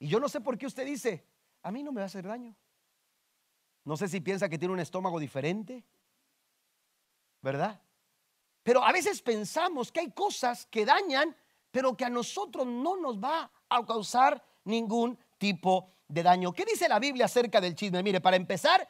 Y 0.00 0.08
yo 0.08 0.18
no 0.20 0.28
sé 0.28 0.40
por 0.40 0.58
qué 0.58 0.66
usted 0.66 0.86
dice, 0.86 1.24
a 1.62 1.70
mí 1.70 1.82
no 1.82 1.92
me 1.92 2.00
va 2.00 2.04
a 2.04 2.06
hacer 2.06 2.26
daño. 2.26 2.54
No 3.88 3.96
sé 3.96 4.06
si 4.06 4.20
piensa 4.20 4.50
que 4.50 4.58
tiene 4.58 4.74
un 4.74 4.80
estómago 4.80 5.18
diferente, 5.18 5.82
¿verdad? 7.40 7.80
Pero 8.62 8.84
a 8.84 8.92
veces 8.92 9.22
pensamos 9.22 9.90
que 9.90 10.00
hay 10.00 10.10
cosas 10.10 10.66
que 10.66 10.84
dañan, 10.84 11.34
pero 11.70 11.96
que 11.96 12.04
a 12.04 12.10
nosotros 12.10 12.66
no 12.66 12.98
nos 12.98 13.18
va 13.18 13.50
a 13.66 13.86
causar 13.86 14.44
ningún 14.64 15.18
tipo 15.38 15.94
de 16.06 16.22
daño. 16.22 16.52
¿Qué 16.52 16.66
dice 16.66 16.86
la 16.86 16.98
Biblia 16.98 17.24
acerca 17.24 17.62
del 17.62 17.74
chisme? 17.74 18.02
Mire, 18.02 18.20
para 18.20 18.36
empezar, 18.36 18.86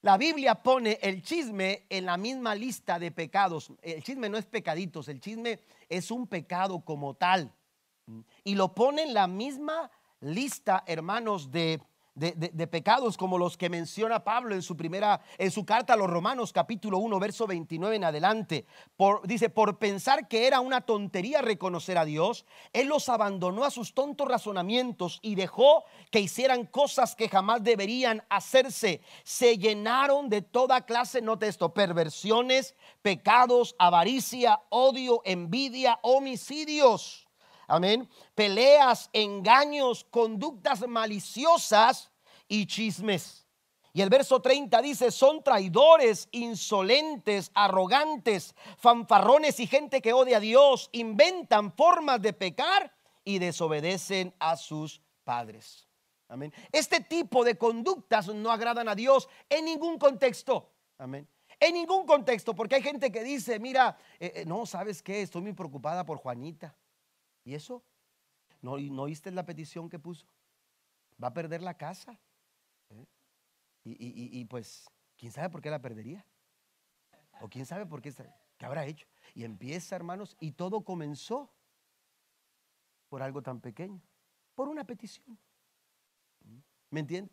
la 0.00 0.16
Biblia 0.16 0.54
pone 0.54 0.98
el 1.02 1.20
chisme 1.20 1.84
en 1.90 2.06
la 2.06 2.16
misma 2.16 2.54
lista 2.54 2.98
de 2.98 3.10
pecados. 3.10 3.70
El 3.82 4.02
chisme 4.02 4.30
no 4.30 4.38
es 4.38 4.46
pecaditos, 4.46 5.08
el 5.08 5.20
chisme 5.20 5.60
es 5.90 6.10
un 6.10 6.26
pecado 6.26 6.82
como 6.82 7.12
tal. 7.16 7.52
Y 8.44 8.54
lo 8.54 8.74
pone 8.74 9.02
en 9.02 9.12
la 9.12 9.26
misma 9.26 9.90
lista, 10.20 10.84
hermanos, 10.86 11.50
de 11.50 11.82
de, 12.16 12.66
pecados 12.66 13.16
como 13.18 13.36
los 13.36 13.56
que 13.58 13.68
menciona 13.68 14.24
Pablo 14.24 14.54
en 14.54 14.62
su 14.62 14.76
primera, 14.76 15.20
en 15.36 15.50
su 15.50 15.66
carta 15.66 15.92
a 15.92 15.96
los 15.96 16.08
Romanos, 16.08 16.52
capítulo 16.52 16.98
1, 16.98 17.20
verso 17.20 17.46
29 17.46 17.96
en 17.96 18.04
adelante. 18.04 18.66
Por, 18.96 19.26
dice, 19.26 19.50
por 19.50 19.78
pensar 19.78 20.26
que 20.26 20.46
era 20.46 20.60
una 20.60 20.80
tontería 20.80 21.42
reconocer 21.42 21.98
a 21.98 22.06
Dios, 22.06 22.46
Él 22.72 22.88
los 22.88 23.10
abandonó 23.10 23.64
a 23.64 23.70
sus 23.70 23.92
tontos 23.92 24.26
razonamientos 24.26 25.18
y 25.20 25.34
dejó 25.34 25.84
que 26.10 26.20
hicieran 26.20 26.64
cosas 26.64 27.14
que 27.14 27.28
jamás 27.28 27.62
deberían 27.62 28.24
hacerse. 28.30 29.02
Se 29.22 29.58
llenaron 29.58 30.30
de 30.30 30.40
toda 30.40 30.86
clase, 30.86 31.20
note 31.20 31.48
esto, 31.48 31.74
perversiones, 31.74 32.74
pecados, 33.02 33.76
avaricia, 33.78 34.62
odio, 34.70 35.20
envidia, 35.24 35.98
homicidios 36.02 37.25
Amén. 37.66 38.08
Peleas, 38.34 39.10
engaños, 39.12 40.04
conductas 40.10 40.86
maliciosas 40.86 42.10
y 42.48 42.66
chismes. 42.66 43.46
Y 43.92 44.02
el 44.02 44.10
verso 44.10 44.42
30 44.42 44.82
dice, 44.82 45.10
son 45.10 45.42
traidores, 45.42 46.28
insolentes, 46.32 47.50
arrogantes, 47.54 48.54
fanfarrones 48.76 49.58
y 49.58 49.66
gente 49.66 50.02
que 50.02 50.12
odia 50.12 50.36
a 50.36 50.40
Dios, 50.40 50.90
inventan 50.92 51.72
formas 51.72 52.20
de 52.20 52.34
pecar 52.34 52.94
y 53.24 53.38
desobedecen 53.38 54.34
a 54.38 54.56
sus 54.56 55.00
padres. 55.24 55.88
Amén. 56.28 56.52
Este 56.72 57.00
tipo 57.00 57.42
de 57.42 57.56
conductas 57.56 58.28
no 58.28 58.50
agradan 58.50 58.88
a 58.88 58.94
Dios 58.94 59.28
en 59.48 59.64
ningún 59.64 59.98
contexto. 59.98 60.72
Amén. 60.98 61.26
En 61.58 61.72
ningún 61.72 62.04
contexto, 62.04 62.54
porque 62.54 62.74
hay 62.74 62.82
gente 62.82 63.10
que 63.10 63.24
dice, 63.24 63.58
mira, 63.58 63.96
eh, 64.20 64.32
eh, 64.36 64.44
no, 64.44 64.66
¿sabes 64.66 65.02
qué? 65.02 65.22
Estoy 65.22 65.40
muy 65.40 65.54
preocupada 65.54 66.04
por 66.04 66.18
Juanita. 66.18 66.76
¿Y 67.46 67.54
eso? 67.54 67.80
¿No, 68.60 68.76
¿No 68.76 69.02
oíste 69.02 69.30
la 69.30 69.46
petición 69.46 69.88
que 69.88 70.00
puso? 70.00 70.26
Va 71.22 71.28
a 71.28 71.32
perder 71.32 71.62
la 71.62 71.78
casa. 71.78 72.18
¿Eh? 72.90 73.06
Y, 73.84 74.44
pues, 74.46 74.90
¿quién 75.16 75.30
sabe 75.30 75.48
por 75.48 75.62
qué 75.62 75.70
la 75.70 75.80
perdería? 75.80 76.26
¿O 77.40 77.48
quién 77.48 77.64
sabe 77.64 77.86
por 77.86 78.02
qué, 78.02 78.12
qué 78.58 78.66
habrá 78.66 78.84
hecho? 78.84 79.06
Y 79.32 79.44
empieza, 79.44 79.94
hermanos, 79.94 80.36
y 80.40 80.52
todo 80.52 80.82
comenzó 80.82 81.48
por 83.08 83.22
algo 83.22 83.40
tan 83.40 83.60
pequeño, 83.60 84.02
por 84.56 84.68
una 84.68 84.84
petición. 84.84 85.38
¿Me 86.90 86.98
entiende? 86.98 87.30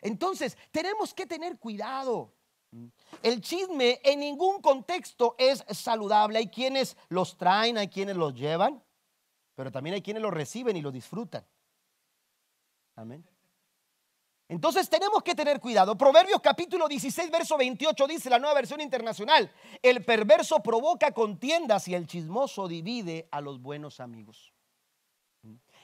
Entonces, 0.00 0.56
tenemos 0.70 1.12
que 1.12 1.26
tener 1.26 1.58
cuidado. 1.58 2.32
El 3.22 3.42
chisme 3.42 4.00
en 4.02 4.20
ningún 4.20 4.62
contexto 4.62 5.34
es 5.36 5.62
saludable. 5.68 6.38
Hay 6.38 6.48
quienes 6.48 6.96
los 7.10 7.36
traen, 7.36 7.76
hay 7.76 7.88
quienes 7.88 8.16
los 8.16 8.32
llevan 8.32 8.82
pero 9.54 9.70
también 9.70 9.94
hay 9.94 10.02
quienes 10.02 10.22
lo 10.22 10.30
reciben 10.30 10.76
y 10.76 10.82
lo 10.82 10.90
disfrutan. 10.90 11.44
Amén. 12.96 13.26
Entonces 14.48 14.90
tenemos 14.90 15.22
que 15.22 15.34
tener 15.34 15.60
cuidado. 15.60 15.96
Proverbios 15.96 16.40
capítulo 16.42 16.86
16, 16.86 17.30
verso 17.30 17.56
28 17.56 18.06
dice 18.06 18.28
la 18.28 18.38
nueva 18.38 18.54
versión 18.54 18.82
internacional, 18.82 19.50
el 19.80 20.04
perverso 20.04 20.62
provoca 20.62 21.12
contiendas 21.12 21.88
y 21.88 21.94
el 21.94 22.06
chismoso 22.06 22.68
divide 22.68 23.28
a 23.30 23.40
los 23.40 23.62
buenos 23.62 23.98
amigos. 23.98 24.52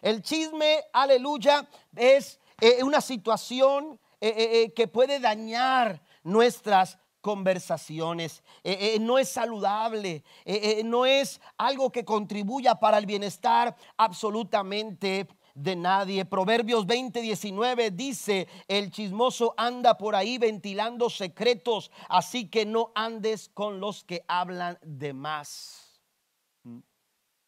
El 0.03 0.23
chisme, 0.23 0.85
aleluya, 0.93 1.69
es 1.97 2.39
eh, 2.61 2.83
una 2.83 3.01
situación 3.01 3.99
eh, 4.21 4.35
eh, 4.37 4.73
que 4.75 4.87
puede 4.87 5.19
dañar 5.19 6.03
nuestras 6.23 6.99
conversaciones, 7.21 8.43
eh, 8.63 8.95
eh, 8.95 8.99
no 9.01 9.19
es 9.19 9.29
saludable, 9.29 10.23
eh, 10.45 10.83
no 10.85 11.07
es 11.07 11.41
algo 11.57 11.91
que 11.91 12.05
contribuya 12.05 12.77
para 12.77 12.99
el 12.99 13.07
bienestar 13.07 13.77
absolutamente 13.97 15.29
de 15.55 15.77
nadie. 15.77 16.25
Proverbios 16.25 16.87
20, 16.87 17.21
19 17.21 17.91
dice, 17.91 18.47
el 18.69 18.91
chismoso 18.91 19.55
anda 19.57 19.99
por 19.99 20.15
ahí 20.15 20.39
ventilando 20.39 21.11
secretos, 21.11 21.91
así 22.09 22.49
que 22.49 22.65
no 22.65 22.93
andes 22.95 23.49
con 23.53 23.81
los 23.81 24.05
que 24.05 24.25
hablan 24.29 24.79
de 24.83 25.13
más. 25.13 26.01
¿Mm? 26.63 26.79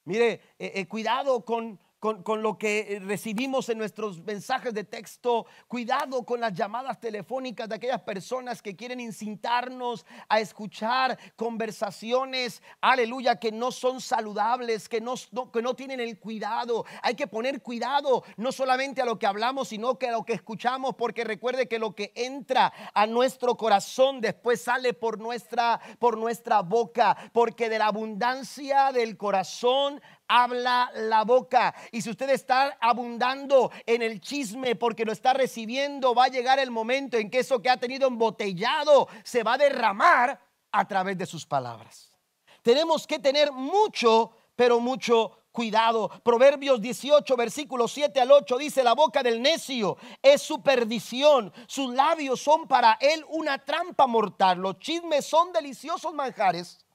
Mire, 0.04 0.40
cuidado 0.88 1.44
con 1.44 1.78
con, 2.00 2.42
lo 2.42 2.56
que 2.56 2.96
eh, 2.96 3.00
recibimos 3.00 3.68
en 3.68 3.76
nuestros 3.76 4.20
mensajes 4.24 4.72
de 4.72 4.84
texto. 4.84 5.44
Cuidado 5.68 6.24
con 6.24 6.40
las 6.40 6.54
llamadas 6.54 6.98
telefónicas 6.98 7.68
de 7.68 7.74
aquellas 7.74 8.00
personas 8.00 8.62
que 8.62 8.74
quieren 8.74 9.00
incitarnos 9.00 10.06
a 10.28 10.40
escuchar 10.40 11.18
conversaciones, 11.36 12.62
aleluya, 12.80 13.36
que 13.36 13.52
no 13.52 13.70
son 13.70 14.00
saludables, 14.00 14.88
que 14.88 15.02
no, 15.02 15.14
que 15.52 15.60
no 15.60 15.74
tienen 15.74 16.00
el 16.00 16.18
cuidado. 16.18 16.86
Hay 17.02 17.14
que 17.14 17.26
poner 17.26 17.62
cuidado 17.62 18.24
no 18.38 18.50
solamente 18.50 19.02
a 19.02 19.04
lo 19.04 19.18
que 19.18 19.26
hablamos, 19.26 19.68
sino 19.68 19.98
que 19.98 20.08
a 20.08 20.12
lo 20.12 20.24
que 20.24 20.32
escuchamos, 20.32 20.94
porque 20.94 21.22
recuerde 21.22 21.68
que 21.68 21.78
lo 21.78 21.94
que 21.94 22.12
entra 22.14 22.72
a 22.94 23.06
nuestro 23.06 23.58
corazón 23.58 24.22
después 24.22 24.62
sale 24.62 24.94
por 24.94 25.18
nuestra, 25.18 25.78
por 25.98 26.16
nuestra 26.16 26.62
boca, 26.62 27.14
porque 27.34 27.68
de 27.68 27.78
la 27.78 27.88
abundancia 27.88 28.90
del 28.92 29.18
corazón 29.18 30.00
habla 30.30 30.92
la 30.94 31.24
boca. 31.24 31.74
Y 31.90 32.00
si 32.00 32.10
usted 32.10 32.30
está 32.30 32.78
abundando 32.80 33.72
en 33.84 34.00
el 34.00 34.20
chisme 34.20 34.76
porque 34.76 35.04
lo 35.04 35.12
está 35.12 35.34
recibiendo, 35.34 36.14
va 36.14 36.26
a 36.26 36.28
llegar 36.28 36.60
el 36.60 36.70
momento 36.70 37.16
en 37.16 37.28
que 37.28 37.40
eso 37.40 37.60
que 37.60 37.68
ha 37.68 37.76
tenido 37.76 38.06
embotellado 38.06 39.08
se 39.24 39.42
va 39.42 39.54
a 39.54 39.58
derramar 39.58 40.40
a 40.70 40.86
través 40.86 41.18
de 41.18 41.26
sus 41.26 41.44
palabras. 41.44 42.16
Tenemos 42.62 43.08
que 43.08 43.18
tener 43.18 43.50
mucho, 43.50 44.30
pero 44.54 44.78
mucho 44.78 45.36
cuidado. 45.50 46.08
Proverbios 46.22 46.80
18, 46.80 47.36
versículos 47.36 47.90
7 47.90 48.20
al 48.20 48.30
8 48.30 48.56
dice, 48.56 48.84
la 48.84 48.94
boca 48.94 49.24
del 49.24 49.42
necio 49.42 49.96
es 50.22 50.42
su 50.42 50.62
perdición, 50.62 51.52
sus 51.66 51.92
labios 51.92 52.40
son 52.40 52.68
para 52.68 52.96
él 53.00 53.24
una 53.30 53.58
trampa 53.58 54.06
mortal, 54.06 54.58
los 54.58 54.78
chismes 54.78 55.24
son 55.24 55.52
deliciosos 55.52 56.14
manjares, 56.14 56.86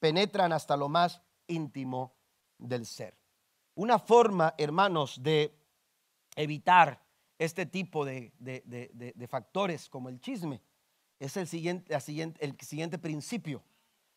penetran 0.00 0.52
hasta 0.52 0.76
lo 0.76 0.88
más 0.88 1.20
íntimo 1.46 2.19
del 2.60 2.86
ser. 2.86 3.14
Una 3.74 3.98
forma, 3.98 4.54
hermanos, 4.58 5.22
de 5.22 5.54
evitar 6.36 7.02
este 7.38 7.66
tipo 7.66 8.04
de, 8.04 8.32
factores 9.28 9.88
como 9.88 10.08
el 10.08 10.20
chisme 10.20 10.60
es 11.18 11.36
el 11.36 11.46
siguiente, 11.46 11.98
siguiente, 12.00 12.44
el 12.44 12.58
siguiente 12.60 12.98
principio. 12.98 13.62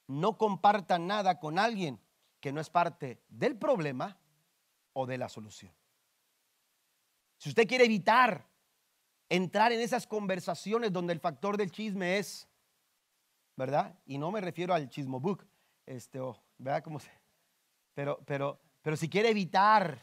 No 0.08 0.38
compartan 0.38 1.08
nada 1.08 1.40
con 1.40 1.58
alguien 1.58 2.00
que 2.40 2.52
no 2.52 2.60
es 2.60 2.70
parte 2.70 3.22
del 3.30 3.58
problema 3.58 4.18
o 4.92 5.06
de 5.06 5.18
la 5.18 5.30
solución. 5.30 5.72
Si 7.38 7.50
usted 7.50 7.68
quiere 7.68 7.86
evitar 7.86 8.46
entrar 9.30 9.72
en 9.72 9.80
esas 9.80 10.06
conversaciones 10.06 10.92
donde 10.92 11.14
el 11.14 11.20
factor 11.20 11.58
del 11.58 11.72
chisme 11.72 12.18
es, 12.18 12.48
¿verdad? 13.56 13.98
Y 14.06 14.18
no 14.18 14.32
me 14.32 14.42
refiero 14.42 14.74
al 14.74 14.90
chismo 14.90 15.20
book, 15.20 15.48
este, 15.86 16.20
¿verdad? 16.58 16.84
¿Cómo 16.84 17.00
se? 17.00 17.23
Pero, 17.94 18.20
pero, 18.26 18.60
pero 18.82 18.98
si 18.98 19.10
quiere 19.10 19.30
evitar 19.30 20.00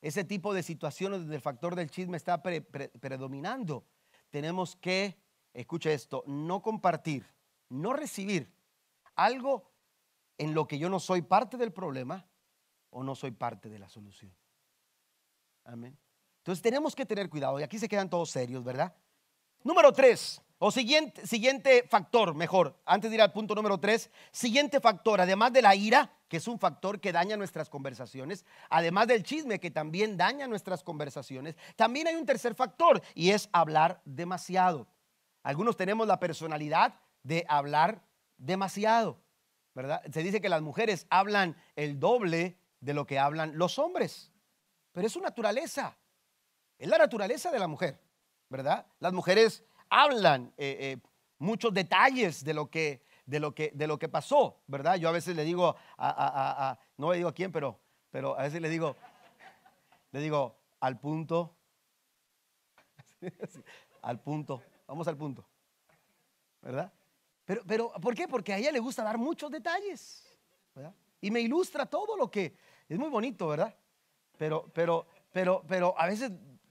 ese 0.00 0.24
tipo 0.24 0.52
de 0.52 0.62
situaciones 0.62 1.20
donde 1.20 1.36
el 1.36 1.40
factor 1.40 1.74
del 1.74 1.90
chisme 1.90 2.16
está 2.16 2.42
predominando, 2.42 3.86
tenemos 4.30 4.76
que, 4.76 5.16
escuche 5.52 5.94
esto, 5.94 6.24
no 6.26 6.60
compartir, 6.60 7.26
no 7.70 7.92
recibir 7.92 8.52
algo 9.14 9.70
en 10.36 10.54
lo 10.54 10.66
que 10.66 10.78
yo 10.78 10.88
no 10.88 11.00
soy 11.00 11.22
parte 11.22 11.56
del 11.56 11.72
problema 11.72 12.26
o 12.90 13.02
no 13.02 13.14
soy 13.14 13.30
parte 13.30 13.68
de 13.68 13.78
la 13.78 13.88
solución. 13.88 14.34
Amén. 15.64 15.96
Entonces 16.38 16.62
tenemos 16.62 16.94
que 16.94 17.06
tener 17.06 17.30
cuidado 17.30 17.58
y 17.58 17.62
aquí 17.62 17.78
se 17.78 17.88
quedan 17.88 18.10
todos 18.10 18.30
serios, 18.30 18.62
¿verdad? 18.62 18.94
Número 19.62 19.92
tres, 19.92 20.42
o 20.58 20.70
siguiente, 20.70 21.26
siguiente 21.26 21.86
factor, 21.88 22.34
mejor, 22.34 22.78
antes 22.84 23.10
de 23.10 23.16
ir 23.16 23.22
al 23.22 23.32
punto 23.32 23.54
número 23.54 23.78
tres, 23.80 24.10
siguiente 24.30 24.80
factor, 24.80 25.20
además 25.22 25.52
de 25.54 25.62
la 25.62 25.74
ira, 25.74 26.13
que 26.28 26.38
es 26.38 26.48
un 26.48 26.58
factor 26.58 27.00
que 27.00 27.12
daña 27.12 27.36
nuestras 27.36 27.68
conversaciones, 27.68 28.44
además 28.70 29.06
del 29.06 29.22
chisme 29.22 29.60
que 29.60 29.70
también 29.70 30.16
daña 30.16 30.46
nuestras 30.46 30.82
conversaciones, 30.82 31.56
también 31.76 32.06
hay 32.06 32.14
un 32.14 32.26
tercer 32.26 32.54
factor 32.54 33.02
y 33.14 33.30
es 33.30 33.48
hablar 33.52 34.00
demasiado. 34.04 34.86
Algunos 35.42 35.76
tenemos 35.76 36.06
la 36.06 36.18
personalidad 36.18 36.94
de 37.22 37.44
hablar 37.48 38.02
demasiado, 38.38 39.20
¿verdad? 39.74 40.02
Se 40.12 40.22
dice 40.22 40.40
que 40.40 40.48
las 40.48 40.62
mujeres 40.62 41.06
hablan 41.10 41.56
el 41.76 42.00
doble 42.00 42.58
de 42.80 42.94
lo 42.94 43.06
que 43.06 43.18
hablan 43.18 43.56
los 43.58 43.78
hombres, 43.78 44.32
pero 44.92 45.06
es 45.06 45.12
su 45.12 45.20
naturaleza, 45.20 45.96
es 46.78 46.88
la 46.88 46.98
naturaleza 46.98 47.50
de 47.50 47.58
la 47.58 47.68
mujer, 47.68 48.00
¿verdad? 48.48 48.86
Las 49.00 49.12
mujeres 49.12 49.64
hablan 49.88 50.52
eh, 50.56 50.76
eh, 50.80 50.96
muchos 51.38 51.72
detalles 51.72 52.44
de 52.44 52.54
lo 52.54 52.70
que 52.70 53.02
de 53.26 53.40
lo 53.40 53.54
que, 53.54 53.70
de 53.74 53.86
lo 53.86 53.98
que 53.98 54.08
pasó, 54.08 54.62
¿verdad? 54.66 54.96
Yo 54.96 55.08
a 55.08 55.12
veces 55.12 55.34
le 55.34 55.44
digo 55.44 55.76
no 56.96 57.10
le 57.10 57.16
digo 57.16 57.28
a 57.28 57.34
quién, 57.34 57.50
pero, 57.50 57.80
pero 58.10 58.38
a 58.38 58.42
veces 58.42 58.60
le 58.60 58.68
digo, 58.68 58.96
le 60.12 60.20
digo, 60.20 60.56
al 60.80 60.98
punto, 60.98 61.56
al 64.02 64.20
punto, 64.20 64.62
vamos 64.86 65.08
al 65.08 65.16
punto, 65.16 65.44
¿verdad? 66.62 66.92
Pero, 67.44 67.62
pero, 67.66 67.92
¿por 68.00 68.14
qué? 68.14 68.28
Porque 68.28 68.52
a 68.52 68.58
ella 68.58 68.72
le 68.72 68.78
gusta 68.78 69.02
dar 69.02 69.18
muchos 69.18 69.50
detalles, 69.50 70.24
¿verdad? 70.74 70.94
Y 71.20 71.30
me 71.30 71.40
ilustra 71.40 71.86
todo 71.86 72.16
lo 72.16 72.30
que, 72.30 72.56
es 72.88 72.98
muy 72.98 73.08
bonito, 73.08 73.48
¿verdad? 73.48 73.74
Pero, 74.36 74.70
pero, 74.72 75.06
pero, 75.32 75.64
pero 75.66 75.94
a 75.98 76.06
veces 76.06 76.30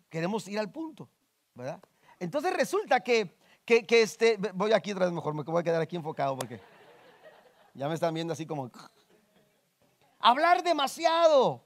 queremos 0.09 0.47
ir 0.47 0.59
al 0.59 0.71
punto, 0.71 1.09
¿verdad? 1.53 1.81
Entonces 2.19 2.53
resulta 2.53 3.01
que 3.01 3.35
que, 3.65 3.85
este, 4.01 4.37
voy 4.53 4.73
aquí 4.73 4.91
otra 4.91 5.05
vez 5.05 5.13
mejor, 5.13 5.33
me 5.33 5.43
voy 5.43 5.59
a 5.59 5.63
quedar 5.63 5.81
aquí 5.81 5.95
enfocado 5.95 6.37
porque 6.37 6.59
ya 7.73 7.87
me 7.87 7.95
están 7.95 8.13
viendo 8.13 8.33
así 8.33 8.45
como... 8.45 8.69
Hablar 10.19 10.63
demasiado. 10.63 11.65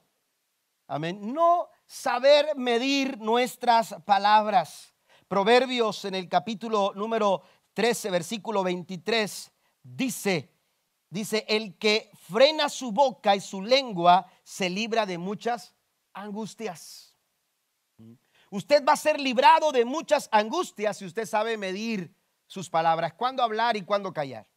Amén. 0.87 1.33
No 1.33 1.69
saber 1.85 2.55
medir 2.55 3.19
nuestras 3.19 3.95
palabras. 4.05 4.93
Proverbios 5.27 6.05
en 6.05 6.15
el 6.15 6.29
capítulo 6.29 6.93
número 6.95 7.43
13, 7.73 8.09
versículo 8.09 8.63
23, 8.63 9.51
dice, 9.83 10.51
dice, 11.09 11.45
el 11.47 11.77
que 11.77 12.09
frena 12.27 12.69
su 12.69 12.91
boca 12.91 13.35
y 13.35 13.41
su 13.41 13.61
lengua 13.61 14.25
se 14.43 14.69
libra 14.69 15.05
de 15.05 15.17
muchas 15.17 15.75
angustias. 16.13 17.06
Usted 18.49 18.83
va 18.85 18.93
a 18.93 18.97
ser 18.97 19.19
librado 19.19 19.71
de 19.71 19.85
muchas 19.85 20.29
angustias 20.31 20.97
si 20.97 21.05
usted 21.05 21.25
sabe 21.25 21.57
medir 21.57 22.13
sus 22.45 22.69
palabras, 22.69 23.13
cuándo 23.13 23.43
hablar 23.43 23.75
y 23.75 23.81
cuándo 23.81 24.13
callar. 24.13 24.47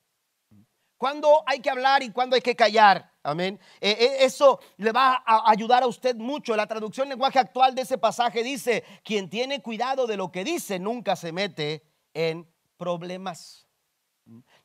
Cuándo 0.97 1.43
hay 1.47 1.61
que 1.61 1.71
hablar 1.71 2.03
y 2.03 2.11
cuándo 2.11 2.37
hay 2.37 2.43
que 2.43 2.55
callar. 2.55 3.11
Amén. 3.23 3.59
Eh, 3.81 3.97
eh, 3.99 4.17
eso 4.21 4.61
le 4.77 4.93
va 4.93 5.23
a 5.25 5.51
ayudar 5.51 5.83
a 5.83 5.87
usted 5.87 6.15
mucho. 6.15 6.55
La 6.55 6.67
traducción 6.67 7.09
lenguaje 7.09 7.39
actual 7.39 7.75
de 7.75 7.83
ese 7.83 7.97
pasaje 7.97 8.43
dice, 8.43 8.85
quien 9.03 9.31
tiene 9.31 9.63
cuidado 9.63 10.07
de 10.07 10.19
lo 10.19 10.31
que 10.31 10.45
dice 10.45 10.79
nunca 10.79 11.17
se 11.17 11.33
mete 11.33 11.83
en 12.13 12.47
problemas. 12.77 13.67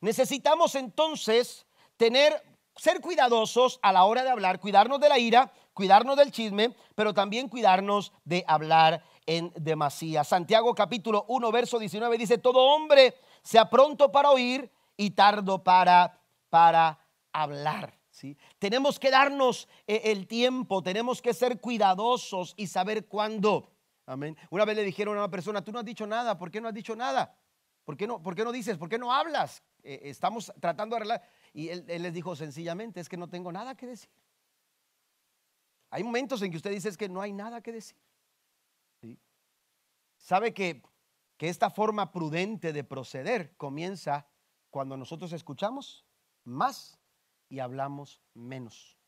Necesitamos 0.00 0.74
entonces 0.74 1.66
tener, 1.96 2.42
ser 2.76 3.00
cuidadosos 3.00 3.78
a 3.82 3.92
la 3.92 4.04
hora 4.04 4.22
de 4.22 4.30
hablar, 4.30 4.60
cuidarnos 4.60 5.00
de 5.00 5.08
la 5.08 5.18
ira, 5.18 5.52
cuidarnos 5.72 6.16
del 6.16 6.32
chisme, 6.32 6.74
pero 6.94 7.14
también 7.14 7.48
cuidarnos 7.48 8.12
de 8.24 8.44
hablar 8.46 9.02
en 9.26 9.52
demasía. 9.56 10.24
Santiago 10.24 10.74
capítulo 10.74 11.24
1, 11.28 11.52
verso 11.52 11.78
19 11.78 12.16
dice, 12.16 12.38
todo 12.38 12.60
hombre 12.60 13.14
sea 13.42 13.68
pronto 13.68 14.10
para 14.10 14.30
oír 14.30 14.70
y 14.96 15.10
tardo 15.10 15.62
para, 15.62 16.18
para 16.48 16.98
hablar. 17.32 17.98
¿sí? 18.10 18.36
Tenemos 18.58 18.98
que 18.98 19.10
darnos 19.10 19.68
eh, 19.86 20.02
el 20.04 20.26
tiempo, 20.26 20.82
tenemos 20.82 21.20
que 21.20 21.34
ser 21.34 21.60
cuidadosos 21.60 22.54
y 22.56 22.68
saber 22.68 23.06
cuándo. 23.06 23.70
Amén. 24.06 24.36
Una 24.50 24.64
vez 24.64 24.76
le 24.76 24.84
dijeron 24.84 25.16
a 25.16 25.20
una 25.20 25.30
persona, 25.30 25.62
tú 25.62 25.72
no 25.72 25.80
has 25.80 25.84
dicho 25.84 26.06
nada, 26.06 26.38
¿por 26.38 26.50
qué 26.50 26.60
no 26.60 26.68
has 26.68 26.74
dicho 26.74 26.94
nada? 26.94 27.36
¿Por 27.84 27.96
qué 27.96 28.06
no, 28.06 28.22
por 28.22 28.34
qué 28.34 28.44
no 28.44 28.52
dices? 28.52 28.78
¿Por 28.78 28.88
qué 28.88 28.98
no 28.98 29.12
hablas? 29.12 29.62
Eh, 29.82 30.00
estamos 30.04 30.52
tratando 30.60 30.94
de 30.94 30.98
arreglar. 30.98 31.22
Y 31.52 31.68
él, 31.68 31.84
él 31.88 32.02
les 32.02 32.12
dijo 32.12 32.34
sencillamente, 32.34 33.00
es 33.00 33.08
que 33.08 33.16
no 33.16 33.28
tengo 33.28 33.50
nada 33.52 33.76
que 33.76 33.86
decir. 33.86 34.10
Hay 35.90 36.02
momentos 36.02 36.42
en 36.42 36.50
que 36.50 36.56
usted 36.56 36.70
dice 36.70 36.88
es 36.88 36.96
que 36.96 37.08
no 37.08 37.20
hay 37.20 37.32
nada 37.32 37.60
que 37.60 37.72
decir. 37.72 37.96
Sabe 40.26 40.52
que, 40.52 40.82
que 41.36 41.48
esta 41.48 41.70
forma 41.70 42.10
prudente 42.10 42.72
de 42.72 42.82
proceder 42.82 43.56
comienza 43.56 44.26
cuando 44.70 44.96
nosotros 44.96 45.32
escuchamos 45.32 46.04
más 46.42 46.98
y 47.48 47.60
hablamos 47.60 48.20
menos. 48.34 48.98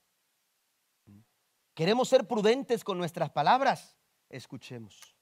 Queremos 1.74 2.08
ser 2.08 2.28
prudentes 2.28 2.84
con 2.84 2.98
nuestras 2.98 3.30
palabras, 3.30 3.98
escuchemos. 4.28 5.16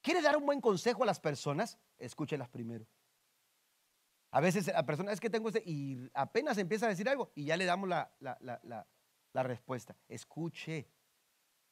¿Quiere 0.00 0.22
dar 0.22 0.36
un 0.36 0.46
buen 0.46 0.60
consejo 0.60 1.02
a 1.02 1.06
las 1.06 1.18
personas? 1.18 1.76
Escúchelas 1.98 2.48
primero. 2.48 2.86
A 4.30 4.40
veces 4.40 4.68
la 4.68 4.86
persona 4.86 5.10
es 5.10 5.18
que 5.18 5.28
tengo 5.28 5.48
este, 5.48 5.64
y 5.66 6.08
apenas 6.14 6.56
empieza 6.56 6.86
a 6.86 6.90
decir 6.90 7.08
algo 7.08 7.32
y 7.34 7.46
ya 7.46 7.56
le 7.56 7.64
damos 7.64 7.88
la, 7.88 8.14
la, 8.20 8.38
la, 8.40 8.86
la 9.32 9.42
respuesta. 9.42 9.96
Escuche. 10.06 10.88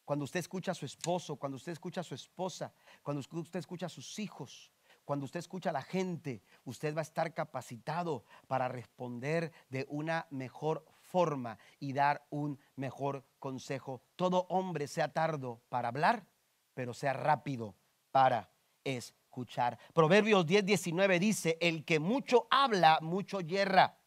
Cuando 0.04 0.24
usted 0.24 0.40
escucha 0.40 0.72
a 0.72 0.74
su 0.74 0.86
esposo, 0.86 1.36
cuando 1.36 1.56
usted 1.56 1.72
escucha 1.72 2.00
a 2.00 2.04
su 2.04 2.14
esposa, 2.14 2.72
cuando 3.02 3.20
usted 3.20 3.58
escucha 3.58 3.86
a 3.86 3.90
sus 3.90 4.18
hijos, 4.18 4.72
cuando 5.04 5.24
usted 5.24 5.40
escucha 5.40 5.70
a 5.70 5.72
la 5.72 5.82
gente, 5.82 6.42
usted 6.64 6.94
va 6.94 7.00
a 7.00 7.02
estar 7.02 7.34
capacitado 7.34 8.24
para 8.46 8.68
responder 8.68 9.52
de 9.68 9.86
una 9.88 10.26
mejor 10.30 10.84
forma 11.00 11.58
y 11.80 11.92
dar 11.92 12.24
un 12.30 12.60
mejor 12.76 13.24
consejo. 13.38 14.02
Todo 14.16 14.46
hombre 14.48 14.86
sea 14.86 15.12
tardo 15.12 15.60
para 15.68 15.88
hablar, 15.88 16.26
pero 16.74 16.94
sea 16.94 17.12
rápido 17.12 17.74
para 18.10 18.50
escuchar. 18.84 19.78
Proverbios 19.92 20.46
10, 20.46 20.64
19 20.64 21.18
dice, 21.18 21.58
el 21.60 21.84
que 21.84 21.98
mucho 21.98 22.46
habla, 22.50 22.98
mucho 23.02 23.40
yerra. 23.40 23.98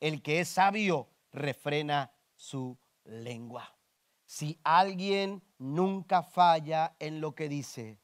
El 0.00 0.22
que 0.22 0.40
es 0.40 0.48
sabio, 0.48 1.08
refrena 1.32 2.12
su 2.34 2.76
lengua. 3.04 3.75
Si 4.26 4.58
alguien 4.64 5.42
nunca 5.58 6.22
falla 6.22 6.96
en 6.98 7.20
lo 7.20 7.34
que 7.34 7.48
dice, 7.48 8.00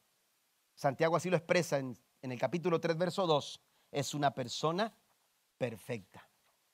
Santiago 0.74 1.16
así 1.16 1.28
lo 1.28 1.36
expresa 1.36 1.78
en, 1.78 1.98
el 2.22 2.38
capítulo 2.38 2.80
3, 2.80 2.96
verso 2.96 3.26
2, 3.26 3.60
es 3.90 4.14
una 4.14 4.32
persona 4.32 4.96
perfecta. 5.58 6.28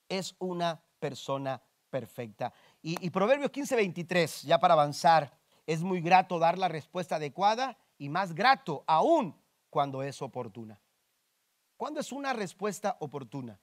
Es 0.07 0.37
una 0.39 0.81
persona 0.99 1.63
perfecta. 1.91 2.53
Y, 2.83 3.05
y, 3.05 3.11
Proverbios 3.11 3.51
15, 3.51 3.75
23, 3.75 4.43
ya 4.43 4.59
para 4.59 4.75
avanzar, 4.75 5.39
es 5.67 5.83
muy 5.83 6.03
grato 6.03 6.39
dar 6.39 6.59
la 6.59 6.69
respuesta 6.69 7.17
adecuada 7.17 7.79
y 7.97 8.11
más 8.11 8.35
grato 8.35 8.85
aún 8.87 9.35
cuando 9.71 10.03
es 10.03 10.21
oportuna. 10.23 10.81
¿Cuándo 11.79 12.01
es 12.01 12.13
una 12.13 12.33
respuesta 12.33 12.97
oportuna? 13.01 13.61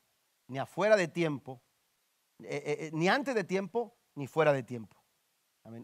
Ni 0.48 0.58
afuera 0.58 0.96
de 0.96 1.08
tiempo, 1.08 1.62
eh, 2.40 2.64
eh, 2.66 2.78
eh, 2.80 2.90
ni 2.94 3.08
antes 3.08 3.36
de 3.36 3.44
tiempo, 3.44 3.98
ni 4.16 4.26
fuera 4.28 4.54
de 4.54 4.64
tiempo. 4.64 5.05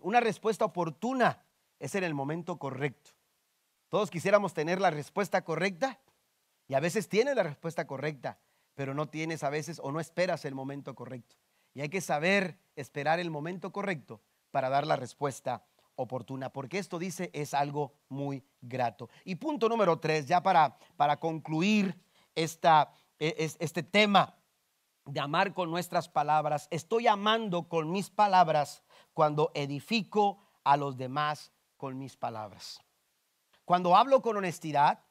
Una 0.02 0.20
respuesta 0.20 0.66
oportuna 0.66 1.44
es 1.80 1.96
en 1.96 2.04
el 2.04 2.14
momento 2.14 2.58
correcto. 2.58 3.12
Todos 3.90 4.12
quisiéramos 4.12 4.54
tener 4.54 4.80
la 4.80 4.92
respuesta 4.92 5.44
correcta 5.44 6.00
y 6.68 6.76
a 6.76 6.80
veces 6.80 7.10
tienes 7.10 7.36
la 7.36 7.44
respuesta 7.44 7.88
correcta, 7.88 8.40
pero 8.76 8.94
no 8.94 9.10
tienes 9.10 9.44
a 9.44 9.50
veces 9.50 9.80
o 9.84 9.92
no 9.92 10.00
esperas 10.00 10.46
el 10.46 10.56
momento 10.56 10.96
correcto. 10.96 11.36
Y 11.74 11.82
hay 11.82 11.90
que 11.90 12.02
saber 12.02 12.60
esperar 12.76 13.20
el 13.20 13.32
momento 13.32 13.72
correcto 13.72 14.22
para 14.52 14.70
dar 14.70 14.86
la 14.86 14.96
respuesta 14.96 15.66
oportuna, 15.96 16.52
porque 16.52 16.78
esto 16.78 17.00
dice 17.00 17.30
es 17.34 17.54
algo 17.54 17.94
muy 18.10 18.44
grato. 18.62 19.10
Y 19.26 19.36
punto 19.36 19.68
número 19.68 20.00
tres, 20.00 20.28
ya 20.28 20.42
para, 20.42 20.78
para 20.96 21.20
concluir 21.20 21.98
esta, 22.36 22.94
e, 23.20 23.52
este 23.60 23.84
tema 23.84 24.36
de 25.06 25.20
amar 25.20 25.54
con 25.54 25.72
nuestras 25.72 26.10
palabras, 26.10 26.68
estoy 26.72 27.08
amando 27.08 27.68
con 27.68 27.92
mis 27.92 28.10
palabras 28.10 28.84
cuando 29.14 29.52
edifico 29.54 30.40
a 30.64 30.78
los 30.78 30.98
demás 30.98 31.52
con 31.78 31.98
mis 31.98 32.16
palabras. 32.16 32.80
Cuando 33.66 33.96
hablo 33.96 34.22
con 34.22 34.38
honestidad, 34.38 35.04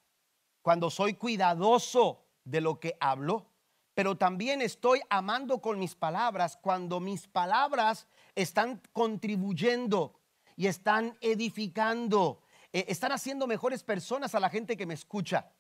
cuando 0.62 0.90
soy 0.90 1.14
cuidadoso 1.14 2.24
de 2.44 2.60
lo 2.60 2.78
que 2.78 2.96
hablo, 3.00 3.46
pero 3.94 4.16
también 4.16 4.62
estoy 4.62 5.00
amando 5.10 5.60
con 5.60 5.78
mis 5.78 5.94
palabras 5.94 6.56
cuando 6.56 7.00
mis 7.00 7.26
palabras 7.26 8.06
están 8.34 8.80
contribuyendo 8.92 10.20
y 10.56 10.66
están 10.66 11.16
edificando, 11.20 12.42
eh, 12.72 12.84
están 12.88 13.12
haciendo 13.12 13.46
mejores 13.46 13.82
personas 13.82 14.34
a 14.34 14.40
la 14.40 14.50
gente 14.50 14.76
que 14.76 14.86
me 14.86 14.94
escucha. 14.94 15.52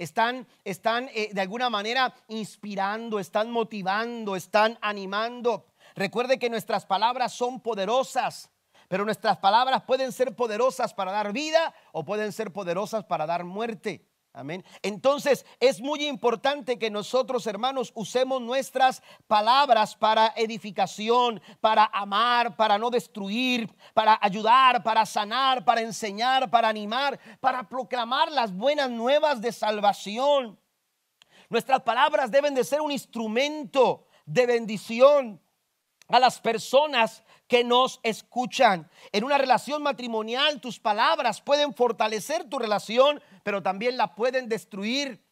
Están, 0.00 0.46
están 0.64 1.10
eh, 1.12 1.28
de 1.30 1.42
alguna 1.42 1.68
manera 1.68 2.14
inspirando, 2.28 3.20
están 3.20 3.50
motivando, 3.50 4.34
están 4.34 4.78
animando. 4.80 5.66
Recuerde 5.94 6.38
que 6.38 6.48
nuestras 6.48 6.86
palabras 6.86 7.34
son 7.34 7.60
poderosas, 7.60 8.50
pero 8.88 9.04
nuestras 9.04 9.36
palabras 9.36 9.82
pueden 9.82 10.10
ser 10.10 10.34
poderosas 10.34 10.94
para 10.94 11.12
dar 11.12 11.34
vida 11.34 11.74
o 11.92 12.02
pueden 12.02 12.32
ser 12.32 12.50
poderosas 12.50 13.04
para 13.04 13.26
dar 13.26 13.44
muerte. 13.44 14.09
Amén. 14.32 14.64
Entonces 14.82 15.44
es 15.58 15.80
muy 15.80 16.06
importante 16.06 16.78
que 16.78 16.88
nosotros, 16.88 17.48
hermanos, 17.48 17.90
usemos 17.96 18.40
nuestras 18.40 19.02
palabras 19.26 19.96
para 19.96 20.32
edificación, 20.36 21.42
para 21.60 21.84
amar, 21.92 22.54
para 22.56 22.78
no 22.78 22.90
destruir, 22.90 23.68
para 23.92 24.16
ayudar, 24.22 24.84
para 24.84 25.04
sanar, 25.04 25.64
para 25.64 25.80
enseñar, 25.80 26.48
para 26.48 26.68
animar, 26.68 27.18
para 27.40 27.68
proclamar 27.68 28.30
las 28.30 28.54
buenas 28.54 28.88
nuevas 28.88 29.40
de 29.40 29.50
salvación. 29.50 30.56
Nuestras 31.48 31.82
palabras 31.82 32.30
deben 32.30 32.54
de 32.54 32.62
ser 32.62 32.80
un 32.80 32.92
instrumento 32.92 34.06
de 34.26 34.46
bendición 34.46 35.42
a 36.06 36.20
las 36.20 36.40
personas 36.40 37.24
que 37.48 37.64
nos 37.64 37.98
escuchan. 38.04 38.88
En 39.10 39.24
una 39.24 39.36
relación 39.36 39.82
matrimonial, 39.82 40.60
tus 40.60 40.78
palabras 40.78 41.40
pueden 41.40 41.74
fortalecer 41.74 42.44
tu 42.44 42.60
relación, 42.60 43.20
pero 43.50 43.64
también 43.64 43.96
la 43.96 44.14
pueden 44.14 44.48
destruir. 44.48 45.26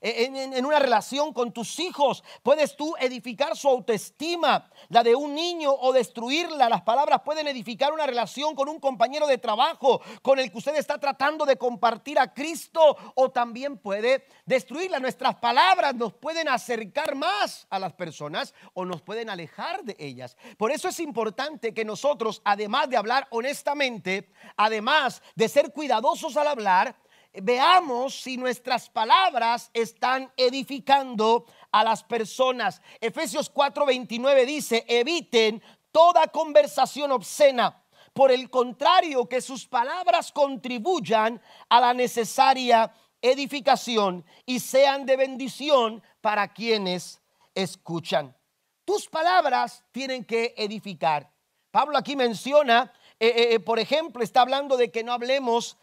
En, 0.00 0.64
una 0.64 0.78
relación 0.78 1.34
con 1.34 1.52
tus 1.52 1.78
hijos, 1.80 2.24
puedes 2.42 2.76
tú 2.76 2.94
edificar 2.98 3.56
su 3.56 3.68
autoestima, 3.68 4.70
la 4.88 5.02
de 5.02 5.14
un 5.14 5.34
niño, 5.34 5.70
o 5.70 5.92
destruirla. 5.92 6.70
Las 6.70 6.80
palabras 6.80 7.20
pueden 7.24 7.46
edificar 7.46 7.92
una 7.92 8.06
relación 8.06 8.54
con 8.54 8.70
un 8.70 8.80
compañero 8.80 9.26
de 9.26 9.36
trabajo 9.36 10.00
con 10.22 10.38
el 10.38 10.50
que 10.50 10.56
usted 10.56 10.76
está 10.76 10.98
tratando 10.98 11.44
de 11.44 11.58
compartir 11.58 12.18
a 12.18 12.32
Cristo, 12.32 12.96
o 13.14 13.30
también 13.30 13.76
puede 13.76 14.24
destruirla. 14.46 14.98
Nuestras 14.98 15.34
palabras 15.34 15.94
nos 15.94 16.14
pueden 16.14 16.48
acercar 16.48 17.16
más 17.16 17.66
a 17.68 17.78
las 17.78 17.92
personas 17.92 18.54
o 18.72 18.86
nos 18.86 19.02
pueden 19.02 19.28
alejar 19.28 19.84
de 19.84 19.94
ellas. 19.98 20.38
Por 20.56 20.70
eso 20.70 20.88
es 20.88 21.00
importante 21.00 21.74
que 21.74 21.84
nosotros, 21.84 22.40
además 22.44 22.88
de 22.88 22.96
hablar 22.96 23.26
honestamente, 23.30 24.30
además 24.56 25.20
de 25.34 25.50
ser 25.50 25.70
cuidadosos 25.72 26.34
al 26.38 26.46
hablar, 26.46 26.96
veamos 27.32 28.20
si 28.20 28.36
nuestras 28.36 28.88
palabras 28.88 29.70
están 29.72 30.32
edificando 30.36 31.46
a 31.70 31.84
las 31.84 32.02
personas. 32.02 32.80
Efesios 33.00 33.52
4:29 33.52 34.46
dice, 34.46 34.84
eviten 34.88 35.62
toda 35.92 36.28
conversación 36.28 37.12
obscena. 37.12 37.84
Por 38.12 38.32
el 38.32 38.50
contrario, 38.50 39.28
que 39.28 39.40
sus 39.40 39.66
palabras 39.66 40.32
contribuyan 40.32 41.40
a 41.68 41.80
la 41.80 41.94
necesaria 41.94 42.92
edificación 43.22 44.24
y 44.46 44.60
sean 44.60 45.06
de 45.06 45.16
bendición 45.16 46.02
para 46.20 46.52
quienes 46.52 47.20
escuchan. 47.54 48.36
Tus 48.84 49.08
palabras 49.08 49.84
tienen 49.92 50.24
que 50.24 50.54
edificar. 50.56 51.30
Pablo 51.70 51.98
aquí 51.98 52.16
menciona 52.16 52.92
eh, 53.20 53.26
eh, 53.26 53.54
eh, 53.54 53.60
por 53.60 53.80
ejemplo, 53.80 54.22
está 54.22 54.42
hablando 54.42 54.76
de 54.76 54.90
que 54.90 55.02
no 55.02 55.12
hablemos 55.12 55.76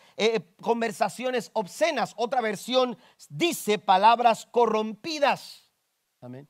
conversaciones 0.61 1.51
obscenas. 1.53 2.13
Otra 2.15 2.39
versión 2.39 2.97
dice 3.27 3.77
palabras 3.77 4.47
corrompidas. 4.49 5.69
Amén. 6.21 6.47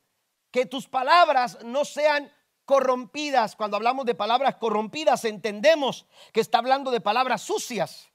Que 0.52 0.68
tus 0.68 0.88
palabras 0.88 1.58
no 1.64 1.84
sean 1.84 2.32
corrompidas. 2.66 3.56
Cuando 3.56 3.78
hablamos 3.78 4.06
de 4.06 4.14
palabras 4.14 4.58
corrompidas, 4.58 5.26
entendemos 5.26 6.06
que 6.32 6.42
está 6.42 6.60
hablando 6.60 6.92
de 6.92 7.02
palabras 7.02 7.42
sucias, 7.42 8.12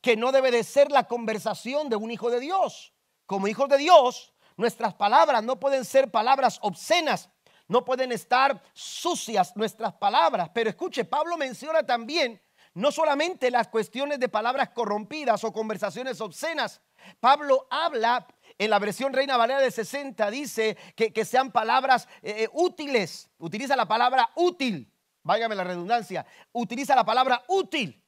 que 0.00 0.16
no 0.16 0.32
debe 0.32 0.50
de 0.50 0.64
ser 0.64 0.90
la 0.90 1.06
conversación 1.06 1.90
de 1.90 1.96
un 1.96 2.10
hijo 2.10 2.30
de 2.30 2.40
Dios. 2.40 2.94
Como 3.26 3.48
hijos 3.48 3.68
de 3.68 3.76
Dios, 3.76 4.32
nuestras 4.56 4.94
palabras 4.94 5.44
no 5.44 5.60
pueden 5.60 5.84
ser 5.84 6.10
palabras 6.10 6.58
obscenas, 6.62 7.28
no 7.68 7.84
pueden 7.84 8.12
estar 8.12 8.62
sucias 8.72 9.56
nuestras 9.56 9.94
palabras. 9.94 10.50
Pero 10.52 10.70
escuche, 10.70 11.04
Pablo 11.04 11.36
menciona 11.36 11.84
también 11.84 12.40
no 12.74 12.90
solamente 12.90 13.50
las 13.50 13.68
cuestiones 13.68 14.18
de 14.18 14.28
palabras 14.28 14.70
corrompidas 14.70 15.44
o 15.44 15.52
conversaciones 15.52 16.20
obscenas. 16.20 16.80
Pablo 17.20 17.66
habla 17.70 18.26
en 18.58 18.70
la 18.70 18.78
versión 18.78 19.12
Reina 19.12 19.36
Valera 19.36 19.60
de 19.60 19.70
60, 19.70 20.30
dice 20.30 20.76
que, 20.96 21.24
sean 21.24 21.52
palabras 21.52 22.08
eh, 22.22 22.44
eh, 22.44 22.48
útiles. 22.52 23.30
Utiliza 23.38 23.76
la 23.76 23.86
palabra 23.86 24.30
útil. 24.34 24.90
Váyame 25.22 25.54
la 25.54 25.64
redundancia. 25.64 26.26
Utiliza 26.52 26.94
la 26.94 27.04
palabra 27.04 27.44
útil. 27.48 28.00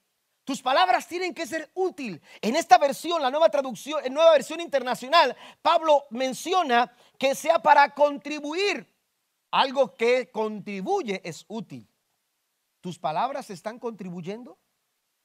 Tus 0.44 0.62
palabras 0.62 1.08
tienen 1.08 1.34
que 1.34 1.46
ser 1.46 1.70
útil. 1.74 2.20
En 2.40 2.54
esta 2.54 2.78
versión, 2.78 3.20
la 3.20 3.30
nueva 3.30 3.48
traducción, 3.48 4.04
en 4.04 4.14
nueva 4.14 4.32
versión 4.32 4.60
internacional, 4.60 5.36
Pablo 5.60 6.04
menciona 6.10 6.92
que 7.18 7.34
sea 7.34 7.58
para 7.58 7.94
contribuir 7.94 8.86
algo 9.60 9.94
que 9.94 10.30
contribuye 10.30 11.22
es 11.24 11.46
útil. 11.48 11.88
¿Tus 12.82 12.98
palabras 12.98 13.48
están 13.48 13.78
contribuyendo 13.78 14.58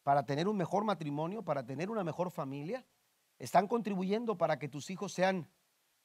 para 0.03 0.25
tener 0.25 0.47
un 0.47 0.55
mejor 0.55 0.85
matrimonio, 0.85 1.43
para 1.43 1.65
tener 1.65 1.89
una 1.89 2.05
mejor 2.05 2.31
familia? 2.31 2.85
¿Están 3.37 3.67
contribuyendo 3.67 4.37
para 4.37 4.57
que 4.57 4.69
tus 4.69 4.89
hijos 4.89 5.11
sean, 5.11 5.51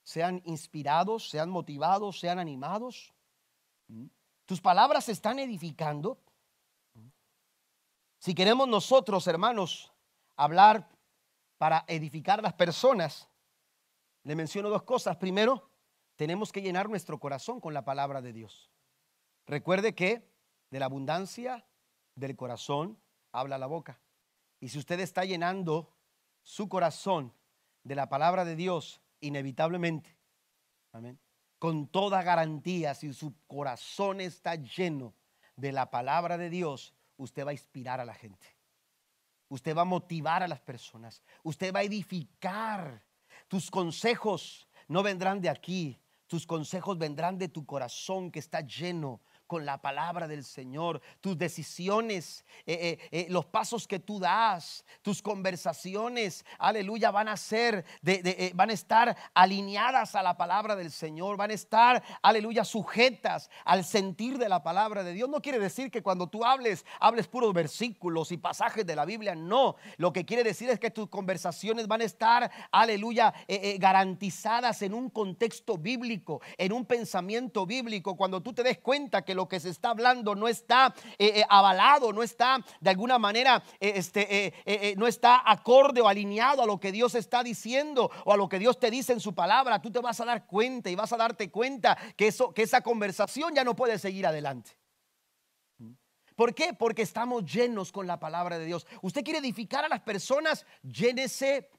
sean 0.03 0.43
inspirados, 0.45 1.31
sean 1.31 1.51
motivados, 1.51 2.19
sean 2.19 2.41
animados? 2.41 3.15
¿Mm? 3.87 4.07
¿Tus 4.45 4.61
palabras 4.61 5.09
están 5.09 5.39
edificando? 5.39 6.19
¿Mm? 6.95 7.09
Si 8.19 8.35
queremos 8.35 8.67
nosotros, 8.67 9.25
hermanos, 9.29 9.93
hablar 10.35 10.89
para 11.59 11.85
edificar 11.87 12.41
a 12.41 12.43
las 12.43 12.55
personas, 12.55 13.29
le 14.25 14.35
menciono 14.35 14.69
dos 14.69 14.83
cosas. 14.83 15.17
Primero, 15.17 15.66
tenemos 16.17 16.53
que 16.53 16.63
llenar 16.63 16.89
nuestro 16.89 17.19
corazón 17.21 17.61
con 17.61 17.75
la 17.75 17.85
palabra 17.85 18.23
de 18.23 18.33
Dios. 18.33 18.71
Recuerde 19.47 19.95
que 19.95 20.29
de 20.71 20.81
la 20.81 20.87
abundancia 20.87 21.65
del 22.15 22.37
corazón 22.37 22.99
habla 23.33 23.59
la 23.59 23.67
boca. 23.67 24.01
Y 24.61 24.71
si 24.71 24.79
usted 24.79 24.99
está 25.01 25.25
llenando 25.25 25.95
su 26.43 26.69
corazón 26.69 27.33
de 27.85 27.95
la 27.95 28.09
palabra 28.09 28.45
de 28.45 28.57
Dios, 28.57 29.01
inevitablemente, 29.21 30.17
amén, 30.93 31.19
con 31.59 31.87
toda 31.87 32.23
garantía, 32.23 32.95
si 32.95 33.13
su 33.13 33.35
corazón 33.47 34.21
está 34.21 34.57
lleno 34.57 35.15
de 35.55 35.73
la 35.73 35.91
palabra 35.91 36.37
de 36.37 36.51
Dios, 36.51 36.95
usted 37.17 37.47
va 37.47 37.51
a 37.51 37.55
inspirar 37.55 38.01
a 38.01 38.05
la 38.05 38.15
gente. 38.15 38.47
Usted 39.49 39.77
va 39.77 39.83
a 39.83 39.87
motivar 39.87 40.43
a 40.43 40.49
las 40.49 40.61
personas. 40.61 41.23
Usted 41.43 41.73
va 41.73 41.81
a 41.81 41.85
edificar. 41.85 43.03
Tus 43.49 43.71
consejos 43.71 44.69
no 44.89 45.03
vendrán 45.03 45.41
de 45.41 45.49
aquí. 45.49 45.99
Tus 46.27 46.47
consejos 46.47 46.99
vendrán 46.99 47.39
de 47.39 47.49
tu 47.49 47.65
corazón 47.65 48.31
que 48.31 48.41
está 48.41 48.61
lleno 48.61 49.21
con 49.47 49.65
la 49.65 49.81
palabra 49.81 50.27
del 50.27 50.45
Señor, 50.45 51.01
tus 51.21 51.39
decisiones, 51.39 52.45
eh, 52.67 52.99
eh, 53.01 53.09
eh, 53.13 53.27
los 53.31 53.47
pasos 53.47 53.87
que 53.87 53.99
tú 53.99 54.19
das, 54.19 54.85
tus 55.03 55.23
conversaciones, 55.23 56.45
aleluya, 56.59 57.11
van 57.11 57.29
a 57.29 57.37
ser, 57.37 57.85
de, 58.03 58.53
van 58.55 58.71
a 58.71 58.73
estar 58.73 59.17
alineadas 59.35 60.15
a 60.15 60.23
la 60.23 60.37
palabra 60.37 60.75
del 60.75 60.91
Señor, 60.91 61.37
van 61.37 61.51
a 61.51 61.55
estar, 61.55 62.03
aleluya, 62.23 62.65
sujetas 62.65 63.51
al 63.65 63.85
sentir 63.85 64.39
de 64.39 64.49
la 64.49 64.63
palabra 64.63 65.05
de 65.05 65.13
Dios. 65.13 65.29
No 65.29 65.41
quiere 65.41 65.59
decir 65.59 65.91
que 65.91 66.03
cuando 66.03 66.27
tú 66.29 66.45
hables, 66.45 66.85
hables 67.01 67.29
puros 67.29 67.53
versículos 67.55 68.33
y 68.33 68.37
pasajes 68.37 68.85
de 68.85 68.97
la 68.97 69.05
Biblia, 69.05 69.35
no. 69.35 69.77
Lo 69.97 70.13
que 70.13 70.25
quiere 70.25 70.43
decir 70.43 70.69
es 70.71 70.81
que 70.81 70.91
tus 70.91 71.09
conversaciones 71.09 71.87
van 71.87 72.01
a 72.01 72.05
estar, 72.05 72.51
aleluya, 72.73 73.33
garantizadas 73.79 74.83
en 74.83 74.95
un 74.95 75.11
contexto 75.11 75.79
bíblico, 75.79 76.41
en 76.59 76.73
un 76.73 76.85
pensamiento 76.85 77.65
bíblico. 77.65 78.17
Cuando 78.17 78.43
tú 78.43 78.53
te 78.53 78.63
des 78.63 78.79
cuenta 78.79 79.23
que 79.23 79.36
lo 79.37 79.49
que 79.49 79.61
se 79.61 79.69
está 79.69 79.91
hablando 79.91 80.35
no 80.35 80.49
está 80.49 80.95
eh, 81.19 81.41
eh, 81.41 81.45
avalado, 81.49 82.13
no 82.13 82.23
está 82.23 82.65
de 82.81 82.91
alguna 82.91 83.19
manera, 83.19 83.63
eh, 83.79 83.93
este, 83.95 84.95
no 84.97 85.07
está 85.07 85.43
acorde 85.49 86.01
o 86.01 86.09
alineado 86.09 86.63
a 86.63 86.67
lo 86.67 86.81
que 86.81 86.91
Dios 86.91 87.15
está 87.15 87.45
diciendo 87.45 88.11
o 88.25 88.33
a 88.33 88.37
lo 88.37 88.49
que 88.49 88.59
Dios 88.59 88.81
te 88.81 88.91
dice 88.91 89.13
en 89.13 89.21
su 89.21 89.35
palabra, 89.35 89.81
tú 89.81 89.91
te 89.91 90.01
vas 90.01 90.21
a 90.21 90.25
dar 90.25 90.47
cuenta 90.47 90.91
y 90.91 90.97
vas 90.97 91.13
a 91.13 91.17
darte 91.17 91.51
cuenta 91.51 91.97
que, 92.17 92.29
eso, 92.29 92.53
que 92.53 92.63
esa 92.63 92.81
conversación 92.81 93.55
ya 93.55 93.63
no 93.63 93.77
puede 93.77 93.99
seguir 93.99 94.27
adelante. 94.27 94.73
¿Por 96.35 96.55
qué? 96.55 96.75
Porque 96.75 97.03
estamos 97.03 97.51
llenos 97.51 97.93
con 97.93 98.07
la 98.07 98.21
palabra 98.21 98.59
de 98.59 98.67
Dios. 98.67 98.87
Usted 99.01 99.25
quiere 99.25 99.39
edificar 99.39 99.85
a 99.85 99.89
las 99.89 100.01
personas, 100.01 100.67
llénese 100.83 101.71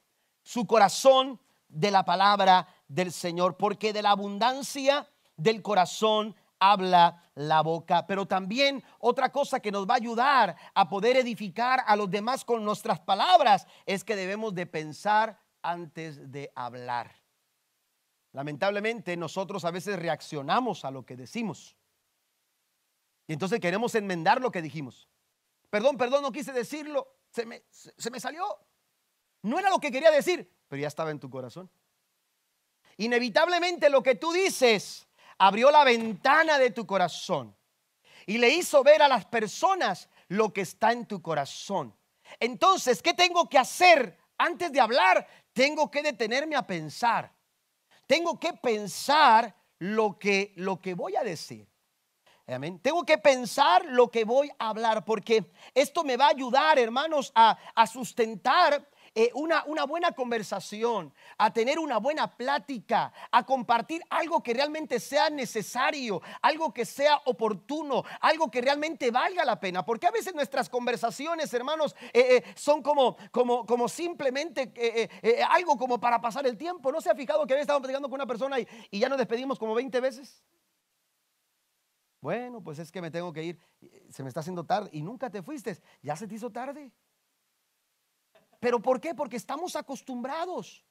su 0.42 0.66
corazón 0.66 1.40
de 1.70 1.92
la 1.92 2.06
palabra 2.06 2.68
del 2.88 3.12
Señor, 3.12 3.58
porque 3.58 3.94
de 3.94 4.02
la 4.02 4.12
abundancia 4.12 5.08
del 5.36 5.62
corazón 5.62 6.36
habla 6.60 7.30
la 7.36 7.62
boca. 7.62 8.06
Pero 8.08 8.26
también 8.26 8.84
otra 9.00 9.32
cosa 9.32 9.60
que 9.60 9.72
nos 9.72 9.88
va 9.88 9.94
a 9.94 9.98
ayudar 9.98 10.56
a 10.74 10.90
poder 10.90 11.18
edificar 11.18 11.84
a 11.86 11.96
los 11.96 12.10
demás 12.10 12.44
con 12.44 12.64
nuestras 12.64 13.00
palabras 13.00 13.68
es 13.86 14.04
que 14.04 14.16
debemos 14.16 14.54
de 14.56 14.66
pensar 14.66 15.40
antes 15.62 16.32
de 16.32 16.52
hablar. 16.56 17.16
Lamentablemente 18.34 19.18
nosotros 19.18 19.66
a 19.66 19.72
veces 19.72 19.98
reaccionamos 19.98 20.86
a 20.86 20.92
lo 20.92 21.06
que 21.06 21.16
decimos. 21.16 21.76
Y 23.28 23.34
entonces 23.34 23.60
queremos 23.60 23.96
enmendar 23.96 24.42
lo 24.42 24.52
que 24.52 24.62
dijimos. 24.62 25.10
Perdón, 25.70 25.98
perdón, 25.98 26.22
no 26.22 26.32
quise 26.32 26.54
decirlo. 26.54 27.16
Se 27.30 27.46
me, 27.46 27.64
se 27.70 28.10
me 28.10 28.20
salió. 28.20 28.46
No 29.42 29.60
era 29.60 29.70
lo 29.70 29.80
que 29.80 29.92
quería 29.92 30.12
decir, 30.12 30.52
pero 30.68 30.82
ya 30.82 30.88
estaba 30.88 31.12
en 31.12 31.20
tu 31.20 31.30
corazón. 31.30 31.70
Inevitablemente 32.98 33.90
lo 33.90 34.02
que 34.02 34.16
tú 34.16 34.32
dices 34.32 35.07
abrió 35.38 35.72
la 35.72 35.84
ventana 35.84 36.58
de 36.58 36.72
tu 36.72 36.86
corazón 36.86 37.56
y 38.26 38.38
le 38.38 38.50
hizo 38.50 38.84
ver 38.84 39.02
a 39.02 39.08
las 39.08 39.26
personas 39.26 40.10
lo 40.28 40.52
que 40.52 40.62
está 40.62 40.92
en 40.92 41.06
tu 41.06 41.22
corazón. 41.22 41.96
Entonces, 42.40 43.02
¿qué 43.02 43.14
tengo 43.14 43.48
que 43.48 43.58
hacer 43.58 44.18
antes 44.38 44.72
de 44.72 44.80
hablar? 44.80 45.28
Tengo 45.54 45.90
que 45.90 46.04
detenerme 46.04 46.56
a 46.56 46.68
pensar. 46.68 47.34
Tengo 48.06 48.40
que 48.40 48.54
pensar 48.54 49.56
lo 49.80 50.18
que, 50.18 50.54
lo 50.56 50.82
que 50.82 50.94
voy 50.94 51.16
a 51.16 51.24
decir. 51.24 51.68
Amén. 52.48 52.80
Tengo 52.80 53.06
que 53.06 53.18
pensar 53.18 53.86
lo 53.86 54.10
que 54.10 54.24
voy 54.24 54.50
a 54.58 54.70
hablar 54.70 55.04
porque 55.04 55.52
esto 55.74 56.06
me 56.06 56.16
va 56.16 56.28
a 56.28 56.30
ayudar, 56.30 56.80
hermanos, 56.80 57.32
a, 57.36 57.58
a 57.76 57.88
sustentar 57.88 58.90
eh, 59.20 59.32
una, 59.34 59.64
una 59.66 59.84
buena 59.86 60.12
conversación, 60.12 61.12
a 61.40 61.52
tener 61.52 61.80
una 61.80 61.98
buena 61.98 62.38
plática, 62.38 63.12
a 63.32 63.44
compartir 63.44 64.04
algo 64.12 64.44
que 64.44 64.54
realmente 64.54 65.00
sea 65.00 65.32
necesario, 65.32 66.22
algo 66.40 66.72
que 66.72 66.86
sea 66.86 67.20
oportuno, 67.26 68.04
algo 68.22 68.52
que 68.52 68.62
realmente 68.62 69.10
valga 69.10 69.44
la 69.44 69.60
pena. 69.60 69.84
Porque 69.84 70.06
a 70.06 70.12
veces 70.12 70.36
nuestras 70.36 70.70
conversaciones, 70.70 71.52
hermanos, 71.52 71.96
eh, 72.14 72.38
eh, 72.38 72.44
son 72.56 72.84
como, 72.84 73.18
como, 73.32 73.66
como 73.66 73.90
simplemente 73.90 74.72
algo 75.50 75.80
como 75.80 76.00
para 76.00 76.22
pasar 76.22 76.46
el 76.46 76.56
tiempo. 76.56 76.92
¿No 76.92 77.02
se 77.02 77.10
ha 77.10 77.16
fijado 77.16 77.48
que 77.48 77.54
a 77.54 77.56
veces 77.56 77.64
estamos 77.64 77.82
platicando 77.82 78.10
con 78.10 78.18
una 78.18 78.28
persona 78.28 78.60
y, 78.60 78.68
y 78.92 79.00
ya 79.00 79.10
nos 79.10 79.18
despedimos 79.18 79.58
como 79.58 79.74
20 79.74 80.00
veces? 80.00 80.44
Bueno, 82.22 82.62
pues 82.62 82.78
es 82.78 82.92
que 82.92 83.02
me 83.02 83.10
tengo 83.10 83.34
que 83.34 83.44
ir, 83.44 83.60
se 84.12 84.22
me 84.22 84.30
está 84.30 84.42
haciendo 84.42 84.64
tarde 84.64 84.92
y 84.94 85.02
nunca 85.02 85.32
te 85.32 85.42
fuiste, 85.42 85.76
ya 86.04 86.16
se 86.16 86.28
te 86.28 86.36
hizo 86.36 86.52
tarde. 86.52 86.92
¿Pero 88.60 88.82
por 88.82 89.00
qué? 89.00 89.14
Porque 89.14 89.38
estamos 89.38 89.76
acostumbrados, 89.76 90.86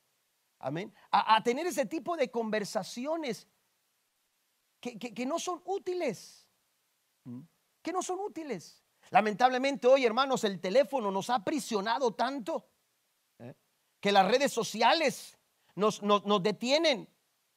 amén, 0.59 0.95
a, 1.11 1.43
tener 1.43 1.67
ese 1.67 1.87
tipo 1.87 2.17
de 2.17 2.31
conversaciones 2.31 3.49
que, 4.81 5.27
no 5.27 5.39
son 5.39 5.63
útiles, 5.65 6.49
que 7.83 7.93
no 7.93 8.03
son 8.03 8.21
útiles. 8.21 8.85
Lamentablemente 9.11 9.87
hoy, 9.87 10.05
hermanos, 10.05 10.45
el 10.45 10.61
teléfono 10.61 11.11
nos 11.11 11.31
ha 11.31 11.37
aprisionado 11.37 12.15
tanto 12.15 12.69
¿eh? 13.39 13.55
que 14.01 14.13
las 14.13 14.29
redes 14.29 14.53
sociales 14.53 15.37
nos, 15.75 16.01
detienen, 16.43 17.09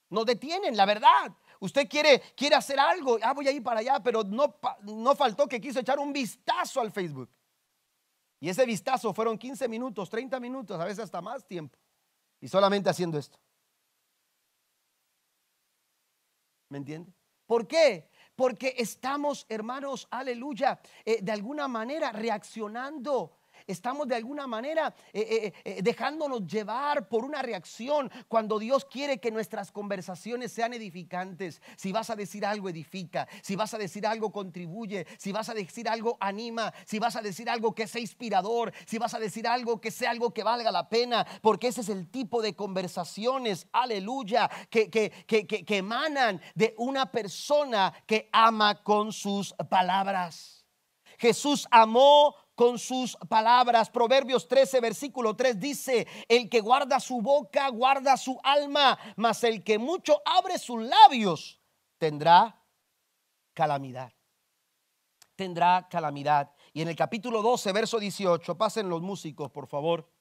nos 0.10 0.26
detienen, 0.26 0.76
la 0.76 0.86
verdad. 0.86 1.36
Usted 1.60 1.88
quiere, 1.90 2.22
quiere 2.36 2.56
hacer 2.56 2.80
algo, 2.80 3.18
ah, 3.22 3.34
voy 3.34 3.48
a 3.48 3.52
ir 3.52 3.62
para 3.62 3.82
allá, 3.82 4.00
pero 4.00 4.24
no, 4.24 4.56
no 4.84 5.16
faltó 5.16 5.48
que 5.48 5.60
quiso 5.60 5.80
echar 5.80 6.00
un 6.00 6.14
vistazo 6.14 6.82
al 6.82 6.92
Facebook. 6.92 7.30
Y 8.40 8.50
ese 8.50 8.66
vistazo 8.66 9.14
fueron 9.14 9.38
15 9.38 9.68
minutos, 9.68 10.10
30 10.10 10.40
minutos, 10.40 10.80
a 10.80 10.86
veces 10.86 11.00
hasta 11.00 11.22
más 11.22 11.46
tiempo. 11.46 11.78
Y 12.40 12.48
solamente 12.48 12.90
haciendo 12.90 13.18
esto. 13.18 13.38
¿Me 16.70 16.78
entiende? 16.78 17.12
¿Por 17.46 17.68
qué? 17.68 18.10
Porque 18.36 18.76
estamos, 18.78 19.46
hermanos, 19.50 20.08
aleluya, 20.12 20.80
eh, 21.04 21.20
de 21.22 21.32
alguna 21.32 21.68
manera 21.68 22.12
reaccionando 22.12 23.39
estamos 23.72 24.08
de 24.08 24.16
alguna 24.16 24.48
manera 24.48 24.94
eh, 25.14 25.54
eh, 25.54 25.54
eh, 25.64 25.82
dejándonos 25.82 26.46
llevar 26.48 27.08
por 27.08 27.24
una 27.24 27.42
reacción 27.42 28.12
cuando 28.28 28.60
Dios 28.60 28.86
quiere 28.86 29.20
que 29.20 29.32
nuestras 29.32 29.72
conversaciones 29.72 30.52
sean 30.52 30.74
edificantes. 30.74 31.62
Si 31.78 31.92
vas 31.92 32.10
a 32.10 32.16
decir 32.16 32.46
algo, 32.46 32.70
edifica. 32.70 33.28
Si 33.42 33.56
vas 33.56 33.74
a 33.74 33.78
decir 33.78 34.08
algo, 34.08 34.32
contribuye. 34.32 35.06
Si 35.18 35.32
vas 35.32 35.50
a 35.50 35.54
decir 35.54 35.88
algo, 35.88 36.18
anima. 36.20 36.74
Si 36.86 37.00
vas 37.00 37.16
a 37.16 37.22
decir 37.22 37.50
algo 37.50 37.76
que 37.76 37.88
sea 37.88 38.02
inspirador. 38.02 38.74
Si 38.86 38.98
vas 38.98 39.14
a 39.14 39.20
decir 39.20 39.48
algo 39.48 39.80
que 39.80 39.92
sea 39.92 40.12
algo 40.12 40.34
que 40.34 40.44
valga 40.44 40.72
la 40.72 40.90
pena. 40.90 41.26
Porque 41.42 41.68
ese 41.68 41.82
es 41.82 41.90
el 41.90 42.10
tipo 42.10 42.42
de 42.42 42.56
conversaciones, 42.56 43.68
aleluya, 43.72 44.50
que, 44.70 44.90
que, 44.90 45.12
que, 45.28 45.78
emanan 45.78 46.42
de 46.56 46.74
una 46.78 47.12
persona 47.12 47.94
que 48.06 48.30
ama 48.32 48.84
con 48.84 49.14
sus 49.14 49.54
palabras. 49.70 50.66
Jesús 51.18 51.68
amó 51.70 52.36
con 52.60 52.78
sus 52.78 53.16
palabras. 53.30 53.90
Proverbios 53.90 54.46
13, 54.46 54.82
versículo 54.82 55.34
3 55.34 55.58
dice, 55.58 56.06
el 56.28 56.50
que 56.50 56.60
guarda 56.60 57.00
su 57.00 57.22
boca, 57.22 57.70
guarda 57.70 58.18
su 58.18 58.38
alma, 58.44 59.00
mas 59.16 59.46
el 59.46 59.64
que 59.64 59.80
mucho 59.80 60.22
abre 60.26 60.60
sus 60.60 60.84
labios, 60.84 61.62
tendrá 61.98 62.62
calamidad. 63.54 64.12
Tendrá 65.38 65.88
calamidad. 65.90 66.52
Y 66.74 66.82
en 66.82 66.90
el 66.90 66.98
capítulo 66.98 67.42
12, 67.42 67.72
verso 67.72 67.98
18, 67.98 68.58
pasen 68.58 68.90
los 68.90 69.02
músicos, 69.02 69.50
por 69.52 69.68
favor. 69.68 70.12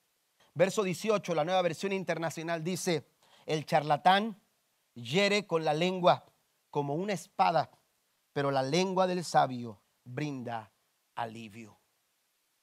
Verso 0.55 0.85
18, 0.85 1.35
la 1.35 1.45
nueva 1.45 1.63
versión 1.63 1.93
internacional 1.93 2.63
dice, 2.63 3.11
el 3.47 3.67
charlatán 3.67 4.41
hiere 4.95 5.45
con 5.45 5.65
la 5.65 5.75
lengua 5.75 6.25
como 6.71 6.95
una 6.95 7.15
espada, 7.15 7.69
pero 8.33 8.53
la 8.53 8.63
lengua 8.63 9.09
del 9.09 9.25
sabio 9.25 9.83
brinda 10.05 10.71
alivio. 11.17 11.81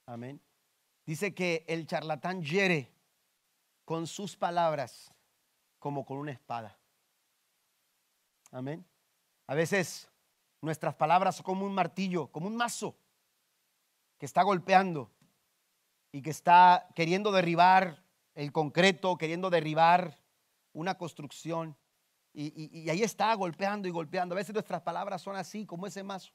Amén. 0.06 0.42
Dice 1.06 1.34
que 1.34 1.66
el 1.68 1.88
charlatán 1.88 2.44
hiere 2.44 2.92
con 3.86 4.08
sus 4.08 4.36
palabras 4.36 5.14
como 5.80 6.06
con 6.06 6.18
una 6.18 6.32
espada. 6.32 6.78
Amén. 8.52 8.86
A 9.48 9.56
veces 9.56 10.10
nuestras 10.62 10.96
palabras 10.96 11.36
son 11.36 11.44
como 11.44 11.66
un 11.66 11.74
martillo, 11.74 12.28
como 12.32 12.48
un 12.48 12.56
mazo 12.56 12.96
que 14.18 14.26
está 14.26 14.42
golpeando 14.44 15.12
y 16.12 16.22
que 16.22 16.30
está 16.30 16.88
queriendo 16.96 17.32
derribar 17.32 18.04
el 18.34 18.52
concreto, 18.52 19.18
queriendo 19.18 19.50
derribar 19.50 20.20
una 20.74 20.98
construcción. 20.98 21.76
Y, 22.34 22.80
y, 22.82 22.90
ahí 22.90 23.02
está 23.04 23.34
golpeando 23.36 23.88
y 23.88 23.92
golpeando. 23.92 24.36
A 24.36 24.38
veces 24.38 24.54
nuestras 24.54 24.82
palabras 24.82 25.22
son 25.22 25.36
así, 25.36 25.66
como 25.66 25.88
ese 25.88 26.04
mazo. 26.04 26.34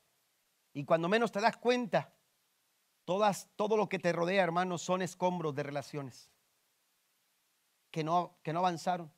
Y 0.73 0.85
cuando 0.85 1.09
menos 1.09 1.31
te 1.31 1.41
das 1.41 1.57
cuenta, 1.57 2.13
Todo 3.57 3.77
lo 3.77 3.89
que 3.89 3.99
te 3.99 4.13
rodea, 4.13 4.43
hermano, 4.43 4.79
son 4.79 5.03
escombros 5.03 5.55
de 5.55 5.63
relaciones 5.63 6.31
que 7.91 8.05
no, 8.05 8.39
que 8.43 8.53
no 8.53 8.61
avanzaron. 8.61 9.13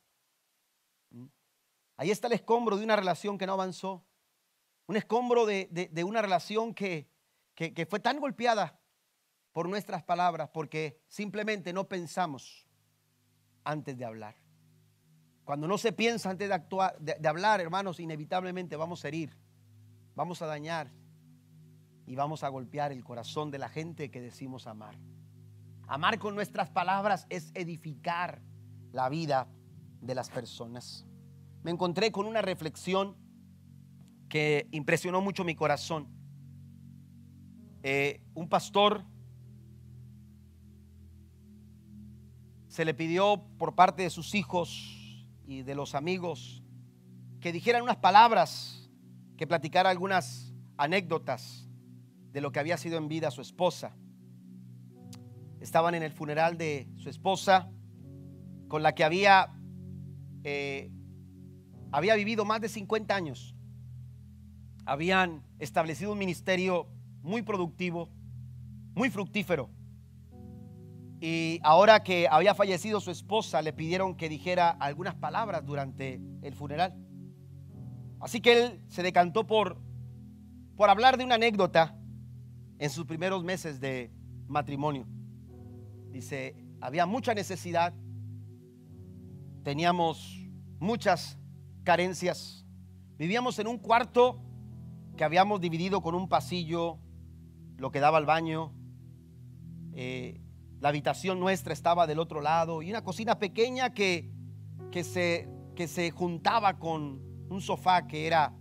¿Mm? 1.11 1.27
Ahí 1.99 2.11
está 2.11 2.27
el 2.29 2.33
escombro 2.33 2.77
de 2.77 2.85
una 2.85 2.97
relación 2.97 3.37
que 3.37 3.47
no 3.47 3.53
avanzó. 3.53 4.05
Un 4.87 4.97
escombro 4.97 5.47
de, 5.47 5.69
de, 5.71 6.05
una 6.05 6.23
relación 6.23 6.75
que, 6.75 7.09
que, 7.55 7.73
que 7.73 7.87
fue 7.87 8.01
tan 8.01 8.19
golpeada 8.19 8.81
por 9.53 9.69
nuestras 9.69 10.03
palabras 10.03 10.49
porque 10.53 11.03
simplemente 11.09 11.73
no 11.73 11.89
pensamos 11.89 12.67
antes 13.65 13.97
de 13.97 14.05
hablar. 14.05 14.37
Cuando 15.45 15.69
no 15.69 15.77
se 15.77 15.93
piensa 15.93 16.31
antes 16.31 16.49
de, 16.49 16.55
actuar, 16.55 16.99
de, 16.99 17.29
hablar, 17.29 17.61
hermanos, 17.61 18.01
inevitablemente 18.01 18.77
vamos 18.77 19.05
a 19.05 19.09
herir, 19.09 19.37
vamos 20.15 20.41
a 20.41 20.47
dañar 20.47 20.91
y 22.13 22.15
vamos 22.15 22.45
a 22.45 22.51
golpear 22.51 22.93
el 22.93 23.03
corazón 23.03 23.51
de 23.51 23.57
la 23.57 23.71
gente 23.71 24.11
que 24.11 24.21
decimos 24.21 24.67
amar. 24.67 24.99
Amar 25.89 26.19
con 26.19 26.35
nuestras 26.35 26.69
palabras 26.69 27.27
es 27.31 27.51
edificar 27.55 28.43
la 28.93 29.09
vida 29.09 29.49
de 30.03 30.15
las 30.15 30.29
personas. 30.29 31.07
Me 31.63 31.71
encontré 31.71 32.13
con 32.13 32.27
una 32.27 32.43
reflexión 32.43 33.17
que 34.29 34.69
impresionó 34.73 35.23
mucho 35.23 35.43
mi 35.43 35.55
corazón. 35.55 36.07
Eh, 37.83 38.21
un 38.35 38.47
pastor 38.47 39.07
se 42.69 42.85
le 42.85 42.93
pidió 42.93 43.43
por 43.57 43.75
parte 43.75 44.03
de 44.03 44.11
sus 44.11 44.35
hijos 44.35 45.25
y 45.47 45.63
de 45.63 45.75
los 45.75 45.95
amigos 45.95 46.63
que 47.41 47.53
dijeran 47.53 47.81
unas 47.81 47.97
palabras, 47.97 48.91
que 49.39 49.47
platicara 49.47 49.89
algunas 49.89 50.53
anécdotas 50.77 51.71
de 52.33 52.41
lo 52.41 52.53
que 52.53 52.61
había 52.61 52.77
sido 52.77 52.99
en 52.99 53.09
vida 53.09 53.31
su 53.31 53.41
esposa. 53.41 53.97
Estaban 55.61 55.95
en 55.95 56.03
el 56.03 56.13
funeral 56.13 56.59
de 56.59 56.89
su 56.97 57.09
esposa, 57.09 57.71
con 58.69 58.83
la 58.83 58.95
que 58.95 59.05
había, 59.05 59.53
eh, 60.43 60.91
había 61.93 62.15
vivido 62.17 62.45
más 62.45 62.61
de 62.61 62.69
50 62.69 63.15
años. 63.15 63.55
Habían 64.85 65.45
establecido 65.59 66.13
un 66.13 66.19
ministerio 66.19 66.89
muy 67.23 67.43
productivo, 67.43 68.09
muy 68.95 69.11
fructífero 69.11 69.71
y 71.25 71.61
ahora 71.63 72.03
que 72.03 72.27
había 72.29 72.53
fallecido 72.53 72.99
su 72.99 73.13
esposa, 73.13 73.63
le 73.63 73.73
pidieron 73.73 74.17
que 74.17 74.29
dijera 74.29 74.71
algunas 74.71 75.15
palabras 75.15 75.65
durante 75.65 76.21
el 76.43 76.53
funeral. 76.53 76.97
Así 78.19 78.41
que 78.41 78.53
él 78.61 78.85
se 78.89 79.05
decantó 79.05 79.47
por, 79.47 79.81
por 80.77 80.91
hablar 80.91 81.19
de 81.19 81.25
una 81.25 81.37
anécdota 81.37 81.97
en 82.83 82.91
sus 82.91 83.07
primeros 83.07 83.45
meses 83.45 83.79
de 83.79 84.11
matrimonio. 84.49 85.07
Dice, 86.11 86.57
había 86.81 87.07
mucha 87.07 87.33
necesidad, 87.33 87.95
teníamos 89.63 90.45
muchas 90.81 91.39
carencias, 91.85 92.67
vivíamos 93.19 93.61
en 93.61 93.69
un 93.69 93.79
cuarto 93.79 94.43
que 95.17 95.23
habíamos 95.23 95.61
dividido 95.61 96.03
con 96.03 96.17
un 96.17 96.29
pasillo, 96.29 96.99
lo 97.77 97.93
que 97.93 98.01
daba 98.01 98.19
al 98.19 98.27
baño. 98.27 98.75
Eh, 99.93 100.41
la 100.81 100.89
habitación 100.89 101.39
nuestra 101.39 101.73
estaba 101.73 102.09
del 102.09 102.19
otro 102.19 102.41
lado 102.41 102.83
y 102.83 102.91
una 102.91 103.05
cocina 103.05 103.39
pequeña 103.39 103.95
que, 103.95 104.29
que, 104.91 105.05
se, 105.05 105.49
que 105.77 105.87
se 105.87 106.11
juntaba 106.11 106.81
con 106.81 107.23
un 107.49 107.61
sofá 107.61 108.09
que 108.09 108.27
era, 108.27 108.57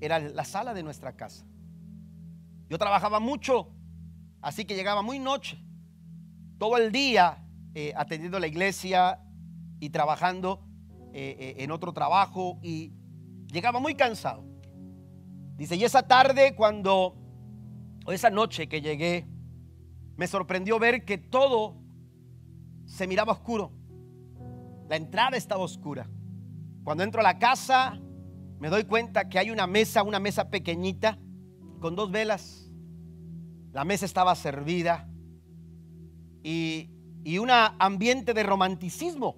era 0.00 0.20
la 0.20 0.44
sala 0.44 0.74
de 0.74 0.84
nuestra 0.84 1.16
casa. 1.16 1.47
Yo 2.68 2.78
trabajaba 2.78 3.18
mucho, 3.20 3.68
así 4.42 4.64
que 4.64 4.74
llegaba 4.74 5.02
muy 5.02 5.18
noche, 5.18 5.62
todo 6.58 6.76
el 6.76 6.92
día 6.92 7.44
eh, 7.74 7.92
atendiendo 7.96 8.38
la 8.38 8.46
iglesia 8.46 9.20
y 9.80 9.90
trabajando 9.90 10.66
eh, 11.12 11.36
eh, 11.38 11.54
en 11.58 11.70
otro 11.70 11.92
trabajo 11.92 12.58
y 12.62 12.92
llegaba 13.52 13.80
muy 13.80 13.94
cansado. 13.94 14.44
Dice, 15.56 15.76
y 15.76 15.84
esa 15.84 16.02
tarde 16.02 16.54
cuando, 16.54 17.16
o 18.04 18.12
esa 18.12 18.30
noche 18.30 18.68
que 18.68 18.80
llegué, 18.80 19.26
me 20.16 20.26
sorprendió 20.26 20.78
ver 20.78 21.04
que 21.04 21.16
todo 21.16 21.76
se 22.84 23.06
miraba 23.06 23.32
oscuro. 23.32 23.72
La 24.88 24.96
entrada 24.96 25.36
estaba 25.36 25.62
oscura. 25.62 26.08
Cuando 26.84 27.04
entro 27.04 27.20
a 27.20 27.24
la 27.24 27.38
casa, 27.38 27.98
me 28.58 28.68
doy 28.68 28.84
cuenta 28.84 29.28
que 29.28 29.38
hay 29.38 29.50
una 29.50 29.66
mesa, 29.66 30.02
una 30.02 30.18
mesa 30.18 30.50
pequeñita, 30.50 31.18
con 31.80 31.96
dos 31.96 32.10
velas. 32.10 32.70
La 33.72 33.84
mesa 33.84 34.06
estaba 34.06 34.34
servida 34.34 35.08
y, 36.42 36.90
y 37.24 37.38
un 37.38 37.50
ambiente 37.50 38.34
de 38.34 38.42
romanticismo 38.42 39.36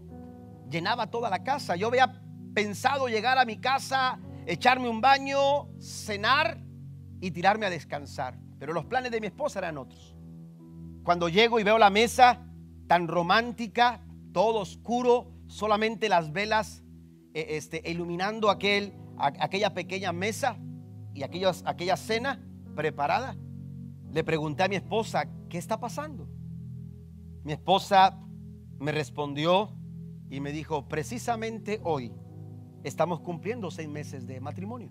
llenaba 0.70 1.10
toda 1.10 1.28
la 1.30 1.42
casa. 1.42 1.76
Yo 1.76 1.88
había 1.88 2.22
pensado 2.54 3.08
llegar 3.08 3.38
a 3.38 3.44
mi 3.44 3.58
casa, 3.58 4.18
echarme 4.46 4.88
un 4.88 5.00
baño, 5.00 5.68
cenar 5.80 6.62
y 7.20 7.30
tirarme 7.30 7.66
a 7.66 7.70
descansar. 7.70 8.38
Pero 8.58 8.72
los 8.72 8.84
planes 8.84 9.10
de 9.10 9.20
mi 9.20 9.26
esposa 9.26 9.58
eran 9.58 9.78
otros. 9.78 10.14
Cuando 11.02 11.28
llego 11.28 11.58
y 11.58 11.64
veo 11.64 11.78
la 11.78 11.90
mesa 11.90 12.46
tan 12.86 13.08
romántica, 13.08 14.04
todo 14.32 14.60
oscuro, 14.60 15.32
solamente 15.46 16.08
las 16.08 16.32
velas 16.32 16.82
eh, 17.34 17.46
este, 17.50 17.82
iluminando 17.90 18.50
aquel, 18.50 18.94
aquella 19.18 19.74
pequeña 19.74 20.12
mesa 20.12 20.58
y 21.14 21.22
aquella 21.22 21.96
cena 21.96 22.42
preparada, 22.74 23.36
le 24.12 24.24
pregunté 24.24 24.62
a 24.62 24.68
mi 24.68 24.76
esposa, 24.76 25.28
¿qué 25.48 25.58
está 25.58 25.78
pasando? 25.78 26.28
Mi 27.44 27.52
esposa 27.52 28.18
me 28.78 28.92
respondió 28.92 29.76
y 30.28 30.40
me 30.40 30.52
dijo, 30.52 30.88
precisamente 30.88 31.80
hoy 31.84 32.12
estamos 32.84 33.20
cumpliendo 33.20 33.70
seis 33.70 33.88
meses 33.88 34.26
de 34.26 34.40
matrimonio. 34.40 34.90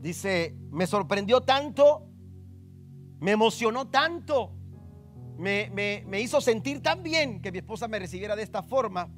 Dice, 0.00 0.56
me 0.70 0.86
sorprendió 0.86 1.42
tanto 1.42 2.12
me 3.22 3.30
emocionó 3.30 3.86
tanto, 3.86 4.52
me, 5.38 5.70
me, 5.70 6.20
hizo 6.20 6.40
sentir 6.40 6.82
tan 6.82 7.04
bien 7.04 7.40
que 7.40 7.52
mi 7.52 7.58
esposa 7.58 7.86
me 7.86 8.00
recibiera 8.00 8.34
de 8.34 8.42
esta 8.42 8.64
forma, 8.64 9.14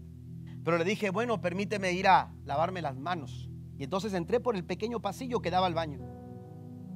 pero 0.62 0.76
le 0.76 0.84
dije, 0.84 1.08
bueno, 1.08 1.40
permíteme 1.40 1.90
ir 1.92 2.06
a 2.06 2.34
lavarme 2.44 2.82
las 2.82 2.98
manos. 2.98 3.48
Y 3.78 3.84
entonces 3.84 4.14
entré 4.14 4.40
por 4.40 4.56
el 4.56 4.64
pequeño 4.64 5.00
pasillo 5.00 5.40
que 5.40 5.50
daba 5.50 5.66
al 5.66 5.74
baño. 5.74 6.00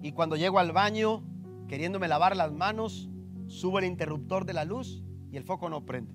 Y 0.03 0.12
cuando 0.12 0.37
llego 0.37 0.59
al 0.59 0.72
baño, 0.72 1.24
queriéndome 1.66 2.09
lavar 2.09 2.37
las 2.37 2.53
manos, 2.53 3.11
subo 3.47 3.79
el 3.79 3.85
interruptor 3.85 4.45
de 4.45 4.55
la 4.55 4.64
luz 4.64 5.03
y 5.31 5.37
el 5.37 5.45
foco 5.45 5.68
no 5.68 5.85
prende. 5.85 6.14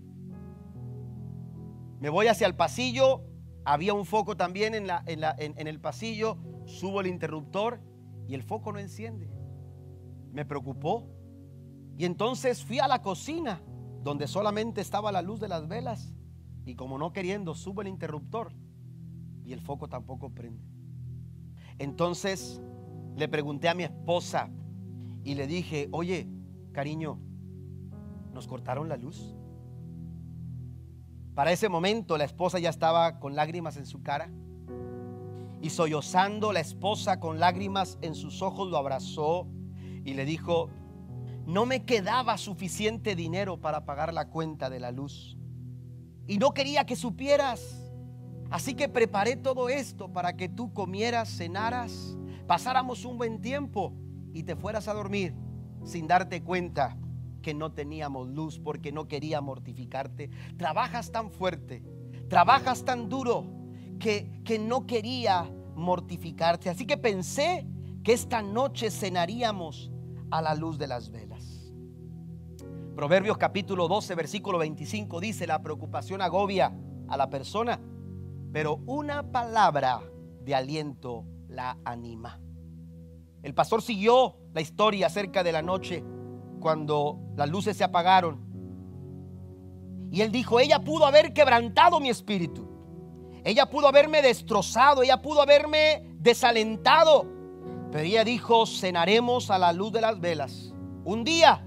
Me 2.00 2.10
voy 2.10 2.28
hacia 2.28 2.48
el 2.48 2.56
pasillo, 2.56 3.24
había 3.66 3.94
un 3.94 4.06
foco 4.06 4.38
también 4.38 4.74
en, 4.76 4.88
la, 4.88 5.04
en, 5.06 5.22
la, 5.22 5.36
en 5.38 5.68
el 5.68 5.80
pasillo, 5.80 6.38
subo 6.66 7.02
el 7.02 7.08
interruptor 7.08 7.82
y 8.28 8.34
el 8.36 8.44
foco 8.44 8.72
no 8.72 8.80
enciende 8.80 9.34
me 10.34 10.46
preocupó. 10.46 11.08
Y 11.98 12.06
entonces 12.06 12.66
fui 12.66 12.80
a 12.80 12.88
la 12.88 13.02
cocina, 13.02 13.62
donde 14.02 14.28
solamente 14.28 14.82
estaba 14.82 15.12
la 15.12 15.22
luz 15.22 15.40
de 15.40 15.48
las 15.48 15.68
velas. 15.68 16.14
Y 16.66 16.76
como 16.76 16.98
no 16.98 17.14
queriendo, 17.14 17.54
subo 17.54 17.82
el 17.82 17.88
interruptor 17.88 18.52
y 19.46 19.54
el 19.54 19.60
foco 19.60 19.88
tampoco 19.88 20.30
prende. 20.30 20.64
Entonces 21.80 22.62
le 23.16 23.28
pregunté 23.28 23.70
a 23.70 23.74
mi 23.74 23.84
esposa 23.84 24.50
y 25.24 25.36
le 25.36 25.48
dije, 25.48 25.90
oye, 25.92 26.28
cariño, 26.72 27.20
¿nos 28.34 28.48
cortaron 28.48 28.90
la 28.90 28.98
luz? 28.98 29.36
Para 31.36 31.52
ese 31.52 31.70
momento 31.70 32.18
la 32.18 32.26
esposa 32.26 32.60
ya 32.60 32.70
estaba 32.70 33.20
con 33.20 33.36
lágrimas 33.36 33.78
en 33.78 33.86
su 33.86 34.04
cara 34.04 34.30
y 35.62 35.70
sollozando 35.70 36.52
la 36.52 36.60
esposa 36.60 37.20
con 37.20 37.40
lágrimas 37.40 37.98
en 38.02 38.16
sus 38.16 38.42
ojos 38.42 38.70
lo 38.70 38.78
abrazó 38.78 39.48
y 40.04 40.14
le 40.14 40.26
dijo, 40.26 40.70
no 41.46 41.66
me 41.66 41.86
quedaba 41.86 42.38
suficiente 42.38 43.16
dinero 43.16 43.60
para 43.60 43.86
pagar 43.86 44.14
la 44.14 44.30
cuenta 44.30 44.70
de 44.70 44.80
la 44.80 44.92
luz. 44.92 45.38
Y 46.28 46.38
no 46.38 46.54
quería 46.54 46.86
que 46.86 46.96
supieras. 46.96 47.83
Así 48.54 48.76
que 48.76 48.88
preparé 48.88 49.36
todo 49.36 49.68
esto 49.68 50.14
para 50.14 50.38
que 50.38 50.48
tú 50.48 50.72
comieras, 50.74 51.28
cenaras, 51.28 52.16
pasáramos 52.46 53.04
un 53.04 53.18
buen 53.18 53.42
tiempo 53.42 53.94
y 54.32 54.44
te 54.44 54.56
fueras 54.56 54.88
a 54.88 54.94
dormir 54.94 55.34
sin 55.84 56.06
darte 56.06 56.44
cuenta 56.44 56.96
que 57.42 57.56
no 57.56 57.72
teníamos 57.72 58.30
luz 58.30 58.60
porque 58.60 58.92
no 58.92 59.08
quería 59.08 59.42
mortificarte. 59.42 60.30
Trabajas 60.56 61.12
tan 61.12 61.32
fuerte, 61.32 61.82
trabajas 62.30 62.86
tan 62.86 63.10
duro 63.10 63.48
que, 64.00 64.44
que 64.46 64.60
no 64.60 64.86
quería 64.86 65.50
mortificarte. 65.74 66.70
Así 66.70 66.86
que 66.86 66.98
pensé 66.98 67.66
que 68.04 68.14
esta 68.14 68.44
noche 68.44 68.92
cenaríamos 68.92 69.92
a 70.30 70.44
la 70.44 70.54
luz 70.54 70.78
de 70.78 70.86
las 70.86 71.10
velas. 71.10 71.74
Proverbios 72.96 73.40
capítulo 73.40 73.88
12, 73.88 74.14
versículo 74.14 74.60
25 74.60 75.20
dice, 75.20 75.48
la 75.48 75.64
preocupación 75.64 76.22
agobia 76.22 76.72
a 77.08 77.18
la 77.18 77.32
persona, 77.32 77.80
pero 78.54 78.76
una 78.86 79.32
palabra 79.32 80.00
de 80.42 80.54
aliento 80.54 81.26
la 81.50 81.76
anima. 81.84 82.40
El 83.42 83.56
pastor 83.56 83.82
siguió 83.82 84.38
la 84.54 84.62
historia 84.62 85.08
acerca 85.08 85.44
de 85.44 85.52
la 85.52 85.64
noche 85.64 86.04
cuando 86.60 87.20
las 87.36 87.50
luces 87.50 87.76
se 87.76 87.84
apagaron. 87.84 88.40
Y 90.12 90.22
él 90.22 90.32
dijo, 90.32 90.60
ella 90.60 90.84
pudo 90.84 91.08
haber 91.08 91.34
quebrantado 91.34 92.00
mi 92.00 92.10
espíritu. 92.10 92.70
Ella 93.44 93.70
pudo 93.70 93.88
haberme 93.88 94.22
destrozado, 94.22 95.02
ella 95.02 95.22
pudo 95.22 95.42
haberme 95.42 96.16
desalentado. 96.20 97.26
Pero 97.92 98.04
ella 98.04 98.24
dijo, 98.24 98.68
cenaremos 98.68 99.50
a 99.50 99.58
la 99.58 99.74
luz 99.74 99.92
de 99.92 100.02
las 100.02 100.20
velas. 100.20 100.74
Un 101.04 101.24
día 101.24 101.66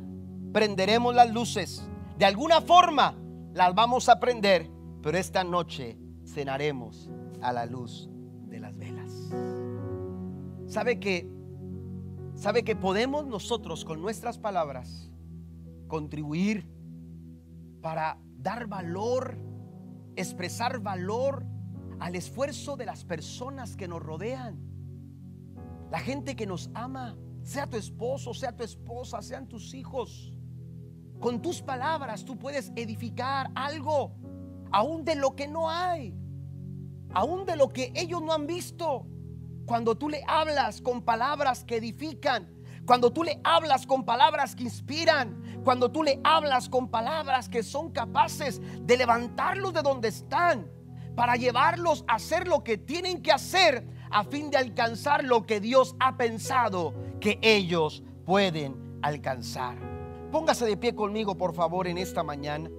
prenderemos 0.52 1.14
las 1.16 1.32
luces. 1.32 1.84
De 2.16 2.24
alguna 2.24 2.60
forma 2.60 3.16
las 3.52 3.74
vamos 3.74 4.08
a 4.08 4.20
prender, 4.20 4.70
pero 5.02 5.18
esta 5.18 5.42
noche 5.42 5.98
cenaremos 6.36 7.10
a 7.40 7.50
la 7.50 7.64
luz 7.64 8.10
de 8.46 8.60
las 8.60 8.76
velas. 8.76 9.10
¿Sabe 10.66 11.00
que 11.00 11.26
sabe 12.34 12.62
que 12.62 12.76
podemos 12.76 13.26
nosotros 13.26 13.86
con 13.86 14.02
nuestras 14.02 14.36
palabras 14.36 15.10
contribuir 15.88 16.70
para 17.80 18.18
dar 18.36 18.66
valor, 18.66 19.38
expresar 20.14 20.80
valor 20.80 21.46
al 22.00 22.14
esfuerzo 22.14 22.76
de 22.76 22.84
las 22.84 23.06
personas 23.06 23.74
que 23.74 23.88
nos 23.88 24.02
rodean? 24.02 24.60
La 25.90 26.00
gente 26.00 26.36
que 26.36 26.46
nos 26.46 26.68
ama, 26.74 27.16
sea 27.44 27.66
tu 27.66 27.78
esposo, 27.78 28.34
sea 28.34 28.54
tu 28.54 28.62
esposa, 28.62 29.22
sean 29.22 29.48
tus 29.48 29.72
hijos. 29.72 30.34
Con 31.18 31.40
tus 31.40 31.62
palabras 31.62 32.26
tú 32.26 32.36
puedes 32.36 32.72
edificar 32.76 33.50
algo, 33.54 34.12
aún 34.70 35.02
de 35.02 35.14
lo 35.14 35.34
que 35.34 35.48
no 35.48 35.70
hay, 35.70 36.14
aún 37.16 37.46
de 37.46 37.56
lo 37.56 37.70
que 37.70 37.92
ellos 37.94 38.20
no 38.20 38.34
han 38.34 38.46
visto. 38.46 39.06
Cuando 39.64 39.96
tú 39.96 40.10
le 40.10 40.22
hablas 40.28 40.82
con 40.82 41.00
palabras 41.00 41.64
que 41.64 41.76
edifican, 41.76 42.54
cuando 42.84 43.10
tú 43.10 43.24
le 43.24 43.40
hablas 43.42 43.86
con 43.86 44.04
palabras 44.04 44.54
que 44.54 44.64
inspiran, 44.64 45.62
cuando 45.64 45.90
tú 45.90 46.02
le 46.02 46.20
hablas 46.22 46.68
con 46.68 46.88
palabras 46.88 47.48
que 47.48 47.62
son 47.62 47.90
capaces 47.90 48.60
de 48.82 48.98
levantarlos 48.98 49.72
de 49.72 49.80
donde 49.80 50.08
están, 50.08 50.70
para 51.16 51.36
llevarlos 51.36 52.04
a 52.06 52.16
hacer 52.16 52.46
lo 52.46 52.62
que 52.62 52.76
tienen 52.76 53.22
que 53.22 53.32
hacer 53.32 53.88
a 54.10 54.22
fin 54.22 54.50
de 54.50 54.58
alcanzar 54.58 55.24
lo 55.24 55.46
que 55.46 55.58
Dios 55.58 55.96
ha 55.98 56.18
pensado 56.18 56.94
que 57.18 57.38
ellos 57.40 58.02
pueden 58.26 58.98
alcanzar. 59.00 59.78
Póngase 60.30 60.66
de 60.66 60.76
pie 60.76 60.94
conmigo, 60.94 61.34
por 61.34 61.54
favor, 61.54 61.86
en 61.88 61.96
esta 61.96 62.22
mañana. 62.22 62.70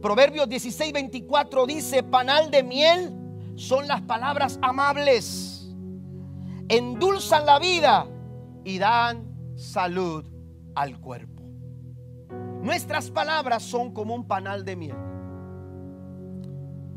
Proverbios 0.00 0.48
16, 0.48 0.92
24 0.92 1.66
dice, 1.66 2.04
panal 2.04 2.48
de 2.52 2.62
miel 2.62 3.21
son 3.56 3.88
las 3.88 4.02
palabras 4.02 4.58
amables. 4.62 5.74
Endulzan 6.68 7.46
la 7.46 7.58
vida 7.58 8.06
y 8.64 8.78
dan 8.78 9.32
salud 9.56 10.24
al 10.74 10.98
cuerpo. 11.00 11.42
Nuestras 12.62 13.10
palabras 13.10 13.62
son 13.62 13.92
como 13.92 14.14
un 14.14 14.26
panal 14.26 14.64
de 14.64 14.76
miel. 14.76 14.96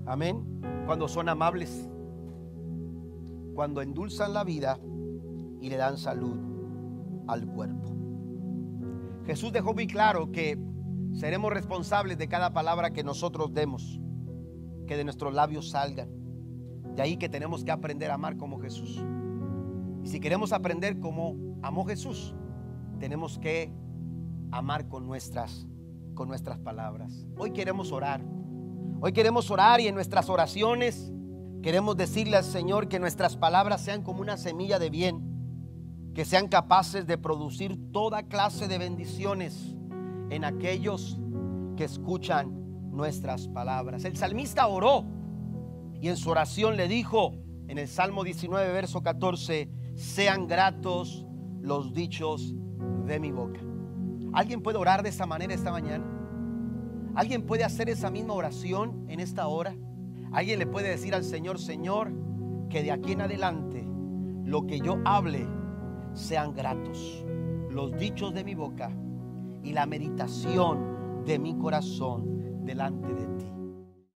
Amén. 0.06 0.62
Cuando 0.86 1.08
son 1.08 1.28
amables. 1.30 1.90
Cuando 3.56 3.82
endulzan 3.82 4.34
la 4.34 4.44
vida 4.44 4.80
y 5.60 5.70
le 5.70 5.78
dan 5.78 5.98
salud 5.98 6.38
al 7.28 7.48
cuerpo. 7.48 7.90
Jesús 9.26 9.52
dejó 9.52 9.74
muy 9.74 9.88
claro 9.88 10.32
que 10.32 10.60
seremos 11.14 11.52
responsables 11.52 12.18
de 12.18 12.28
cada 12.28 12.54
palabra 12.54 12.92
que 12.92 13.04
nosotros 13.04 13.54
demos, 13.54 14.00
que 14.86 14.96
de 14.96 15.04
nuestros 15.04 15.34
labios 15.34 15.72
salgan. 15.72 16.25
De 16.96 17.02
ahí 17.02 17.18
que 17.18 17.30
tenemos 17.30 17.64
que 17.64 17.72
aprender 17.72 18.12
a 18.12 18.16
amar 18.16 18.38
como 18.38 18.60
Jesús. 18.60 19.04
Y 20.04 20.08
si 20.08 20.20
queremos 20.20 20.54
aprender 20.54 21.00
como 21.00 21.36
amó 21.62 21.86
Jesús, 21.86 22.34
tenemos 23.00 23.38
que 23.38 23.72
amar 24.52 24.88
con 24.88 25.06
nuestras 25.06 25.68
con 26.14 26.30
nuestras 26.30 26.58
palabras. 26.60 27.28
Hoy 27.38 27.52
queremos 27.52 27.92
orar. 27.92 28.22
Hoy 29.02 29.12
queremos 29.12 29.52
orar 29.52 29.82
y 29.82 29.88
en 29.88 29.96
nuestras 29.96 30.30
oraciones 30.30 31.12
queremos 31.62 31.98
decirle 31.98 32.38
al 32.38 32.46
Señor 32.46 32.88
que 32.88 33.00
nuestras 33.00 33.36
palabras 33.36 33.82
sean 33.82 34.02
como 34.02 34.22
una 34.22 34.38
semilla 34.38 34.80
de 34.80 34.90
bien 34.90 35.36
que 36.16 36.24
sean 36.24 36.48
capaces 36.48 37.06
de 37.06 37.18
producir 37.18 37.78
toda 37.92 38.24
clase 38.24 38.70
de 38.70 38.78
bendiciones 38.78 39.76
en 40.30 40.46
aquellos 40.46 41.20
que 41.76 41.84
escuchan 41.84 42.54
nuestras 42.90 43.50
palabras. 43.50 44.06
El 44.06 44.16
salmista 44.16 44.66
oró 44.68 45.04
y 46.06 46.08
en 46.08 46.18
su 46.18 46.30
oración 46.30 46.78
le 46.78 46.88
dijo 46.88 47.34
en 47.68 47.80
el 47.80 47.88
Salmo 47.88 48.24
19, 48.24 48.72
verso 48.72 49.02
14, 49.02 49.72
sean 49.96 50.46
gratos 50.46 51.26
los 51.62 51.94
dichos 51.94 52.54
de 53.08 53.20
mi 53.20 53.32
boca. 53.32 53.60
¿Alguien 54.32 54.62
puede 54.62 54.78
orar 54.78 55.02
de 55.02 55.10
esa 55.10 55.26
manera 55.26 55.56
esta 55.56 55.72
mañana? 55.72 56.06
¿Alguien 57.16 57.48
puede 57.48 57.64
hacer 57.64 57.90
esa 57.90 58.12
misma 58.12 58.36
oración 58.36 59.08
en 59.10 59.20
esta 59.20 59.48
hora? 59.48 59.76
¿Alguien 60.32 60.60
le 60.60 60.68
puede 60.68 60.90
decir 60.90 61.16
al 61.16 61.24
Señor, 61.24 61.58
Señor, 61.58 62.12
que 62.70 62.84
de 62.84 62.92
aquí 62.92 63.14
en 63.14 63.22
adelante 63.22 63.84
lo 64.44 64.68
que 64.68 64.80
yo 64.80 65.00
hable 65.06 65.48
sean 66.14 66.54
gratos 66.54 67.26
los 67.72 67.98
dichos 67.98 68.32
de 68.36 68.44
mi 68.44 68.54
boca 68.54 68.92
y 69.64 69.74
la 69.74 69.88
meditación 69.88 71.24
de 71.26 71.40
mi 71.40 71.58
corazón 71.58 72.64
delante 72.64 73.12
de 73.12 73.26
ti. 73.40 73.55